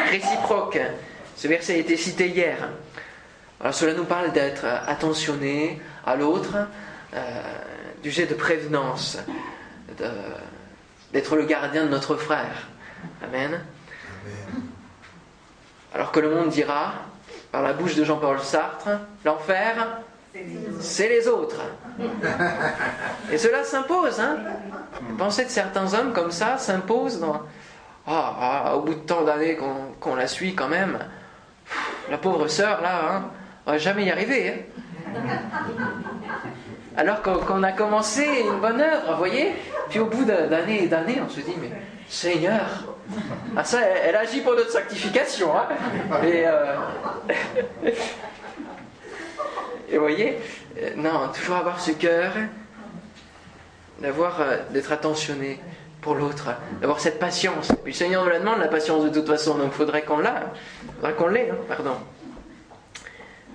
réciproque. 0.10 0.80
Ce 1.42 1.48
verset 1.48 1.74
a 1.74 1.78
été 1.78 1.98
cité 1.98 2.28
hier. 2.28 2.70
Alors 3.60 3.74
cela 3.74 3.96
nous 3.96 4.06
parle 4.06 4.32
d'être 4.32 4.64
attentionné 4.64 5.82
à 6.06 6.16
l'autre, 6.16 6.56
euh, 7.16 7.42
du 8.04 8.12
jet 8.12 8.28
de 8.28 8.36
prévenance, 8.36 9.18
d'être 11.12 11.36
le 11.36 11.46
gardien 11.46 11.86
de 11.86 11.90
notre 11.90 12.16
frère. 12.16 12.68
Amen. 13.24 13.60
Alors 15.96 16.12
que 16.12 16.20
le 16.20 16.30
monde 16.30 16.50
dira, 16.50 16.94
par 17.52 17.64
la 17.64 17.74
bouche 17.74 17.96
de 17.96 18.04
Jean-Paul 18.04 18.40
Sartre, 18.42 18.90
l'enfer, 19.26 19.98
c'est 20.80 21.10
les 21.10 21.28
autres. 21.28 21.62
Et 23.32 23.40
cela 23.40 23.64
s'impose. 23.64 24.20
Hein 24.20 24.38
Penser 25.18 25.46
de 25.46 25.50
certains 25.50 25.92
hommes 25.96 26.14
comme 26.14 26.32
ça 26.32 26.60
s'impose 26.60 27.20
dans... 27.20 27.42
Ah, 28.06 28.36
ah, 28.68 28.76
au 28.76 28.82
bout 28.82 28.94
de 28.94 29.00
tant 29.00 29.24
d'années 29.24 29.58
qu'on 30.00 30.14
la 30.14 30.28
suit 30.28 30.54
quand 30.54 30.68
même, 30.68 31.00
la 32.10 32.18
pauvre 32.18 32.48
sœur, 32.48 32.82
là, 32.82 33.02
hein, 33.12 33.32
on 33.66 33.72
va 33.72 33.78
jamais 33.78 34.06
y 34.06 34.12
arriver. 34.12 34.50
Hein. 34.50 35.20
Alors 36.98 37.22
qu'on 37.22 37.64
a 37.64 37.72
commencé 37.72 38.26
une 38.26 38.60
bonne 38.60 38.82
œuvre, 38.82 39.12
vous 39.12 39.18
voyez 39.18 39.54
Puis 39.90 40.00
au 40.00 40.06
bout 40.06 40.26
d'années 40.26 40.84
et 40.84 40.88
d'années, 40.88 41.22
on 41.26 41.30
se 41.30 41.40
dit, 41.40 41.56
mais 41.62 41.72
Seigneur, 42.08 42.66
ah 43.56 43.64
ça, 43.64 43.80
elle, 43.82 44.16
agit 44.16 44.42
pour 44.42 44.56
notre 44.56 44.72
sanctification. 44.72 45.58
Hein 45.58 45.68
et, 46.24 46.46
euh, 46.46 46.76
vous 49.94 50.00
voyez, 50.00 50.38
euh, 50.78 50.90
non, 50.98 51.30
toujours 51.34 51.58
avoir 51.58 51.80
ce 51.80 51.92
cœur, 51.92 52.34
d'avoir, 54.00 54.42
euh, 54.42 54.58
d'être 54.72 54.92
attentionné 54.92 55.60
pour 56.02 56.16
l'autre, 56.16 56.50
d'avoir 56.82 57.00
cette 57.00 57.20
patience. 57.20 57.72
Puis 57.84 57.94
le 57.94 57.98
Seigneur 57.98 58.24
nous 58.24 58.30
la 58.30 58.40
demande, 58.40 58.60
la 58.60 58.68
patience 58.68 59.04
de 59.04 59.10
toute 59.10 59.28
façon, 59.28 59.58
donc 59.58 59.68
il 59.72 59.78
faudrait 59.78 60.02
qu'on 60.02 60.20
l'a, 60.20 60.52
l'ait, 61.30 61.50
hein, 61.50 61.56
pardon. 61.68 61.96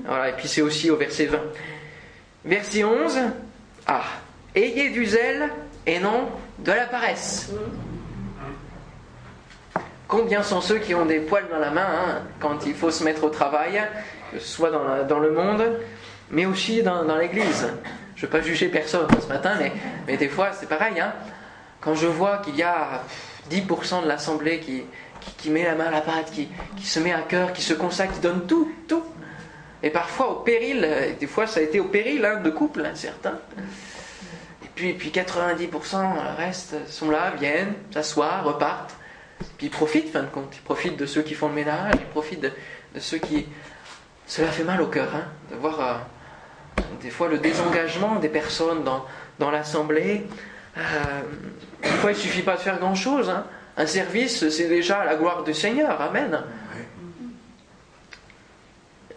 Voilà, 0.04 0.30
et 0.30 0.32
puis 0.32 0.48
c'est 0.48 0.62
aussi 0.62 0.90
au 0.90 0.96
verset 0.96 1.26
20. 1.26 1.38
Verset 2.44 2.85
11, 2.85 3.18
ah, 3.87 4.04
ayez 4.54 4.90
du 4.90 5.06
zèle 5.06 5.50
et 5.87 5.98
non 5.98 6.28
de 6.59 6.72
la 6.72 6.87
paresse. 6.87 7.52
Combien 10.06 10.42
sont 10.42 10.61
ceux 10.61 10.78
qui 10.78 10.94
ont 10.94 11.06
des 11.06 11.18
poils 11.18 11.48
dans 11.50 11.59
la 11.59 11.70
main 11.70 11.87
hein, 11.87 12.22
quand 12.38 12.66
il 12.66 12.74
faut 12.74 12.90
se 12.90 13.02
mettre 13.02 13.24
au 13.24 13.30
travail, 13.30 13.82
que 14.32 14.38
ce 14.38 14.46
soit 14.46 14.70
dans, 14.70 15.18
le 15.18 15.32
monde, 15.32 15.64
mais 16.30 16.46
aussi 16.46 16.82
dans, 16.82 17.16
l'église 17.16 17.68
Je 18.14 18.26
ne 18.26 18.30
veux 18.30 18.38
pas 18.38 18.44
juger 18.44 18.68
personne 18.68 19.09
ce 19.20 19.26
matin, 19.26 19.54
mais, 19.59 19.72
mais 20.06 20.16
des 20.16 20.28
fois 20.28 20.52
c'est 20.52 20.68
pareil. 20.68 21.00
Hein 21.00 21.12
quand 21.87 21.94
je 21.94 22.09
vois 22.09 22.38
qu'il 22.38 22.56
y 22.56 22.64
a 22.64 23.04
10% 23.48 24.02
de 24.02 24.09
l'Assemblée 24.09 24.59
qui, 24.59 24.82
qui, 25.38 25.50
met 25.50 25.64
la 25.64 25.74
main 25.74 25.86
à 25.86 25.90
la 25.90 26.00
pâte, 26.00 26.30
qui, 26.32 26.48
qui 26.76 26.86
se 26.86 27.00
met 27.00 27.12
à 27.12 27.22
cœur, 27.22 27.52
qui 27.52 27.62
se 27.62 27.74
consacre, 27.74 28.14
qui 28.14 28.20
donne 28.20 28.46
tout, 28.46 28.70
tout, 28.88 29.02
et 29.82 29.90
parfois 29.90 30.30
au 30.30 30.34
péril, 30.36 30.88
des 31.20 31.26
fois 31.26 31.46
ça 31.46 31.60
a 31.60 31.62
été 31.62 31.80
au 31.80 31.84
péril 31.84 32.24
hein, 32.24 32.40
de 32.40 32.50
couple, 32.50 32.84
hein, 32.84 32.94
certains. 32.94 33.38
Et 34.64 34.68
puis, 34.74 34.94
puis 34.94 35.10
90% 35.10 36.14
le 36.14 36.36
reste 36.36 36.74
sont 36.88 37.10
là, 37.10 37.32
viennent, 37.38 37.74
s'assoient, 37.92 38.40
repartent. 38.40 38.96
Puis 39.58 39.66
ils 39.66 39.70
profitent, 39.70 40.10
fin 40.10 40.22
de 40.22 40.28
compte. 40.28 40.54
Ils 40.56 40.62
profitent 40.62 40.96
de 40.96 41.06
ceux 41.06 41.22
qui 41.22 41.34
font 41.34 41.48
le 41.48 41.54
ménage, 41.54 41.94
ils 42.00 42.06
profitent 42.06 42.40
de, 42.40 42.50
ceux 42.98 43.18
qui. 43.18 43.46
Cela 44.26 44.48
fait 44.48 44.64
mal 44.64 44.82
au 44.82 44.88
cœur, 44.88 45.14
hein, 45.14 45.26
de 45.52 45.56
voir 45.56 45.80
euh, 45.80 46.82
des 47.00 47.10
fois 47.10 47.28
le 47.28 47.38
désengagement 47.38 48.16
des 48.16 48.28
personnes 48.28 48.82
dans, 48.82 49.04
dans 49.38 49.50
l'assemblée. 49.50 50.26
Euh, 50.76 50.80
des 51.82 51.88
fois, 51.88 52.10
il 52.10 52.16
suffit 52.16 52.42
pas 52.42 52.56
de 52.56 52.60
faire 52.60 52.78
grand-chose. 52.78 53.30
Hein. 53.30 53.46
Un 53.76 53.86
service, 53.86 54.48
c'est 54.48 54.68
déjà 54.68 55.04
la 55.04 55.16
gloire 55.16 55.44
du 55.44 55.52
Seigneur. 55.52 56.00
Amen. 56.00 56.42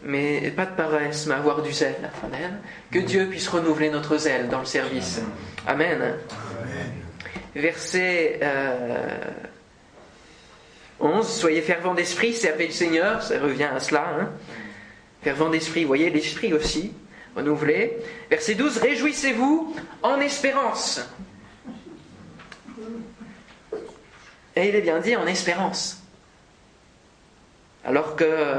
Mais 0.04 0.52
pas 0.52 0.65
de 0.65 0.76
paresse, 0.76 1.26
mais 1.28 1.36
avoir 1.36 1.62
du 1.62 1.72
zèle. 1.72 2.10
Amen. 2.24 2.60
Que 2.91 3.00
Dieu 3.00 3.28
puisse 3.28 3.48
renouveler 3.48 3.89
notre 3.89 4.17
zèle 4.17 4.50
dans 4.50 4.60
le 4.60 4.65
service. 4.65 5.22
Amen. 5.67 6.15
Verset 7.56 8.39
11. 11.00 11.19
Euh, 11.19 11.24
Soyez 11.24 11.62
fervents 11.62 11.93
d'esprit, 11.93 12.34
servez 12.34 12.67
le 12.67 12.74
Seigneur. 12.74 13.24
Ça 13.24 13.39
revient 13.39 13.69
à 13.76 13.80
cela. 13.80 14.08
Hein. 14.19 14.30
Fervent 15.22 15.50
d'esprit, 15.50 15.84
voyez, 15.86 16.10
l'esprit 16.10 16.54
aussi. 16.54 16.93
Renouvelé. 17.36 17.98
Verset 18.30 18.56
12. 18.56 18.78
Réjouissez-vous 18.80 19.76
en 20.02 20.19
espérance. 20.19 21.02
Et 24.60 24.67
il 24.67 24.76
est 24.76 24.82
bien 24.82 25.00
dit 25.00 25.15
en 25.15 25.26
espérance. 25.26 26.04
Alors 27.86 28.17
que 28.17 28.58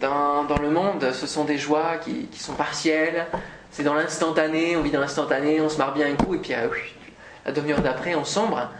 dans, 0.00 0.46
le 0.58 0.70
monde, 0.70 1.12
ce 1.12 1.26
sont 1.26 1.44
des 1.44 1.58
joies 1.58 1.98
qui, 2.02 2.28
sont 2.38 2.54
partielles, 2.54 3.26
c'est 3.70 3.82
dans 3.82 3.92
l'instantané, 3.92 4.76
on 4.76 4.82
vit 4.82 4.90
dans 4.90 5.00
l'instantané, 5.00 5.60
on 5.60 5.68
se 5.68 5.76
marre 5.76 5.92
bien 5.92 6.06
un 6.06 6.14
coup, 6.14 6.34
et 6.34 6.38
puis 6.38 6.54
euh, 6.54 6.68
la 7.44 7.52
demi-heure 7.52 7.82
d'après, 7.82 8.14
on 8.14 8.24
sombre. 8.24 8.70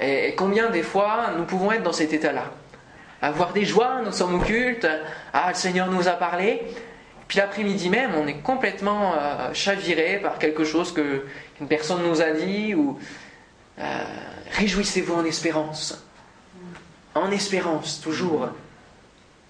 Et, 0.00 0.34
combien 0.36 0.70
des 0.70 0.82
fois 0.82 1.32
nous 1.36 1.44
pouvons 1.44 1.70
être 1.70 1.82
dans 1.82 1.92
cet 1.92 2.14
état-là? 2.14 2.44
Avoir 3.20 3.52
des 3.52 3.66
joies, 3.66 4.00
nous 4.06 4.12
sommes 4.12 4.36
occultes, 4.36 4.88
ah, 5.34 5.50
le 5.50 5.54
Seigneur 5.54 5.90
nous 5.90 6.08
a 6.08 6.12
parlé, 6.12 6.62
puis 7.28 7.36
l'après-midi 7.36 7.90
même, 7.90 8.12
on 8.16 8.26
est 8.26 8.40
complètement 8.40 9.12
euh, 9.18 9.52
chaviré 9.52 10.18
par 10.22 10.38
quelque 10.38 10.64
chose 10.64 10.94
qu'une 10.94 11.68
personne 11.68 12.02
nous 12.08 12.22
a 12.22 12.30
dit, 12.30 12.74
ou 12.74 12.98
euh, 13.78 13.82
réjouissez-vous 14.52 15.14
en 15.14 15.24
espérance. 15.24 16.02
En 17.14 17.30
espérance, 17.30 18.00
toujours. 18.00 18.48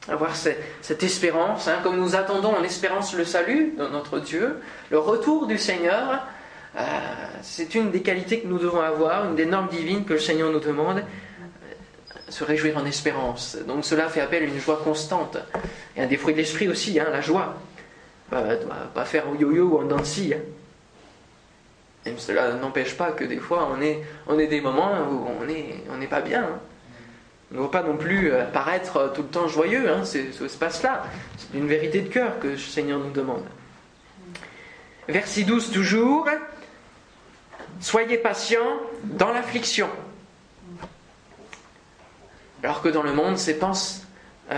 Avoir 0.08 0.36
cette, 0.36 1.02
espérance, 1.02 1.66
hein, 1.66 1.80
comme 1.82 1.98
nous 1.98 2.14
attendons 2.14 2.54
en 2.54 2.62
espérance 2.62 3.14
le 3.14 3.24
salut 3.24 3.74
de 3.76 3.86
notre 3.88 4.20
Dieu, 4.20 4.60
le 4.90 4.98
retour 4.98 5.48
du 5.48 5.58
Seigneur, 5.58 6.24
euh, 6.76 6.82
c'est 7.42 7.74
une 7.74 7.90
des 7.90 8.02
qualités 8.02 8.40
que 8.40 8.46
nous 8.46 8.58
devons 8.58 8.80
avoir, 8.80 9.24
une 9.26 9.34
des 9.34 9.46
normes 9.46 9.68
divines 9.68 10.04
que 10.04 10.12
le 10.12 10.20
Seigneur 10.20 10.52
nous 10.52 10.60
demande, 10.60 10.98
euh, 10.98 11.02
se 12.28 12.44
réjouir 12.44 12.76
en 12.76 12.84
espérance. 12.84 13.56
Donc 13.66 13.84
cela 13.84 14.08
fait 14.08 14.20
appel 14.20 14.44
à 14.44 14.46
une 14.46 14.60
joie 14.60 14.80
constante. 14.84 15.38
Et 15.96 16.02
un 16.02 16.06
des 16.06 16.16
fruits 16.16 16.34
de 16.34 16.38
l'esprit 16.38 16.68
aussi, 16.68 17.00
hein, 17.00 17.08
la 17.10 17.20
joie. 17.20 17.56
Pas, 18.30 18.42
pas 18.94 19.04
faire 19.04 19.28
au 19.28 19.34
yo-yo 19.34 19.64
ou 19.70 19.78
en 19.80 19.84
danse. 19.84 20.18
Hein. 20.18 20.38
Cela 22.18 22.52
n'empêche 22.54 22.96
pas 22.96 23.12
que 23.12 23.24
des 23.24 23.38
fois 23.38 23.68
on 23.72 23.80
est, 23.80 24.02
on 24.26 24.36
des 24.36 24.60
moments 24.60 24.92
où 25.10 25.26
on 25.40 25.44
n'est 25.44 25.82
on 25.90 26.06
pas 26.06 26.20
bien. 26.20 26.48
On 27.50 27.54
ne 27.54 27.60
doit 27.60 27.70
pas 27.70 27.82
non 27.82 27.96
plus 27.96 28.32
euh, 28.32 28.44
paraître 28.44 29.12
tout 29.14 29.22
le 29.22 29.28
temps 29.28 29.46
joyeux, 29.46 29.88
hein, 29.88 30.04
c'est 30.04 30.32
ce 30.32 30.44
espace-là. 30.44 31.04
C'est 31.36 31.56
une 31.56 31.68
vérité 31.68 32.00
de 32.00 32.08
cœur 32.08 32.40
que 32.40 32.48
le 32.48 32.58
Seigneur 32.58 32.98
nous 32.98 33.10
demande. 33.10 33.44
Verset 35.08 35.44
12 35.44 35.70
toujours. 35.70 36.28
Soyez 37.80 38.18
patients 38.18 38.80
dans 39.04 39.32
l'affliction. 39.32 39.88
Alors 42.64 42.82
que 42.82 42.88
dans 42.88 43.02
le 43.02 43.12
monde, 43.12 43.38
c'est 43.38 43.54
pense. 43.54 44.02
euh, 44.50 44.56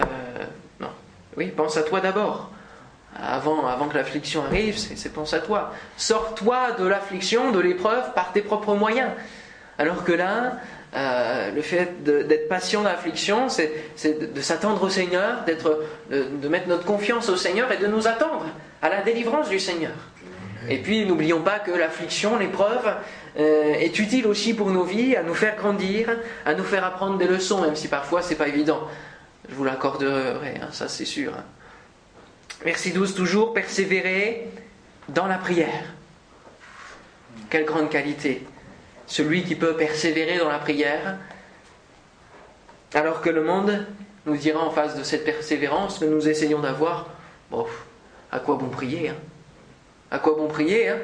non, 0.80 0.90
oui, 1.36 1.49
pense 1.49 1.76
à 1.76 1.82
toi 1.82 2.01
d'abord. 2.01 2.51
Avant, 3.16 3.66
avant 3.66 3.88
que 3.88 3.96
l'affliction 3.96 4.44
arrive, 4.44 4.76
c'est 4.78 5.12
pense 5.12 5.34
à 5.34 5.40
toi. 5.40 5.72
Sors-toi 5.96 6.72
de 6.78 6.86
l'affliction, 6.86 7.50
de 7.50 7.59
l'épreuve, 7.59 8.12
par 8.14 8.32
tes 8.32 8.42
propres 8.42 8.74
moyens. 8.74 9.11
Alors 9.78 10.04
que 10.04 10.12
là, 10.12 10.59
euh, 10.94 11.50
le 11.50 11.62
fait 11.62 12.02
d'être 12.04 12.48
patient 12.48 12.82
dans 12.82 12.90
l'affliction, 12.90 13.48
c'est 13.48 13.72
de, 14.04 14.26
de 14.26 14.40
s'attendre 14.40 14.82
au 14.82 14.88
Seigneur, 14.88 15.44
d'être, 15.46 15.84
de, 16.11 16.26
de 16.40 16.48
mettre 16.48 16.68
notre 16.68 16.84
confiance 16.84 17.28
au 17.28 17.36
Seigneur 17.36 17.72
et 17.72 17.78
de 17.78 17.86
nous 17.86 18.06
attendre 18.06 18.46
à 18.82 18.88
la 18.88 19.02
délivrance 19.02 19.48
du 19.48 19.59
Seigneur. 19.59 19.92
Et 20.68 20.78
puis, 20.78 21.06
n'oublions 21.06 21.40
pas 21.40 21.59
que 21.59 21.70
l'affliction, 21.70 22.36
l'épreuve, 22.38 22.94
euh, 23.38 23.74
est 23.74 23.98
utile 23.98 24.26
aussi 24.26 24.54
pour 24.54 24.70
nos 24.70 24.82
vies, 24.82 25.16
à 25.16 25.22
nous 25.22 25.34
faire 25.34 25.56
grandir, 25.56 26.11
à 26.44 26.54
nous 26.54 26.64
faire 26.64 26.84
apprendre 26.84 27.16
des 27.18 27.26
leçons, 27.26 27.62
même 27.62 27.76
si 27.76 27.88
parfois 27.88 28.22
c'est 28.22 28.34
pas 28.34 28.48
évident. 28.48 28.80
Je 29.48 29.54
vous 29.54 29.64
l'accorderai, 29.64 30.56
hein, 30.61 30.68
ça 30.72 30.88
c'est 30.88 31.04
sûr. 31.04 31.32
Verset 32.62 32.90
12 32.90 33.14
toujours, 33.14 33.54
persévérer 33.54 34.48
dans 35.09 35.26
la 35.26 35.38
prière. 35.38 35.84
Quelle 37.50 37.64
grande 37.64 37.88
qualité. 37.88 38.44
Celui 39.06 39.44
qui 39.44 39.54
peut 39.54 39.76
persévérer 39.76 40.38
dans 40.38 40.48
la 40.48 40.59
prière, 40.59 41.18
alors 42.94 43.20
que 43.20 43.30
le 43.30 43.42
monde 43.42 43.86
nous 44.26 44.36
dira 44.36 44.61
en 44.61 44.70
face 44.70 44.96
de 44.96 45.02
cette 45.02 45.24
persévérance 45.24 45.98
que 45.98 46.04
nous 46.04 46.28
essayons 46.28 46.61
d'avoir, 46.61 47.09
bon, 47.50 47.66
à 48.30 48.40
quoi 48.40 48.56
bon 48.56 48.68
prier 48.68 49.11
hein 49.11 49.16
À 50.11 50.18
quoi 50.18 50.34
bon 50.34 50.48
prier 50.48 50.88
hein 50.88 50.98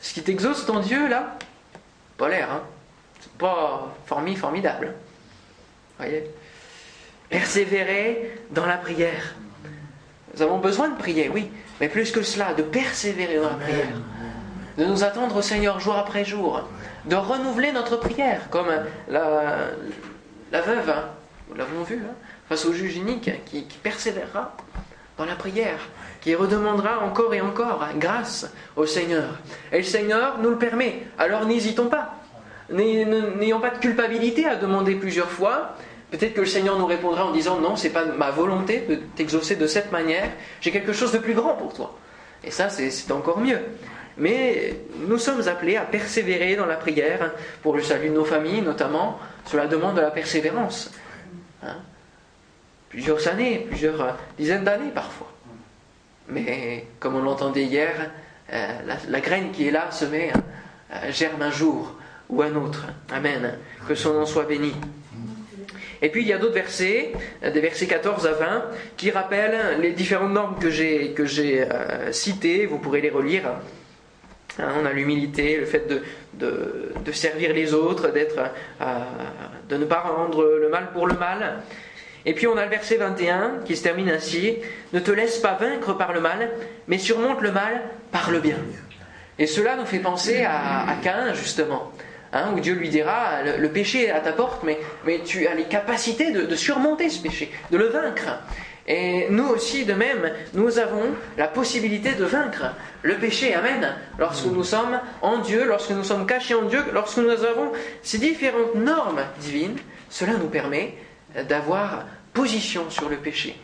Ce 0.00 0.14
qui 0.14 0.22
t'exauce 0.22 0.64
ton 0.64 0.80
Dieu 0.80 1.08
là, 1.08 1.36
pas 2.16 2.28
l'air, 2.28 2.50
hein 2.50 2.62
c'est 3.20 3.32
pas 3.32 3.94
formi, 4.06 4.34
formidable. 4.36 4.94
Voyez 5.98 6.24
Persévérer 7.28 8.38
dans 8.50 8.66
la 8.66 8.78
prière. 8.78 9.34
Nous 10.34 10.42
avons 10.42 10.58
besoin 10.58 10.88
de 10.88 10.96
prier, 10.96 11.28
oui, 11.28 11.50
mais 11.80 11.88
plus 11.88 12.10
que 12.12 12.22
cela, 12.22 12.54
de 12.54 12.62
persévérer 12.62 13.36
dans 13.36 13.50
la 13.50 13.56
prière, 13.56 13.86
de 14.78 14.84
nous 14.84 15.02
attendre 15.04 15.36
au 15.36 15.42
Seigneur 15.42 15.80
jour 15.80 15.96
après 15.96 16.24
jour, 16.24 16.62
de 17.06 17.16
renouveler 17.16 17.72
notre 17.72 17.96
prière, 17.96 18.48
comme 18.50 18.68
la, 19.08 19.54
la 20.52 20.60
veuve, 20.60 20.88
hein, 20.90 21.04
nous 21.48 21.56
l'avons 21.56 21.82
vu, 21.82 21.96
hein, 22.08 22.14
face 22.48 22.64
au 22.66 22.72
juge 22.72 22.96
unique, 22.96 23.30
qui, 23.46 23.64
qui 23.64 23.78
persévérera 23.78 24.54
dans 25.18 25.24
la 25.24 25.34
prière, 25.34 25.78
qui 26.20 26.34
redemandera 26.34 27.00
encore 27.00 27.34
et 27.34 27.40
encore 27.40 27.84
grâce 27.96 28.50
au 28.76 28.86
Seigneur. 28.86 29.38
Et 29.72 29.78
le 29.78 29.82
Seigneur 29.84 30.38
nous 30.38 30.50
le 30.50 30.58
permet, 30.58 31.02
alors 31.18 31.44
n'hésitons 31.46 31.86
pas, 31.88 32.14
N'ay- 32.70 33.04
n'ayons 33.04 33.58
pas 33.58 33.70
de 33.70 33.78
culpabilité 33.78 34.46
à 34.46 34.54
demander 34.54 34.94
plusieurs 34.94 35.28
fois. 35.30 35.74
Peut-être 36.10 36.34
que 36.34 36.40
le 36.40 36.46
Seigneur 36.46 36.78
nous 36.78 36.86
répondra 36.86 37.26
en 37.26 37.32
disant 37.32 37.58
non, 37.60 37.76
c'est 37.76 37.90
pas 37.90 38.04
ma 38.04 38.30
volonté 38.30 38.84
de 38.88 38.96
t'exaucer 39.16 39.56
de 39.56 39.66
cette 39.66 39.92
manière. 39.92 40.28
J'ai 40.60 40.70
quelque 40.70 40.92
chose 40.92 41.12
de 41.12 41.18
plus 41.18 41.34
grand 41.34 41.54
pour 41.54 41.72
toi. 41.72 41.96
Et 42.42 42.50
ça, 42.50 42.68
c'est 42.68 43.12
encore 43.12 43.38
mieux. 43.38 43.60
Mais 44.16 44.74
nous 45.06 45.18
sommes 45.18 45.46
appelés 45.46 45.76
à 45.76 45.82
persévérer 45.82 46.56
dans 46.56 46.66
la 46.66 46.76
prière 46.76 47.32
pour 47.62 47.76
le 47.76 47.82
salut 47.82 48.08
de 48.08 48.14
nos 48.14 48.24
familles, 48.24 48.62
notamment. 48.62 49.18
Cela 49.46 49.66
demande 49.66 49.96
de 49.96 50.00
la 50.00 50.10
persévérance. 50.10 50.90
Hein 51.62 51.76
plusieurs 52.90 53.26
années, 53.28 53.66
plusieurs 53.68 54.00
euh, 54.02 54.12
dizaines 54.36 54.64
d'années 54.64 54.90
parfois. 54.94 55.32
Mais 56.28 56.86
comme 56.98 57.16
on 57.16 57.22
l'entendait 57.22 57.64
hier, 57.64 58.10
euh, 58.52 58.68
la, 58.84 58.96
la 59.08 59.20
graine 59.20 59.52
qui 59.52 59.66
est 59.66 59.70
là 59.70 59.90
semée 59.90 60.30
hein, 60.34 60.42
euh, 60.92 61.10
germe 61.10 61.40
un 61.40 61.50
jour 61.50 61.96
ou 62.28 62.42
un 62.42 62.54
autre. 62.56 62.86
Amen. 63.10 63.58
Que 63.88 63.94
son 63.94 64.12
nom 64.12 64.26
soit 64.26 64.44
béni. 64.44 64.74
Et 66.02 66.08
puis 66.08 66.22
il 66.22 66.28
y 66.28 66.32
a 66.32 66.38
d'autres 66.38 66.54
versets, 66.54 67.12
euh, 67.44 67.50
des 67.50 67.60
versets 67.60 67.86
14 67.86 68.26
à 68.26 68.32
20, 68.32 68.64
qui 68.96 69.10
rappellent 69.10 69.80
les 69.80 69.92
différentes 69.92 70.32
normes 70.32 70.58
que 70.58 70.70
j'ai 70.70 71.14
euh, 71.16 72.12
citées. 72.12 72.66
Vous 72.66 72.78
pourrez 72.78 73.00
les 73.00 73.10
relire. 73.10 73.42
Hein, 74.58 74.68
on 74.80 74.86
a 74.86 74.92
l'humilité, 74.92 75.56
le 75.56 75.66
fait 75.66 75.86
de, 75.86 76.02
de, 76.34 77.12
servir 77.12 77.52
les 77.52 77.74
autres, 77.74 78.08
d'être, 78.08 78.38
euh, 78.80 78.84
de 79.68 79.76
ne 79.76 79.84
pas 79.84 80.00
rendre 80.00 80.44
le 80.60 80.68
mal 80.68 80.92
pour 80.92 81.06
le 81.06 81.14
mal. 81.14 81.62
Et 82.26 82.34
puis 82.34 82.46
on 82.46 82.56
a 82.56 82.64
le 82.64 82.70
verset 82.70 82.96
21 82.96 83.60
qui 83.64 83.76
se 83.76 83.82
termine 83.82 84.10
ainsi 84.10 84.58
Ne 84.92 85.00
te 85.00 85.10
laisse 85.10 85.38
pas 85.38 85.54
vaincre 85.54 85.94
par 85.94 86.12
le 86.12 86.20
mal, 86.20 86.50
mais 86.88 86.98
surmonte 86.98 87.40
le 87.40 87.52
mal 87.52 87.82
par 88.12 88.30
le 88.30 88.40
bien. 88.40 88.58
Et 89.38 89.46
cela 89.46 89.76
nous 89.76 89.86
fait 89.86 90.00
penser 90.00 90.42
à, 90.44 90.86
à 90.88 90.96
Caïn, 90.96 91.32
justement, 91.32 91.92
hein, 92.32 92.52
où 92.54 92.60
Dieu 92.60 92.74
lui 92.74 92.88
dira 92.88 93.42
le, 93.44 93.56
le 93.56 93.68
péché 93.70 94.06
est 94.06 94.10
à 94.10 94.20
ta 94.20 94.32
porte, 94.32 94.62
mais, 94.62 94.78
mais 95.04 95.20
tu 95.24 95.46
as 95.46 95.54
les 95.54 95.64
capacités 95.64 96.32
de, 96.32 96.42
de 96.42 96.54
surmonter 96.56 97.08
ce 97.08 97.22
péché, 97.22 97.50
de 97.70 97.78
le 97.78 97.86
vaincre. 97.86 98.38
Et 98.86 99.28
nous 99.30 99.46
aussi, 99.46 99.84
de 99.84 99.92
même, 99.92 100.32
nous 100.54 100.78
avons 100.78 101.14
la 101.38 101.46
possibilité 101.46 102.12
de 102.12 102.24
vaincre 102.24 102.74
le 103.02 103.14
péché. 103.14 103.54
Amen. 103.54 103.94
Lorsque 104.18 104.46
nous 104.46 104.64
sommes 104.64 104.98
en 105.22 105.38
Dieu, 105.38 105.64
lorsque 105.64 105.90
nous 105.90 106.02
sommes 106.02 106.26
cachés 106.26 106.54
en 106.54 106.62
Dieu, 106.62 106.82
lorsque 106.92 107.18
nous 107.18 107.30
avons 107.30 107.70
ces 108.02 108.18
différentes 108.18 108.74
normes 108.74 109.20
divines, 109.38 109.76
cela 110.08 110.32
nous 110.32 110.48
permet 110.48 110.94
d'avoir 111.48 112.04
position 112.32 112.90
sur 112.90 113.08
le 113.08 113.16
péché. 113.16 113.56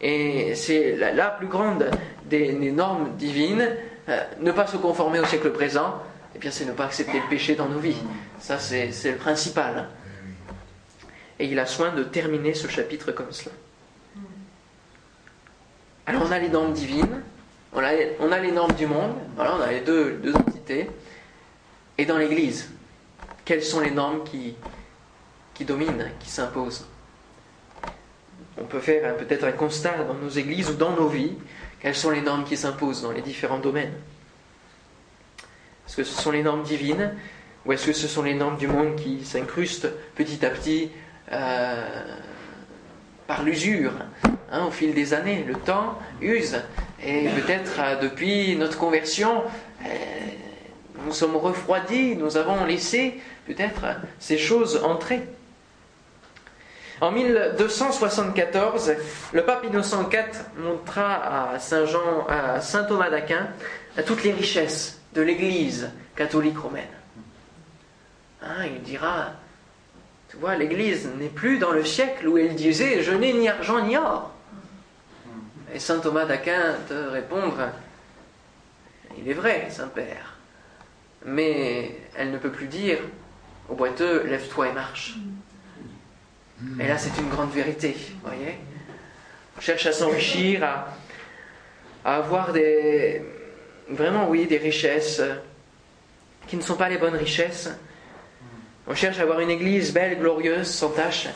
Et 0.00 0.54
c'est 0.54 0.96
la, 0.96 1.12
la 1.12 1.28
plus 1.28 1.48
grande 1.48 1.90
des, 2.24 2.52
des 2.52 2.70
normes 2.70 3.10
divines, 3.18 3.68
euh, 4.08 4.22
ne 4.40 4.50
pas 4.50 4.66
se 4.66 4.78
conformer 4.78 5.20
au 5.20 5.26
siècle 5.26 5.50
présent, 5.50 6.02
eh 6.42 6.50
c'est 6.50 6.64
ne 6.64 6.72
pas 6.72 6.86
accepter 6.86 7.20
le 7.20 7.28
péché 7.28 7.54
dans 7.54 7.68
nos 7.68 7.78
vies. 7.78 8.02
Ça 8.38 8.58
c'est 8.58 8.90
le 9.04 9.16
principal. 9.16 9.88
Et 11.38 11.46
il 11.46 11.58
a 11.58 11.66
soin 11.66 11.92
de 11.92 12.04
terminer 12.04 12.54
ce 12.54 12.68
chapitre 12.68 13.12
comme 13.12 13.32
cela. 13.32 13.54
Alors 16.06 16.22
on 16.26 16.32
a 16.32 16.38
les 16.38 16.48
normes 16.48 16.72
divines, 16.72 17.22
on 17.72 17.78
a, 17.78 18.40
les 18.40 18.52
normes 18.52 18.72
du 18.72 18.86
monde, 18.86 19.14
voilà, 19.36 19.56
on 19.56 19.60
a 19.60 19.70
les 19.70 19.80
deux, 19.80 20.20
entités. 20.34 20.90
Et 21.96 22.04
dans 22.04 22.18
l'Église, 22.18 22.68
quelles 23.44 23.62
sont 23.62 23.80
les 23.80 23.90
normes 23.90 24.24
qui, 24.24 24.56
qui 25.54 25.64
dominent, 25.64 26.10
qui 26.18 26.28
s'imposent? 26.28 26.86
On 28.58 28.64
peut 28.64 28.80
faire 28.80 29.12
hein, 29.12 29.14
peut-être 29.18 29.44
un 29.44 29.52
constat 29.52 30.04
dans 30.04 30.14
nos 30.14 30.28
églises 30.28 30.70
ou 30.70 30.74
dans 30.74 30.92
nos 30.96 31.08
vies, 31.08 31.34
quelles 31.80 31.94
sont 31.94 32.10
les 32.10 32.22
normes 32.22 32.44
qui 32.44 32.56
s'imposent 32.56 33.02
dans 33.02 33.12
les 33.12 33.22
différents 33.22 33.58
domaines? 33.58 33.94
Est-ce 35.90 35.96
que 35.96 36.04
ce 36.04 36.22
sont 36.22 36.30
les 36.30 36.44
normes 36.44 36.62
divines 36.62 37.10
ou 37.66 37.72
est-ce 37.72 37.86
que 37.86 37.92
ce 37.92 38.06
sont 38.06 38.22
les 38.22 38.34
normes 38.34 38.56
du 38.56 38.68
monde 38.68 38.94
qui 38.94 39.24
s'incrustent 39.24 39.88
petit 40.14 40.46
à 40.46 40.50
petit 40.50 40.88
euh, 41.32 42.14
par 43.26 43.42
l'usure 43.42 43.90
hein, 44.52 44.66
au 44.66 44.70
fil 44.70 44.94
des 44.94 45.14
années? 45.14 45.42
Le 45.44 45.54
temps 45.54 45.98
use 46.22 46.62
et 47.04 47.26
peut-être 47.30 47.80
euh, 47.80 47.96
depuis 48.00 48.54
notre 48.54 48.78
conversion, 48.78 49.42
euh, 49.84 49.88
nous 51.06 51.12
sommes 51.12 51.34
refroidis, 51.34 52.14
nous 52.14 52.36
avons 52.36 52.64
laissé 52.66 53.20
peut-être 53.48 53.84
ces 54.20 54.38
choses 54.38 54.80
entrer. 54.84 55.22
En 57.00 57.10
1274, 57.10 58.92
le 59.32 59.44
pape 59.44 59.64
Innocent 59.64 60.08
IV 60.08 60.44
montra 60.56 61.54
à 61.54 61.58
Saint 61.58 61.84
Jean, 61.84 62.28
à 62.28 62.60
Saint 62.60 62.84
Thomas 62.84 63.10
d'Aquin, 63.10 63.48
toutes 64.06 64.22
les 64.22 64.30
richesses 64.30 64.99
de 65.14 65.22
l'Église 65.22 65.90
catholique 66.14 66.58
romaine. 66.58 66.84
Hein, 68.42 68.66
il 68.66 68.82
dira, 68.82 69.32
tu 70.28 70.36
vois, 70.36 70.56
l'Église 70.56 71.08
n'est 71.18 71.28
plus 71.28 71.58
dans 71.58 71.72
le 71.72 71.84
siècle 71.84 72.28
où 72.28 72.38
elle 72.38 72.54
disait 72.54 73.02
je 73.02 73.12
n'ai 73.12 73.32
ni 73.32 73.48
argent 73.48 73.84
ni 73.84 73.96
or. 73.96 74.30
Et 75.74 75.78
Saint 75.78 76.00
Thomas 76.00 76.24
d'Aquin 76.24 76.74
te 76.88 76.94
répondre, 76.94 77.68
il 79.18 79.28
est 79.28 79.34
vrai, 79.34 79.68
Saint-Père, 79.70 80.36
mais 81.24 81.96
elle 82.16 82.30
ne 82.30 82.38
peut 82.38 82.50
plus 82.50 82.66
dire 82.66 82.98
au 83.68 83.74
boiteux 83.74 84.24
lève-toi 84.24 84.68
et 84.68 84.72
marche. 84.72 85.16
Et 86.78 86.86
là, 86.86 86.98
c'est 86.98 87.16
une 87.18 87.28
grande 87.28 87.52
vérité, 87.52 87.96
voyez. 88.22 88.58
On 89.56 89.60
cherche 89.60 89.86
à 89.86 89.92
s'enrichir, 89.92 90.62
à, 90.64 90.94
à 92.04 92.16
avoir 92.16 92.52
des, 92.52 93.22
vraiment, 93.90 94.28
oui, 94.28 94.46
des 94.46 94.58
richesses 94.58 95.22
qui 96.46 96.56
ne 96.56 96.62
sont 96.62 96.76
pas 96.76 96.88
les 96.88 96.98
bonnes 96.98 97.16
richesses. 97.16 97.70
On 98.86 98.94
cherche 98.94 99.18
à 99.18 99.22
avoir 99.22 99.40
une 99.40 99.50
église 99.50 99.92
belle, 99.92 100.18
glorieuse, 100.18 100.68
sans 100.68 100.90
tache, 100.90 101.28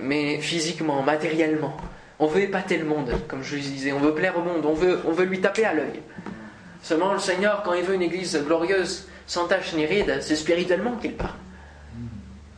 mais 0.00 0.40
physiquement, 0.40 1.02
matériellement. 1.02 1.76
On 2.18 2.26
veut 2.26 2.42
épater 2.42 2.76
le 2.76 2.84
monde, 2.84 3.14
comme 3.28 3.42
je 3.42 3.56
le 3.56 3.62
disais. 3.62 3.92
On 3.92 3.98
veut 3.98 4.14
plaire 4.14 4.36
au 4.36 4.42
monde. 4.42 4.66
On 4.66 4.74
veut, 4.74 5.00
on 5.06 5.12
veut 5.12 5.24
lui 5.24 5.40
taper 5.40 5.64
à 5.64 5.72
l'œil. 5.72 6.02
Seulement, 6.82 7.12
le 7.12 7.18
Seigneur, 7.18 7.62
quand 7.62 7.72
il 7.72 7.82
veut 7.82 7.94
une 7.94 8.02
église 8.02 8.36
glorieuse, 8.44 9.08
sans 9.26 9.46
tache 9.46 9.72
ni 9.74 9.86
ride, 9.86 10.18
c'est 10.20 10.36
spirituellement 10.36 10.96
qu'il 10.96 11.14
parle. 11.14 11.36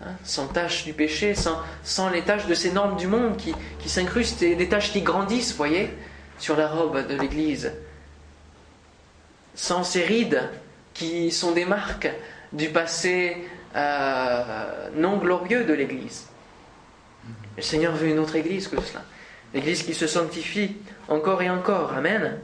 Hein, 0.05 0.15
sans 0.25 0.49
tache 0.49 0.85
du 0.85 0.95
péché, 0.95 1.37
sans, 1.37 1.61
sans, 1.85 2.11
les 2.11 2.23
taches 2.23 2.47
de 2.47 2.55
ces 2.55 2.73
normes 2.73 2.97
du 2.97 3.07
monde 3.07 3.37
qui, 3.37 3.55
qui 3.79 3.89
s'incrustent 3.89 4.43
et 4.43 4.57
des 4.57 4.69
taches 4.69 4.93
qui 4.93 5.03
grandissent, 5.03 5.55
voyez, 5.55 5.91
sur 6.39 6.57
la 6.57 6.69
robe 6.69 7.07
de 7.07 7.15
l'église. 7.15 7.73
Sans 9.55 9.85
ces 9.85 10.03
rides 10.03 10.43
qui 10.95 11.31
sont 11.31 11.53
des 11.53 11.65
marques 11.65 12.11
du 12.53 12.69
passé 12.69 13.37
euh, 13.75 14.89
non 14.95 15.17
glorieux 15.19 15.65
de 15.65 15.73
l'église. 15.73 16.27
Le 17.57 17.63
Seigneur 17.63 17.95
veut 17.95 18.09
une 18.09 18.19
autre 18.19 18.37
église 18.37 18.69
que 18.69 18.81
cela. 18.81 19.03
L'église 19.55 19.83
qui 19.83 19.95
se 19.95 20.07
sanctifie 20.07 20.77
encore 21.09 21.43
et 21.43 21.51
encore. 21.51 21.93
Amen. 21.95 22.39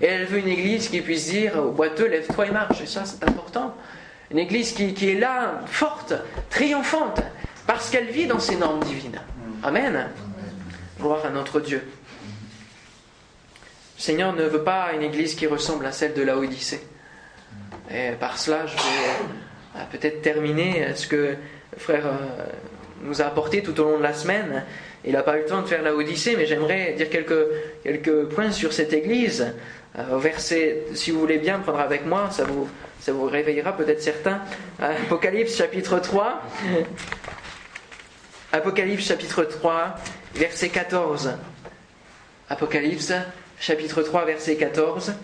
Et 0.00 0.06
elle 0.06 0.24
veut 0.26 0.38
une 0.38 0.48
église 0.48 0.88
qui 0.88 1.00
puisse 1.00 1.28
dire 1.28 1.60
boiteux, 1.62 2.08
lève-toi 2.08 2.46
et 2.46 2.50
marche. 2.50 2.80
Et 2.80 2.86
ça, 2.86 3.04
c'est 3.04 3.22
important. 3.24 3.74
Une 4.30 4.38
église 4.38 4.72
qui, 4.72 4.94
qui, 4.94 5.10
est 5.10 5.18
là, 5.18 5.62
forte, 5.66 6.14
triomphante, 6.50 7.20
parce 7.66 7.90
qu'elle 7.90 8.06
vit 8.06 8.26
dans 8.26 8.38
ses 8.38 8.56
normes 8.56 8.82
divines. 8.84 9.20
Amen. 9.62 10.08
Gloire 11.00 11.24
à 11.24 11.30
notre 11.30 11.60
Dieu. 11.60 11.82
Le 13.98 14.02
Seigneur 14.02 14.32
ne 14.32 14.44
veut 14.44 14.62
pas 14.62 14.92
une 14.94 15.02
église 15.02 15.34
qui 15.34 15.48
ressemble 15.48 15.84
à 15.84 15.90
celle 15.90 16.14
de 16.14 16.22
la 16.22 16.38
Odyssée. 16.38 16.80
Et 17.90 18.12
par 18.12 18.38
cela, 18.38 18.64
je 18.64 18.76
vais 18.76 19.84
peut-être 19.90 20.22
terminer 20.22 20.94
ce 20.94 21.08
que 21.08 21.16
le 21.16 21.78
frère 21.78 22.06
euh, 22.06 22.44
nous 23.02 23.20
a 23.20 23.24
apporté 23.24 23.60
tout 23.60 23.78
au 23.80 23.90
long 23.90 23.98
de 23.98 24.04
la 24.04 24.12
semaine. 24.12 24.64
Il 25.04 25.14
n'a 25.14 25.24
pas 25.24 25.36
eu 25.36 25.40
le 25.40 25.46
temps 25.46 25.62
de 25.62 25.66
faire 25.66 25.82
la 25.82 25.96
Odyssée, 25.96 26.36
mais 26.36 26.46
j'aimerais 26.46 26.92
dire 26.92 27.10
quelques, 27.10 27.44
quelques 27.82 28.26
points 28.26 28.52
sur 28.52 28.72
cette 28.72 28.92
église. 28.92 29.52
Euh, 29.98 30.14
au 30.14 30.18
verset, 30.20 30.84
si 30.94 31.10
vous 31.10 31.18
voulez 31.18 31.38
bien 31.38 31.58
prendre 31.58 31.80
avec 31.80 32.06
moi, 32.06 32.30
ça 32.30 32.44
vous, 32.44 32.68
ça 33.00 33.10
vous 33.12 33.24
réveillera 33.24 33.76
peut-être 33.76 34.00
certains. 34.00 34.42
Apocalypse 34.78 35.56
chapitre 35.56 35.98
3. 35.98 36.40
Apocalypse 38.52 39.08
chapitre 39.08 39.42
3, 39.42 39.96
verset 40.36 40.68
14. 40.68 41.32
Apocalypse 42.48 43.12
chapitre 43.60 44.02
3, 44.02 44.24
verset 44.24 44.56
14. 44.56 45.14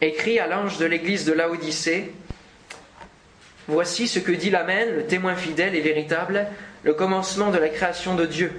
Écrit 0.00 0.38
à 0.38 0.46
l'ange 0.46 0.78
de 0.78 0.86
l'église 0.86 1.24
de 1.24 1.32
Laodicée 1.32 2.12
Voici 3.68 4.08
ce 4.08 4.18
que 4.18 4.32
dit 4.32 4.50
l'Amen, 4.50 4.96
le 4.96 5.06
témoin 5.06 5.36
fidèle 5.36 5.76
et 5.76 5.80
véritable, 5.80 6.48
le 6.82 6.92
commencement 6.92 7.50
de 7.50 7.58
la 7.58 7.68
création 7.68 8.16
de 8.16 8.26
Dieu. 8.26 8.52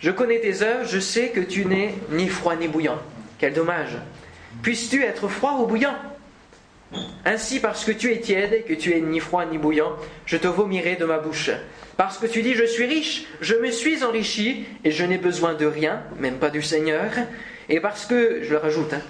Je 0.00 0.10
connais 0.10 0.40
tes 0.40 0.62
œuvres, 0.62 0.88
je 0.88 0.98
sais 0.98 1.28
que 1.28 1.40
tu 1.40 1.66
n'es 1.66 1.94
ni 2.10 2.26
froid 2.26 2.56
ni 2.56 2.66
bouillant. 2.66 2.98
Quel 3.38 3.52
dommage. 3.52 3.98
Puisses-tu 4.62 5.02
être 5.02 5.28
froid 5.28 5.58
ou 5.60 5.66
bouillant? 5.66 5.94
Ainsi, 7.24 7.60
parce 7.60 7.84
que 7.84 7.92
tu 7.92 8.12
es 8.12 8.20
tiède 8.20 8.52
et 8.52 8.62
que 8.62 8.74
tu 8.74 8.92
es 8.92 9.00
ni 9.00 9.20
froid 9.20 9.44
ni 9.44 9.58
bouillant, 9.58 9.94
je 10.26 10.36
te 10.36 10.48
vomirai 10.48 10.96
de 10.96 11.04
ma 11.04 11.18
bouche. 11.18 11.50
Parce 11.96 12.18
que 12.18 12.26
tu 12.26 12.42
dis 12.42 12.54
je 12.54 12.64
suis 12.64 12.86
riche, 12.86 13.26
je 13.40 13.54
me 13.54 13.70
suis 13.70 14.02
enrichi 14.02 14.64
et 14.84 14.90
je 14.90 15.04
n'ai 15.04 15.18
besoin 15.18 15.54
de 15.54 15.66
rien, 15.66 16.02
même 16.18 16.38
pas 16.38 16.50
du 16.50 16.62
Seigneur. 16.62 17.10
Et 17.68 17.78
parce 17.78 18.06
que, 18.06 18.40
je 18.42 18.50
le 18.50 18.56
rajoute, 18.56 18.94
hein, 18.94 19.02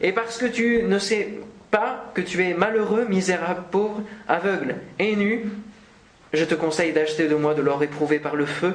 et 0.00 0.12
parce 0.12 0.38
que 0.38 0.46
tu 0.46 0.82
ne 0.82 0.98
sais 0.98 1.34
pas 1.70 2.10
que 2.14 2.22
tu 2.22 2.42
es 2.42 2.54
malheureux, 2.54 3.04
misérable, 3.06 3.64
pauvre, 3.70 4.02
aveugle 4.26 4.76
et 4.98 5.16
nu, 5.16 5.44
je 6.32 6.44
te 6.44 6.54
conseille 6.54 6.92
d'acheter 6.92 7.28
de 7.28 7.34
moi 7.34 7.52
de 7.52 7.60
l'or 7.60 7.82
éprouvé 7.82 8.18
par 8.18 8.36
le 8.36 8.46
feu, 8.46 8.72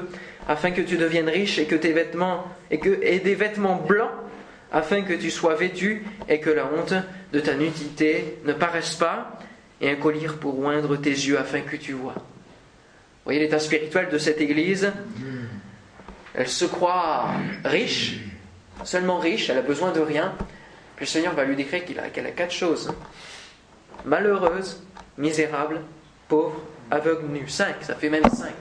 afin 0.47 0.71
que 0.71 0.81
tu 0.81 0.97
deviennes 0.97 1.29
riche 1.29 1.57
et 1.57 1.65
que 1.65 1.75
tes 1.75 1.91
vêtements 1.91 2.45
et 2.69 3.19
des 3.19 3.35
vêtements 3.35 3.75
blancs, 3.75 4.11
afin 4.71 5.01
que 5.01 5.13
tu 5.13 5.29
sois 5.29 5.55
vêtu 5.55 6.05
et 6.27 6.39
que 6.39 6.49
la 6.49 6.65
honte 6.65 6.93
de 7.33 7.39
ta 7.39 7.55
nudité 7.55 8.37
ne 8.45 8.53
paraisse 8.53 8.95
pas, 8.95 9.39
et 9.81 9.89
un 9.89 9.95
collier 9.95 10.27
pour 10.27 10.59
oindre 10.59 10.95
tes 10.95 11.09
yeux 11.09 11.39
afin 11.39 11.61
que 11.61 11.75
tu 11.75 11.93
vois. 11.93 12.13
Vous 12.13 13.25
voyez 13.25 13.39
l'état 13.39 13.59
spirituel 13.59 14.09
de 14.09 14.17
cette 14.17 14.39
église? 14.39 14.91
Elle 16.33 16.47
se 16.47 16.65
croit 16.65 17.29
riche, 17.65 18.19
seulement 18.83 19.19
riche, 19.19 19.49
elle 19.49 19.57
a 19.57 19.63
besoin 19.63 19.91
de 19.91 19.99
rien, 19.99 20.33
le 20.99 21.05
Seigneur 21.05 21.33
va 21.33 21.43
lui 21.43 21.55
décrire 21.55 21.83
qu'elle 21.83 22.25
a, 22.27 22.31
quatre 22.31 22.53
choses 22.53 22.93
malheureuse, 24.05 24.83
misérable, 25.17 25.81
pauvre, 26.27 26.61
aveugle, 26.89 27.27
nu. 27.27 27.47
Cinq, 27.47 27.75
ça 27.81 27.95
fait 27.95 28.09
même 28.09 28.29
cinq. 28.29 28.55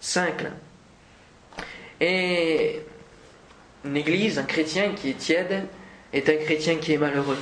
Cinq 0.00 0.42
là. 0.42 0.50
Et 2.00 2.80
une 3.84 3.96
église, 3.96 4.38
un 4.38 4.44
chrétien 4.44 4.92
qui 4.94 5.10
est 5.10 5.18
tiède, 5.18 5.64
est 6.12 6.28
un 6.28 6.36
chrétien 6.36 6.76
qui 6.76 6.92
est 6.94 6.98
malheureux. 6.98 7.38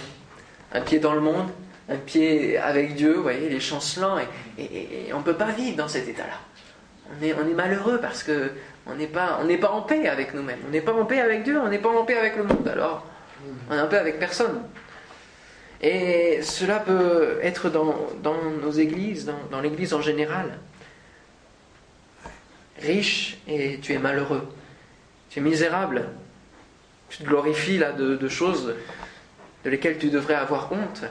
Un 0.72 0.80
pied 0.80 0.98
dans 0.98 1.14
le 1.14 1.20
monde, 1.20 1.48
un 1.88 1.96
pied 1.96 2.58
avec 2.58 2.94
Dieu, 2.94 3.14
vous 3.14 3.22
voyez, 3.22 3.48
les 3.48 3.60
chancelants, 3.60 4.18
et, 4.58 5.12
on 5.12 5.18
ne 5.18 5.22
peut 5.22 5.36
pas 5.36 5.50
vivre 5.50 5.76
dans 5.76 5.88
cet 5.88 6.08
état-là. 6.08 6.38
On 7.10 7.24
est, 7.24 7.34
on 7.34 7.48
est 7.48 7.54
malheureux 7.54 7.98
parce 8.00 8.22
que 8.22 8.52
on 8.86 8.94
n'est 8.94 9.06
pas, 9.06 9.40
pas 9.60 9.70
en 9.70 9.82
paix 9.82 10.08
avec 10.08 10.34
nous-mêmes. 10.34 10.60
On 10.66 10.70
n'est 10.70 10.80
pas 10.80 10.92
en 10.92 11.04
paix 11.04 11.20
avec 11.20 11.42
Dieu, 11.42 11.58
on 11.58 11.68
n'est 11.68 11.78
pas 11.78 11.90
en 11.90 12.04
paix 12.04 12.16
avec 12.16 12.36
le 12.36 12.44
monde. 12.44 12.68
Alors, 12.68 13.06
on 13.70 13.74
est 13.74 13.78
un 13.78 13.86
peu 13.86 13.98
avec 13.98 14.18
personne. 14.18 14.62
Et 15.80 16.40
cela 16.42 16.80
peut 16.80 17.38
être 17.42 17.70
dans, 17.70 17.94
nos 18.62 18.70
églises, 18.70 19.30
dans, 19.50 19.60
l'église 19.60 19.94
en 19.94 20.00
général. 20.00 20.58
Riche 22.80 23.38
et 23.46 23.78
tu 23.80 23.92
es 23.92 23.98
malheureux. 23.98 24.48
Tu 25.30 25.38
es 25.38 25.42
misérable. 25.42 26.08
Tu 27.10 27.18
te 27.18 27.24
glorifies 27.24 27.78
là 27.78 27.92
de, 27.92 28.16
de 28.16 28.28
choses 28.28 28.74
de 29.64 29.70
lesquelles 29.70 29.98
tu 29.98 30.10
devrais 30.10 30.34
avoir 30.34 30.72
honte. 30.72 31.04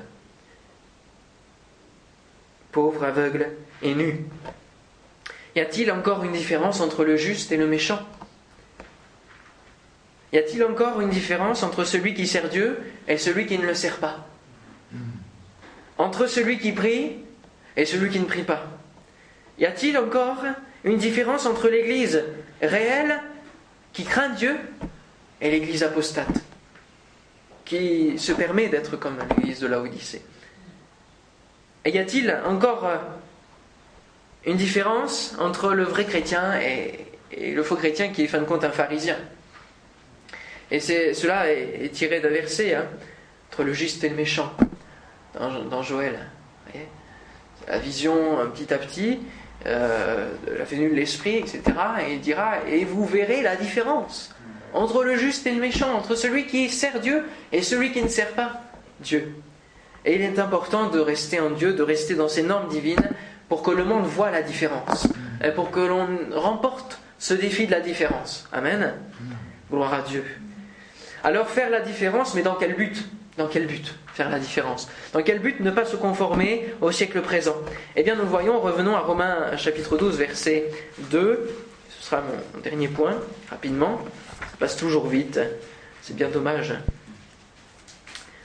Pauvre, 2.72 3.04
aveugle 3.04 3.50
et 3.82 3.96
nu. 3.96 4.26
Y 5.56 5.60
a-t-il 5.60 5.92
encore 5.92 6.24
une 6.24 6.34
différence 6.34 6.82
entre 6.82 7.04
le 7.04 7.18
juste 7.18 7.52
et 7.52 7.58
le 7.58 7.68
méchant? 7.68 8.00
Y 10.34 10.38
a-t-il 10.38 10.64
encore 10.64 11.02
une 11.02 11.10
différence 11.10 11.64
entre 11.64 11.84
celui 11.84 12.14
qui 12.14 12.28
sert 12.28 12.50
Dieu 12.50 12.78
et 13.08 13.18
celui 13.18 13.46
qui 13.48 13.58
ne 13.58 13.66
le 13.66 13.74
sert 13.74 13.98
pas? 13.98 14.28
Entre 15.98 16.28
celui 16.28 16.60
qui 16.60 16.74
prie 16.74 17.18
et 17.76 17.86
celui 17.86 18.12
qui 18.12 18.20
ne 18.20 18.26
prie 18.26 18.44
pas 18.44 18.68
Y 19.58 19.66
a-t-il 19.66 19.98
encore 19.98 20.44
une 20.84 20.98
différence 20.98 21.48
entre 21.48 21.70
l'Église 21.70 22.24
réelle 22.62 23.20
qui 23.94 24.04
craint 24.04 24.30
Dieu 24.30 24.56
et 25.42 25.52
l'Église 25.52 25.84
apostate 25.84 26.44
qui 27.66 28.18
se 28.18 28.32
permet 28.32 28.70
d'être 28.70 28.98
comme 28.98 29.18
l'Église 29.38 29.60
de 29.60 29.68
la 29.68 29.80
Odyssée 29.80 30.22
y 31.90 31.98
a-t-il 31.98 32.36
encore 32.46 32.90
une 34.46 34.58
différence 34.58 35.36
entre 35.40 35.74
le 35.74 35.84
vrai 35.84 36.06
chrétien 36.06 36.60
et, 36.60 37.06
le 37.54 37.62
faux 37.64 37.76
chrétien 37.76 38.10
qui 38.10 38.24
est 38.24 38.28
fin 38.28 38.40
de 38.40 38.46
compte 38.46 38.64
un 38.64 38.72
pharisien? 38.72 39.18
Et 40.72 40.80
cela 40.80 41.52
est, 41.52 41.92
tiré 41.94 42.20
d'un 42.20 42.30
verset, 42.30 42.76
hein, 42.76 42.86
entre 43.52 43.64
le 43.64 43.74
juste 43.74 44.04
et 44.04 44.10
le 44.10 44.16
méchant, 44.16 44.54
dans, 45.34 45.82
Joël. 45.82 46.18
la 47.68 47.80
vision, 47.80 48.16
petit 48.54 48.74
à 48.74 48.78
petit, 48.78 49.20
euh, 49.66 50.30
la 50.58 50.66
venue 50.66 50.90
de 50.90 50.96
l'esprit, 50.96 51.38
etc. 51.38 51.62
Et 52.08 52.14
il 52.14 52.22
dira, 52.22 52.66
et 52.68 52.84
vous 52.86 53.06
verrez 53.06 53.42
la 53.42 53.56
différence 53.56 54.34
entre 54.78 55.04
le 55.04 55.16
juste 55.18 55.48
et 55.48 55.52
le 55.52 55.60
méchant, 55.60 55.94
entre 55.94 56.16
celui 56.16 56.46
qui 56.46 56.70
sert 56.70 57.00
Dieu 57.00 57.24
et 57.52 57.62
celui 57.62 57.92
qui 57.92 58.02
ne 58.02 58.08
sert 58.08 58.32
pas 58.32 58.62
Dieu. 59.00 59.36
Et 60.06 60.16
il 60.16 60.22
est 60.22 60.40
important 60.40 60.90
de 60.90 61.00
rester 61.00 61.40
en 61.40 61.50
Dieu, 61.50 61.74
de 61.74 61.84
rester 61.84 62.16
dans 62.16 62.30
ces 62.30 62.44
normes 62.44 62.70
divines, 62.70 63.10
pour 63.50 63.62
que 63.64 63.72
le 63.72 63.84
monde 63.84 64.06
voit 64.06 64.32
la 64.32 64.42
différence, 64.42 65.08
et 65.44 65.52
pour 65.52 65.72
que 65.72 65.80
l'on 65.80 66.08
remporte 66.32 67.00
ce 67.18 67.34
défi 67.34 67.66
de 67.66 67.72
la 67.72 67.80
différence. 67.80 68.48
Amen. 68.52 68.94
Gloire 69.72 69.94
à 69.94 70.02
Dieu. 70.02 70.24
Alors 71.24 71.50
faire 71.50 71.70
la 71.70 71.82
différence, 71.82 72.36
mais 72.36 72.42
dans 72.42 72.56
quel 72.56 72.76
but? 72.76 73.04
Dans 73.38 73.48
quel 73.48 73.68
but 73.68 73.96
faire 74.14 74.30
la 74.30 74.40
différence? 74.40 74.90
Dans 75.14 75.22
quel 75.22 75.40
but 75.40 75.60
ne 75.60 75.72
pas 75.72 75.86
se 75.86 75.96
conformer 75.96 76.74
au 76.82 76.92
siècle 76.92 77.22
présent? 77.22 77.56
Eh 77.96 78.04
bien, 78.04 78.16
nous 78.16 78.26
voyons, 78.26 78.60
revenons 78.60 78.96
à 78.96 79.00
Romains 79.00 79.56
chapitre 79.58 79.98
12, 79.98 80.18
verset 80.18 80.72
2. 81.12 81.67
Ce 82.08 82.12
sera 82.12 82.22
mon 82.22 82.62
dernier 82.62 82.88
point, 82.88 83.20
rapidement. 83.50 84.00
Ça 84.40 84.56
passe 84.60 84.78
toujours 84.78 85.08
vite. 85.08 85.42
C'est 86.02 86.16
bien 86.16 86.30
dommage. 86.30 86.74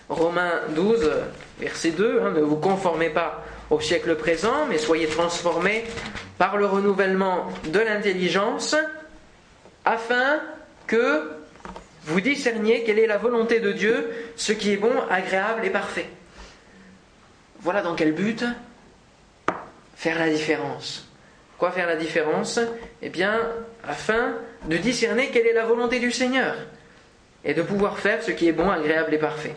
Romains 0.09 0.63
12, 0.71 1.09
verset 1.61 1.93
2. 1.93 2.23
Hein, 2.23 2.31
ne 2.33 2.41
vous 2.41 2.57
conformez 2.57 3.11
pas 3.11 3.45
au 3.71 3.79
siècle 3.79 4.17
présent, 4.17 4.67
mais 4.69 4.79
soyez 4.79 5.07
transformés 5.07 5.85
par 6.39 6.57
le 6.57 6.67
renouvellement 6.67 7.53
de 7.69 7.79
l'intelligence, 7.79 8.75
afin 9.85 10.41
que 10.89 11.31
vous 12.07 12.21
discerniez 12.21 12.83
quelle 12.83 12.99
est 12.99 13.07
la 13.07 13.19
volonté 13.19 13.61
de 13.61 13.71
Dieu, 13.71 14.11
ce 14.35 14.53
qui 14.53 14.73
est 14.73 14.77
bon, 14.77 14.93
agréable 15.09 15.65
et 15.65 15.71
parfait. 15.71 16.11
Voilà 17.61 17.81
dans 17.81 17.95
quel 17.95 18.11
but 18.11 18.45
Faire 19.95 20.19
la 20.19 20.31
différence. 20.31 21.12
Quoi 21.63 21.71
faire 21.71 21.87
la 21.87 21.95
différence? 21.95 22.59
Eh 23.03 23.09
bien, 23.09 23.39
afin 23.87 24.35
de 24.65 24.77
discerner 24.79 25.29
quelle 25.29 25.47
est 25.47 25.53
la 25.53 25.65
volonté 25.65 26.01
du 26.01 26.11
Seigneur. 26.11 26.57
et 27.45 27.55
de 27.55 27.63
pouvoir 27.63 28.01
faire 28.01 28.21
ce 28.21 28.33
qui 28.33 28.49
est 28.49 28.53
bon, 28.53 28.69
agréable 28.69 29.15
et 29.15 29.19
parfait. 29.19 29.55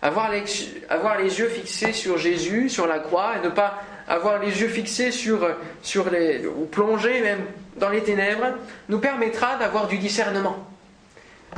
Avoir 0.00 0.30
les, 0.30 0.44
avoir 0.88 1.18
les 1.18 1.38
yeux 1.38 1.50
fixés 1.50 1.92
sur 1.92 2.16
Jésus, 2.16 2.70
sur 2.70 2.86
la 2.86 2.98
croix, 2.98 3.34
et 3.36 3.44
ne 3.44 3.50
pas 3.50 3.82
avoir 4.08 4.38
les 4.38 4.58
yeux 4.58 4.68
fixés 4.68 5.10
sur, 5.10 5.46
sur 5.82 6.08
les, 6.08 6.46
ou 6.46 6.64
plonger 6.64 7.20
même 7.20 7.44
dans 7.76 7.90
les 7.90 8.02
ténèbres, 8.02 8.54
nous 8.88 8.98
permettra 8.98 9.56
d'avoir 9.56 9.86
du 9.86 9.98
discernement 9.98 10.66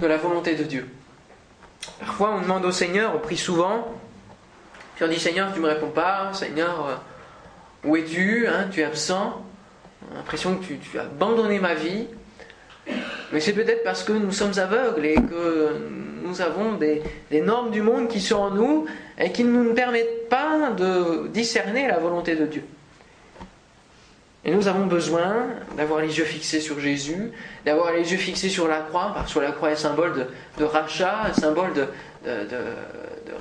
de 0.00 0.06
la 0.08 0.16
volonté 0.16 0.56
de 0.56 0.64
Dieu. 0.64 0.88
Parfois, 2.00 2.32
on 2.36 2.40
demande 2.40 2.64
au 2.64 2.72
Seigneur, 2.72 3.12
on 3.14 3.20
prie 3.20 3.36
souvent, 3.36 3.86
puis 4.96 5.04
on 5.04 5.08
dit 5.08 5.20
Seigneur, 5.20 5.52
tu 5.52 5.60
ne 5.60 5.66
me 5.66 5.70
réponds 5.72 5.90
pas, 5.90 6.32
Seigneur, 6.32 6.88
euh, 6.88 7.88
où 7.88 7.96
es-tu? 7.96 8.48
Hein, 8.48 8.66
Tu 8.72 8.80
es 8.80 8.84
absent, 8.84 9.44
l'impression 10.14 10.56
que 10.56 10.64
tu, 10.64 10.98
as 10.98 11.02
abandonné 11.02 11.58
ma 11.58 11.74
vie. 11.74 12.06
Mais 13.32 13.40
c'est 13.40 13.52
peut-être 13.52 13.84
parce 13.84 14.02
que 14.02 14.12
nous 14.12 14.32
sommes 14.32 14.58
aveugles 14.58 15.06
et 15.06 15.14
que 15.14 15.76
nous 16.24 16.40
avons 16.40 16.74
des, 16.74 17.02
normes 17.40 17.70
du 17.70 17.82
monde 17.82 18.08
qui 18.08 18.20
sont 18.20 18.36
en 18.36 18.50
nous 18.50 18.86
et 19.18 19.30
qui 19.32 19.44
ne 19.44 19.62
nous 19.62 19.74
permettent 19.74 20.28
pas 20.28 20.70
de 20.70 21.28
discerner 21.28 21.86
la 21.86 21.98
volonté 21.98 22.36
de 22.36 22.46
Dieu. 22.46 22.64
Et 24.44 24.52
nous 24.52 24.68
avons 24.68 24.86
besoin 24.86 25.48
d'avoir 25.76 26.00
les 26.00 26.18
yeux 26.18 26.24
fixés 26.24 26.60
sur 26.60 26.80
Jésus, 26.80 27.30
d'avoir 27.66 27.92
les 27.92 28.10
yeux 28.10 28.18
fixés 28.18 28.48
sur 28.48 28.66
la 28.68 28.78
croix, 28.78 29.12
parce 29.14 29.34
que 29.34 29.38
la 29.38 29.52
croix 29.52 29.70
est 29.70 29.76
symbole 29.76 30.26
de, 30.58 30.64
rachat, 30.64 31.32
symbole 31.34 31.74
de, 31.74 31.86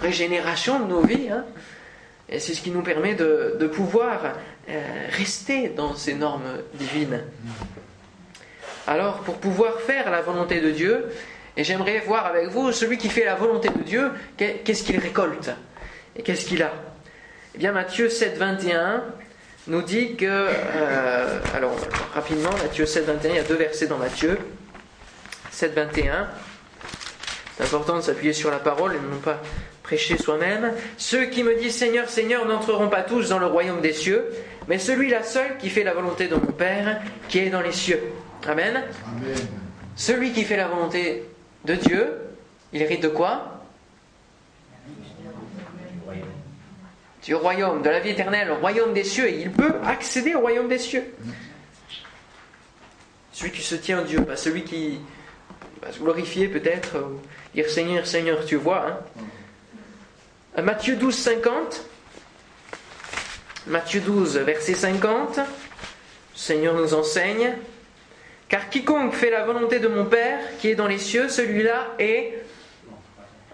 régénération 0.01 0.79
de 0.79 0.85
nos 0.85 1.01
vies. 1.01 1.29
Hein. 1.29 1.45
Et 2.31 2.39
c'est 2.39 2.53
ce 2.53 2.61
qui 2.61 2.71
nous 2.71 2.83
permet 2.83 3.15
de, 3.15 3.67
pouvoir 3.73 4.33
euh, 4.69 4.81
rester 5.11 5.69
dans 5.69 5.95
ces 5.95 6.13
normes 6.13 6.59
divines. 6.75 7.23
Alors, 8.87 9.19
pour 9.19 9.37
pouvoir 9.37 9.79
faire 9.81 10.09
la 10.11 10.21
volonté 10.21 10.61
de 10.61 10.71
Dieu, 10.71 11.09
et 11.57 11.63
j'aimerais 11.63 11.99
voir 11.99 12.25
avec 12.25 12.49
vous, 12.49 12.71
celui 12.71 12.97
qui 12.97 13.09
fait 13.09 13.25
la 13.25 13.35
volonté 13.35 13.69
de 13.69 13.83
Dieu, 13.83 14.11
qu'est-ce 14.37 14.83
qu'il 14.83 14.99
récolte 14.99 15.49
Et 16.15 16.21
qu'est-ce 16.21 16.45
qu'il 16.45 16.61
a? 16.63 16.71
Eh 17.55 17.57
bien, 17.57 17.71
Matthieu 17.71 18.09
7, 18.09 18.37
21 18.37 19.03
nous 19.67 19.81
dit 19.81 20.15
que. 20.15 20.25
Euh, 20.25 21.39
alors, 21.55 21.75
rapidement, 22.13 22.51
Matthieu 22.51 22.85
7, 22.85 23.05
21, 23.05 23.31
il 23.31 23.35
y 23.35 23.39
a 23.39 23.43
deux 23.43 23.55
versets 23.55 23.87
dans 23.87 23.97
Matthieu. 23.97 24.37
7, 25.51 25.73
21. 25.73 26.27
C'est 27.57 27.63
important 27.63 27.97
de 27.97 28.01
s'appuyer 28.01 28.33
sur 28.33 28.51
la 28.51 28.59
parole 28.59 28.95
et 28.95 28.99
ne 28.99 29.19
pas 29.19 29.41
prêcher 29.89 30.19
soi-même. 30.19 30.71
Ceux 30.99 31.25
qui 31.25 31.41
me 31.41 31.55
disent 31.55 31.75
Seigneur, 31.75 32.07
Seigneur 32.09 32.45
n'entreront 32.45 32.89
pas 32.89 33.01
tous 33.01 33.29
dans 33.29 33.39
le 33.39 33.47
royaume 33.47 33.81
des 33.81 33.93
cieux, 33.93 34.23
mais 34.67 34.77
celui-là 34.77 35.23
seul 35.23 35.57
qui 35.57 35.71
fait 35.71 35.83
la 35.83 35.95
volonté 35.95 36.27
de 36.27 36.35
mon 36.35 36.51
Père 36.51 37.01
qui 37.27 37.39
est 37.39 37.49
dans 37.49 37.61
les 37.61 37.71
cieux. 37.71 37.99
Amen. 38.47 38.83
Celui 39.95 40.31
qui 40.31 40.43
fait 40.43 40.57
la 40.57 40.67
volonté 40.67 41.23
de 41.65 41.73
Dieu, 41.73 42.07
il 42.71 42.83
hérite 42.83 43.01
de 43.01 43.07
quoi? 43.07 43.63
Du 47.23 47.33
royaume, 47.33 47.81
de 47.81 47.89
la 47.89 47.99
vie 47.99 48.11
éternelle, 48.11 48.51
au 48.51 48.57
royaume 48.57 48.93
des 48.93 49.03
cieux, 49.03 49.27
et 49.27 49.41
il 49.41 49.51
peut 49.51 49.73
accéder 49.83 50.35
au 50.35 50.41
royaume 50.41 50.67
des 50.67 50.77
cieux. 50.77 51.03
Celui 53.31 53.51
qui 53.51 53.63
se 53.63 53.73
tient 53.73 54.03
Dieu, 54.03 54.21
pas 54.23 54.35
celui 54.35 54.63
qui 54.63 54.99
va 55.81 55.91
se 55.91 55.99
glorifier 55.99 56.47
peut-être, 56.47 56.95
dire 57.55 57.67
Seigneur, 57.67 58.05
Seigneur, 58.05 58.45
tu 58.45 58.55
vois. 58.55 58.85
Hein. 58.87 59.25
Matthieu 60.61 60.95
12, 60.95 61.15
50. 61.15 61.85
Matthieu 63.67 64.01
12, 64.01 64.37
verset 64.37 64.73
50. 64.73 65.37
Le 65.37 65.43
Seigneur 66.35 66.75
nous 66.75 66.93
enseigne. 66.93 67.55
Car 68.47 68.69
quiconque 68.69 69.13
fait 69.13 69.29
la 69.29 69.45
volonté 69.45 69.79
de 69.79 69.87
mon 69.87 70.05
Père 70.05 70.39
qui 70.59 70.69
est 70.69 70.75
dans 70.75 70.87
les 70.87 70.97
cieux, 70.97 71.29
celui-là 71.29 71.89
est 71.99 72.43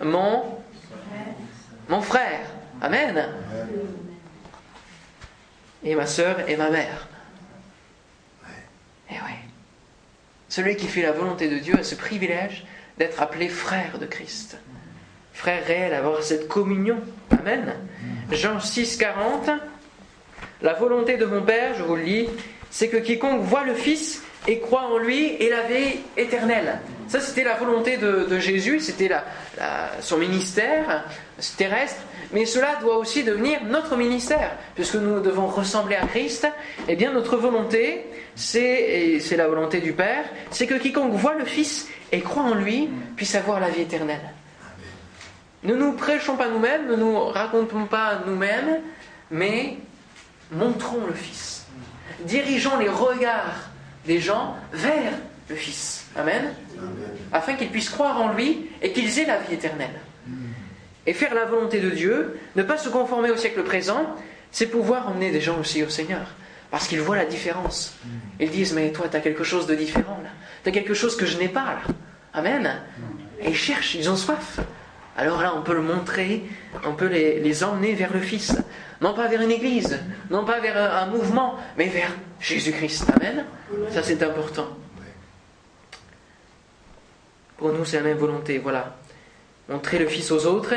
mon, 0.01 0.61
frère. 2.01 2.47
Amen. 2.81 3.29
Et 5.83 5.95
ma 5.95 6.05
sœur 6.05 6.49
et 6.49 6.55
ma 6.55 6.69
mère. 6.69 7.07
Et 9.09 9.15
eh 9.15 9.19
oui. 9.25 9.33
Celui 10.47 10.77
qui 10.77 10.87
fait 10.87 11.01
la 11.01 11.11
volonté 11.11 11.49
de 11.49 11.57
Dieu 11.57 11.77
a 11.77 11.83
ce 11.83 11.95
privilège 11.95 12.65
d'être 12.97 13.21
appelé 13.21 13.49
frère 13.49 13.99
de 13.99 14.05
Christ. 14.05 14.57
Frère 15.35 15.65
réel, 15.65 15.93
avoir 15.93 16.23
cette 16.23 16.47
communion. 16.47 16.95
Amen. 17.29 17.73
Jean 18.31 18.61
6, 18.61 18.95
40. 18.95 19.49
La 20.61 20.73
volonté 20.73 21.17
de 21.17 21.25
mon 21.25 21.41
Père, 21.41 21.75
je 21.77 21.83
vous 21.83 21.97
le 21.97 22.03
lis, 22.03 22.29
c'est 22.71 22.87
que 22.87 22.95
quiconque 22.97 23.41
voit 23.41 23.65
le 23.65 23.73
Fils 23.73 24.23
et 24.47 24.59
croit 24.59 24.83
en 24.93 24.97
lui 24.97 25.33
et 25.39 25.49
la 25.49 25.63
vie 25.63 25.99
éternelle. 26.15 26.79
Ça, 27.09 27.19
c'était 27.19 27.43
la 27.43 27.55
volonté 27.55 27.97
de, 27.97 28.39
Jésus, 28.39 28.79
c'était 28.79 29.11
son 29.99 30.17
ministère 30.17 31.03
terrestre, 31.57 32.01
mais 32.31 32.45
cela 32.45 32.77
doit 32.81 32.97
aussi 32.97 33.25
devenir 33.25 33.59
notre 33.65 33.97
ministère, 33.97 34.51
puisque 34.73 34.95
nous 34.95 35.19
devons 35.19 35.47
ressembler 35.47 35.97
à 35.97 36.07
Christ. 36.07 36.47
Eh 36.87 36.95
bien, 36.95 37.11
notre 37.11 37.35
volonté, 37.35 38.05
c'est, 38.35 39.19
c'est 39.19 39.35
la 39.35 39.49
volonté 39.49 39.81
du 39.81 39.91
Père, 39.91 40.23
c'est 40.49 40.65
que 40.65 40.75
quiconque 40.75 41.13
voit 41.13 41.35
le 41.35 41.45
Fils 41.45 41.89
et 42.13 42.21
croit 42.21 42.43
en 42.43 42.55
lui 42.55 42.89
puisse 43.17 43.35
avoir 43.35 43.59
la 43.59 43.69
vie 43.69 43.81
éternelle. 43.81 44.33
Ne 45.65 45.75
nous 45.75 45.93
prêchons 45.93 46.37
pas 46.37 46.47
nous-mêmes, 46.47 46.87
ne 46.87 46.95
nous 46.95 47.19
racontons 47.25 47.85
pas 47.85 48.21
nous-mêmes, 48.27 48.81
mais 49.31 49.77
montrons 50.51 51.05
le 51.07 51.13
Fils. 51.13 51.65
Dirigeons 52.21 52.77
les 52.77 52.87
regards 52.87 53.69
des 54.05 54.19
gens 54.19 54.55
vers 54.71 55.13
le 55.49 55.55
Fils. 55.55 56.05
Amen. 56.15 56.53
Afin 57.33 57.55
qu'ils 57.55 57.69
puissent 57.69 57.89
croire 57.89 58.21
en 58.21 58.33
lui 58.33 58.69
et 58.81 58.91
qu'ils 58.91 59.19
aient 59.19 59.25
la 59.25 59.39
vie 59.39 59.55
éternelle. 59.55 59.99
Et 61.07 61.13
faire 61.13 61.33
la 61.33 61.45
volonté 61.45 61.79
de 61.79 61.89
Dieu, 61.89 62.39
ne 62.55 62.63
pas 62.63 62.77
se 62.77 62.89
conformer 62.89 63.31
au 63.31 63.37
siècle 63.37 63.63
présent, 63.63 64.15
c'est 64.51 64.67
pouvoir 64.67 65.09
emmener 65.09 65.31
des 65.31 65.41
gens 65.41 65.59
aussi 65.59 65.83
au 65.83 65.89
Seigneur. 65.89 66.27
Parce 66.71 66.87
qu'ils 66.87 67.01
voient 67.01 67.17
la 67.17 67.25
différence. 67.25 67.95
Ils 68.39 68.49
disent, 68.49 68.73
mais 68.73 68.91
toi, 68.91 69.07
tu 69.09 69.17
as 69.17 69.19
quelque 69.19 69.43
chose 69.43 69.65
de 69.65 69.75
différent 69.75 70.19
là. 70.23 70.29
Tu 70.63 70.69
as 70.69 70.71
quelque 70.71 70.93
chose 70.93 71.15
que 71.15 71.25
je 71.25 71.37
n'ai 71.37 71.47
pas 71.47 71.65
là. 71.65 71.81
Amen. 72.33 72.81
Et 73.41 73.49
ils 73.49 73.55
cherchent, 73.55 73.95
ils 73.95 74.09
ont 74.09 74.15
soif. 74.15 74.59
Alors 75.17 75.41
là, 75.41 75.53
on 75.55 75.61
peut 75.61 75.73
le 75.73 75.81
montrer, 75.81 76.43
on 76.83 76.93
peut 76.93 77.07
les, 77.07 77.39
les 77.39 77.63
emmener 77.63 77.93
vers 77.93 78.11
le 78.11 78.19
Fils. 78.19 78.57
Non 79.01 79.13
pas 79.13 79.27
vers 79.27 79.41
une 79.41 79.51
église, 79.51 79.99
non 80.29 80.45
pas 80.45 80.59
vers 80.59 80.77
un 80.77 81.07
mouvement, 81.07 81.57
mais 81.77 81.87
vers 81.87 82.11
Jésus-Christ. 82.39 83.05
Amen. 83.15 83.45
Ça, 83.91 84.03
c'est 84.03 84.23
important. 84.23 84.67
Pour 87.57 87.71
nous, 87.71 87.85
c'est 87.85 87.97
la 87.97 88.03
même 88.03 88.17
volonté. 88.17 88.57
Voilà. 88.57 88.97
Montrer 89.69 89.99
le 89.99 90.07
Fils 90.07 90.31
aux 90.31 90.45
autres, 90.45 90.73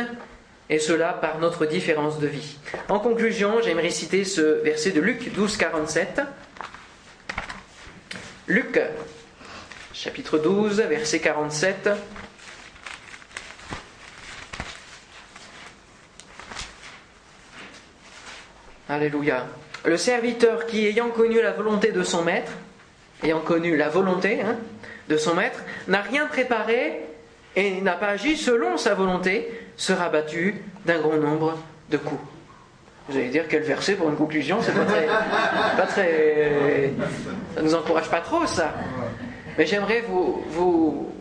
et 0.70 0.78
cela 0.78 1.12
par 1.12 1.38
notre 1.38 1.66
différence 1.66 2.18
de 2.18 2.26
vie. 2.26 2.58
En 2.88 2.98
conclusion, 3.00 3.60
j'aimerais 3.62 3.90
citer 3.90 4.24
ce 4.24 4.62
verset 4.62 4.90
de 4.90 5.00
Luc 5.00 5.32
12, 5.32 5.56
47. 5.56 6.22
Luc, 8.46 8.80
chapitre 9.92 10.38
12, 10.38 10.80
verset 10.82 11.20
47. 11.20 11.90
Alléluia. 18.88 19.44
Le 19.84 19.98
serviteur 19.98 20.64
qui, 20.66 20.86
ayant 20.86 21.10
connu 21.10 21.42
la 21.42 21.52
volonté 21.52 21.92
de 21.92 22.02
son 22.02 22.24
maître, 22.24 22.52
ayant 23.22 23.40
connu 23.40 23.76
la 23.76 23.90
volonté 23.90 24.40
hein, 24.40 24.56
de 25.08 25.16
son 25.18 25.34
maître, 25.34 25.60
n'a 25.88 26.00
rien 26.00 26.26
préparé 26.26 27.00
et 27.54 27.82
n'a 27.82 27.92
pas 27.92 28.08
agi 28.08 28.36
selon 28.36 28.78
sa 28.78 28.94
volonté, 28.94 29.48
sera 29.76 30.08
battu 30.08 30.62
d'un 30.86 31.00
grand 31.00 31.16
nombre 31.16 31.58
de 31.90 31.98
coups. 31.98 32.20
Vous 33.08 33.16
allez 33.16 33.28
dire 33.28 33.44
quel 33.48 33.62
verset 33.62 33.94
pour 33.94 34.08
une 34.08 34.16
conclusion, 34.16 34.58
c'est 34.62 34.72
pas 34.72 34.84
très, 34.84 35.06
pas 35.06 35.86
très, 35.86 36.92
ça 37.54 37.62
nous 37.62 37.74
encourage 37.74 38.08
pas 38.10 38.20
trop 38.20 38.46
ça. 38.46 38.74
Mais 39.56 39.66
j'aimerais 39.66 40.02
vous, 40.08 40.44
vous 40.50 41.12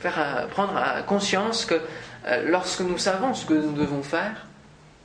faire 0.00 0.46
prendre 0.50 0.80
conscience 1.06 1.64
que 1.66 1.74
euh, 2.26 2.42
lorsque 2.46 2.80
nous 2.80 2.98
savons 2.98 3.34
ce 3.34 3.46
que 3.46 3.54
nous 3.54 3.72
devons 3.72 4.02
faire, 4.02 4.46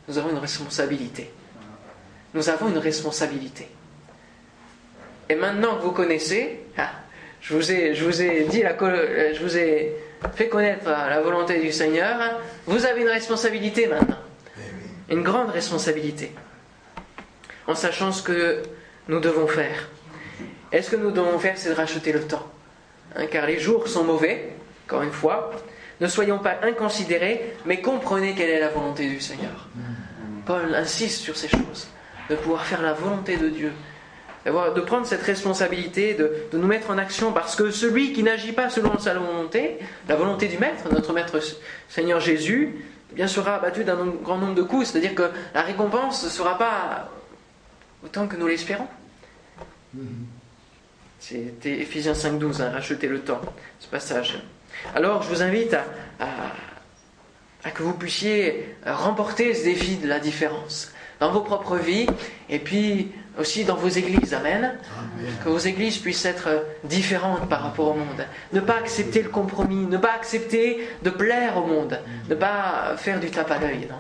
nous 0.08 0.18
avons 0.18 0.30
une 0.30 0.38
responsabilité. 0.38 1.32
Nous 2.34 2.49
avons 2.49 2.70
une 2.70 2.78
responsabilité. 2.78 3.68
Et 5.30 5.36
maintenant 5.36 5.78
que 5.78 5.84
vous 5.84 5.91
connaissez, 5.91 6.60
ah, 6.78 6.89
je, 7.41 7.54
vous 7.54 7.72
ai, 7.72 7.95
je 7.95 8.04
vous 8.04 8.22
ai 8.22 8.45
dit 8.45 8.62
la, 8.62 8.72
euh, 8.82 9.34
je 9.34 9.41
vous 9.41 9.58
ai 9.58 9.95
fait 10.36 10.49
connaître 10.49 10.86
la 10.89 11.22
volonté 11.22 11.60
du 11.60 11.72
Seigneur, 11.72 12.39
vous 12.66 12.86
avez 12.86 13.02
une 13.02 13.10
responsabilité 13.10 13.88
maintenant. 13.88 14.18
Une 15.10 15.24
grande 15.24 15.49
responsabilité. 15.49 16.32
En 17.68 17.76
sachant 17.76 18.12
ce 18.12 18.24
que 18.24 18.62
nous 19.08 19.20
devons 19.20 19.47
faire. 19.47 19.89
Et 20.72 20.82
ce 20.82 20.91
que 20.91 20.95
nous 20.95 21.12
devons 21.12 21.38
faire, 21.39 21.58
c'est 21.58 21.70
de 21.70 21.76
racheter 21.76 22.14
le 22.14 22.22
temps. 22.22 22.49
Hein, 23.16 23.28
car 23.30 23.45
les 23.45 23.60
jours 23.60 23.88
sont 23.88 24.04
mauvais, 24.04 24.49
encore 24.86 25.02
une 25.02 25.12
fois. 25.12 25.52
Ne 26.02 26.08
soyons 26.08 26.39
pas 26.39 26.58
inconsidérés, 26.64 27.56
mais 27.66 27.80
comprenez 27.80 28.34
quelle 28.34 28.49
est 28.49 28.60
la 28.60 28.70
volonté 28.70 29.08
du 29.08 29.22
Seigneur. 29.22 29.68
Paul 30.47 30.74
insiste 30.74 31.22
sur 31.22 31.38
ces 31.38 31.47
choses, 31.47 31.88
de 32.30 32.36
pouvoir 32.36 32.66
faire 32.66 32.82
la 32.82 32.93
volonté 32.93 33.38
de 33.38 33.49
Dieu, 33.49 33.72
de 34.45 34.82
prendre 34.82 35.06
cette 35.06 35.22
responsabilité, 35.22 36.16
de, 36.16 36.47
nous 36.54 36.66
mettre 36.66 36.89
en 36.89 36.97
action, 36.97 37.32
parce 37.32 37.56
que 37.56 37.70
celui 37.70 38.14
qui 38.14 38.24
n'agit 38.24 38.52
pas 38.52 38.72
selon 38.72 38.97
sa 38.97 39.14
volonté, 39.14 39.78
la 40.10 40.16
volonté 40.16 40.47
du 40.47 40.58
Maître, 40.58 40.86
notre 40.91 41.14
Maître 41.14 41.39
Seigneur 41.88 42.20
Jésus, 42.20 42.84
eh 43.12 43.16
bien 43.16 43.28
sera 43.28 43.56
abattu 43.56 43.84
d'un 43.84 44.08
grand 44.08 44.39
nombre 44.39 44.56
de 44.56 44.64
coups, 44.64 44.88
c'est-à-dire 44.88 45.14
que 45.14 45.30
la 45.54 45.62
récompense 45.62 46.24
ne 46.24 46.30
sera 46.30 46.58
pas 46.58 47.12
autant 48.04 48.28
que 48.28 48.38
nous 48.38 48.47
l'espérons. 48.47 48.88
C'était 51.20 51.82
Ephésiens 51.82 52.14
5.12, 52.14 52.64
hein, 52.64 52.72
racheter 52.72 53.08
le 53.08 53.20
temps, 53.20 53.41
ce 53.80 53.88
passage. 53.88 54.41
Alors 54.95 55.23
je 55.23 55.29
vous 55.29 55.41
invite 55.41 55.73
à, 55.73 56.25
à 57.63 57.71
que 57.71 57.84
vous 57.84 57.93
puissiez 57.93 58.75
remporter 58.86 59.53
ce 59.53 59.63
défi 59.63 59.97
de 59.97 60.07
la 60.07 60.19
différence 60.19 60.91
dans 61.19 61.32
vos 61.32 61.41
propres 61.41 61.77
vies 61.77 62.07
et 62.49 62.59
puis 62.59 63.11
aussi 63.39 63.63
dans 63.63 63.75
vos 63.75 63.88
églises. 63.88 64.34
Amen. 64.34 64.77
Que 65.43 65.49
vos 65.49 65.59
églises 65.59 65.97
puissent 65.99 66.25
être 66.25 66.65
différentes 66.84 67.47
par 67.47 67.61
rapport 67.61 67.89
au 67.89 67.93
monde. 67.93 68.25
Ne 68.53 68.59
pas 68.59 68.75
accepter 68.75 69.21
le 69.21 69.29
compromis, 69.29 69.86
ne 69.86 69.97
pas 69.97 70.13
accepter 70.13 70.88
de 71.03 71.09
plaire 71.09 71.57
au 71.57 71.65
monde, 71.65 71.99
ne 72.29 72.36
pas 72.36 72.95
faire 72.97 73.19
du 73.19 73.29
tape 73.29 73.51
à 73.51 73.59
l'œil, 73.59 73.88
non. 73.89 73.99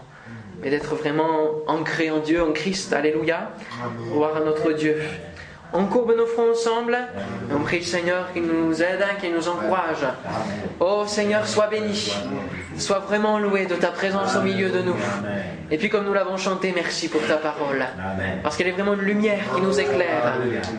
Mais 0.61 0.69
d'être 0.69 0.95
vraiment 0.95 1.51
ancré 1.67 2.11
en 2.11 2.19
Dieu, 2.19 2.43
en 2.43 2.51
Christ. 2.51 2.93
Alléluia. 2.93 3.51
Gloire 4.11 4.37
à 4.37 4.39
notre 4.41 4.73
Dieu. 4.73 4.97
On 5.73 5.85
courbe 5.85 6.13
nos 6.17 6.25
fronts 6.25 6.51
ensemble 6.51 6.97
et 7.49 7.53
on 7.53 7.59
prie 7.59 7.79
le 7.79 7.85
Seigneur 7.85 8.33
qui 8.33 8.41
nous 8.41 8.83
aide, 8.83 9.05
qui 9.21 9.29
nous 9.29 9.47
encourage. 9.47 10.05
Oh 10.81 11.03
Seigneur, 11.07 11.47
sois 11.47 11.67
béni. 11.67 12.13
Sois 12.77 12.99
vraiment 12.99 13.39
loué 13.39 13.65
de 13.65 13.75
ta 13.75 13.87
présence 13.87 14.35
au 14.35 14.41
milieu 14.41 14.69
de 14.69 14.81
nous. 14.81 14.95
Et 15.69 15.77
puis 15.77 15.89
comme 15.89 16.05
nous 16.05 16.13
l'avons 16.13 16.35
chanté, 16.35 16.73
merci 16.75 17.07
pour 17.07 17.25
ta 17.25 17.37
parole. 17.37 17.85
Parce 18.43 18.57
qu'elle 18.57 18.67
est 18.67 18.71
vraiment 18.71 18.95
une 18.95 19.01
lumière 19.01 19.43
qui 19.55 19.61
nous 19.61 19.79
éclaire, 19.79 20.33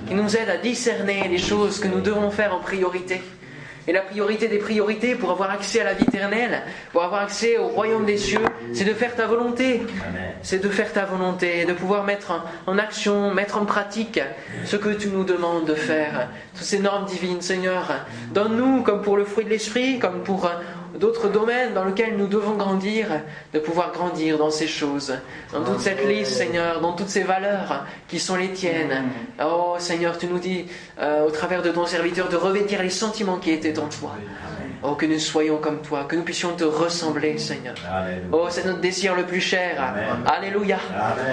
qui 0.07 0.15
nous 0.15 0.37
aide 0.37 0.51
à 0.51 0.59
discerner 0.59 1.27
les 1.29 1.39
choses 1.39 1.81
que 1.81 1.89
nous 1.89 2.01
devons 2.01 2.31
faire 2.31 2.55
en 2.55 2.61
priorité. 2.61 3.23
Et 3.89 3.93
la 3.93 4.03
priorité 4.03 4.49
des 4.49 4.59
priorités 4.59 5.15
pour 5.15 5.31
avoir 5.31 5.51
accès 5.51 5.81
à 5.81 5.85
la 5.85 5.95
vie 5.95 6.05
éternelle, 6.05 6.63
pour 6.93 7.03
avoir 7.03 7.23
accès 7.23 7.59
au 7.59 7.67
royaume 7.67 8.05
des 8.05 8.17
cieux, 8.17 8.45
c'est 8.73 8.85
de 8.85 8.95
faire 8.95 9.17
ta 9.17 9.27
volonté. 9.27 9.83
C'est 10.43 10.63
de 10.63 10.69
faire 10.69 10.93
ta 10.93 11.05
volonté, 11.05 11.65
de 11.65 11.73
pouvoir 11.73 12.05
mettre 12.05 12.45
en 12.67 12.79
action, 12.79 13.33
mettre 13.35 13.59
en 13.59 13.65
pratique 13.65 14.21
ce 14.65 14.77
que 14.77 14.91
tu 14.91 15.09
nous 15.09 15.25
demandes 15.25 15.67
de 15.67 15.75
faire. 15.75 16.29
Toutes 16.55 16.65
ces 16.65 16.79
normes 16.79 17.07
divines, 17.07 17.41
Seigneur, 17.41 18.07
donne-nous, 18.33 18.83
comme 18.83 19.03
pour 19.03 19.17
le 19.17 19.25
fruit 19.25 19.45
de 19.45 19.51
l'esprit, 19.51 19.99
comme 19.99 20.23
pour 20.23 20.49
d'autres 20.99 21.29
domaines 21.29 21.75
dans 21.75 21.85
lesquels 21.85 22.17
nous 22.17 22.27
devons 22.27 22.55
grandir, 22.55 23.09
de 23.53 23.59
pouvoir 23.59 23.93
grandir 23.93 24.39
dans 24.39 24.51
ces 24.51 24.67
choses, 24.67 25.15
dans 25.53 25.65
toute 25.65 25.81
cette 25.81 26.07
liste, 26.07 26.33
Seigneur, 26.33 26.81
dans 26.81 26.93
toutes 26.93 27.09
ces 27.09 27.23
valeurs 27.23 27.85
qui 28.09 28.19
sont 28.19 28.37
les 28.37 28.53
tiennes. 28.53 29.05
Oh 29.45 29.77
Seigneur, 29.79 30.19
tu 30.19 30.27
nous 30.27 30.39
dis, 30.39 30.67
euh, 31.01 31.27
au 31.27 31.31
travers 31.31 31.63
de 31.63 31.71
ton 31.71 31.87
serviteur, 31.87 32.29
de 32.29 32.37
revêtir 32.37 32.83
les 32.83 32.91
sentiments 32.91 33.39
qui 33.39 33.51
étaient 33.51 33.79
en 33.79 33.89
toi. 33.89 34.13
Oh, 34.85 34.95
que 34.95 35.07
nous 35.07 35.19
soyons 35.19 35.59
comme 35.59 35.81
toi, 35.81 36.05
que 36.09 36.17
nous 36.17 36.23
puissions 36.23 36.55
te 36.57 36.65
ressembler, 36.65 37.39
Seigneur. 37.39 37.75
Oh, 38.33 38.47
c'est 38.51 38.67
notre 38.67 38.81
désir 38.81 39.15
le 39.15 39.25
plus 39.25 39.41
cher. 39.41 39.95
Alléluia. 40.27 40.79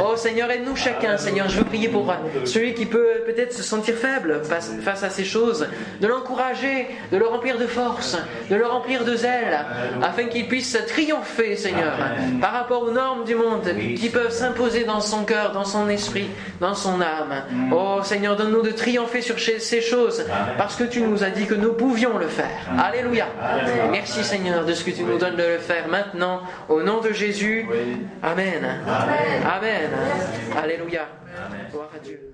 Oh, 0.03 0.15
Seigneur, 0.15 0.51
aide-nous 0.51 0.75
chacun, 0.75 1.17
Seigneur. 1.17 1.49
Je 1.49 1.57
veux 1.57 1.63
prier 1.63 1.89
pour 1.89 2.13
celui 2.45 2.75
qui 2.75 2.85
peut 2.85 3.23
peut-être 3.25 3.53
se 3.53 3.63
sentir 3.63 3.95
faible 3.95 4.41
face, 4.43 5.03
à 5.03 5.09
ces 5.09 5.23
choses, 5.23 5.67
de 5.99 6.07
l'encourager, 6.07 6.87
de 7.11 7.17
le 7.17 7.25
remplir 7.25 7.57
de 7.57 7.65
force, 7.65 8.17
de 8.49 8.55
le 8.55 8.67
remplir 8.67 9.03
de 9.03 9.15
zèle, 9.15 9.65
afin 10.03 10.25
qu'il 10.25 10.47
puisse 10.47 10.77
triompher, 10.87 11.55
Seigneur, 11.55 11.93
par 12.39 12.51
rapport 12.51 12.83
aux 12.83 12.91
normes 12.91 13.23
du 13.23 13.35
monde 13.35 13.67
qui 13.97 14.09
peuvent 14.09 14.31
s'imposer 14.31 14.83
dans 14.83 15.01
son 15.01 15.23
cœur, 15.23 15.53
dans 15.53 15.65
son 15.65 15.89
esprit, 15.89 16.29
dans 16.61 16.75
son 16.75 17.01
âme. 17.01 17.43
Oh, 17.71 18.01
Seigneur, 18.03 18.35
donne-nous 18.35 18.61
de 18.61 18.71
triompher 18.71 19.21
sur 19.21 19.39
ces 19.39 19.81
choses, 19.81 20.23
parce 20.57 20.75
que 20.75 20.83
tu 20.83 21.01
nous 21.01 21.23
as 21.23 21.31
dit 21.31 21.47
que 21.47 21.55
nous 21.55 21.73
pouvions 21.73 22.17
le 22.19 22.27
faire. 22.27 22.69
Alléluia. 22.77 23.25
Merci 23.91 24.23
Seigneur 24.23 24.65
de 24.65 24.73
ce 24.73 24.83
que 24.83 24.91
tu 24.91 25.03
nous 25.03 25.17
donnes 25.17 25.35
de 25.35 25.43
le 25.43 25.57
faire 25.59 25.87
maintenant. 25.87 26.41
Au 26.67 26.81
nom 26.81 27.01
de 27.01 27.11
Jésus. 27.11 27.67
Amen. 28.21 28.65
Amen. 29.45 29.89
Alléluia. 30.57 31.07
Gloire 31.71 31.89
à 31.95 31.99
Dieu. 31.99 32.29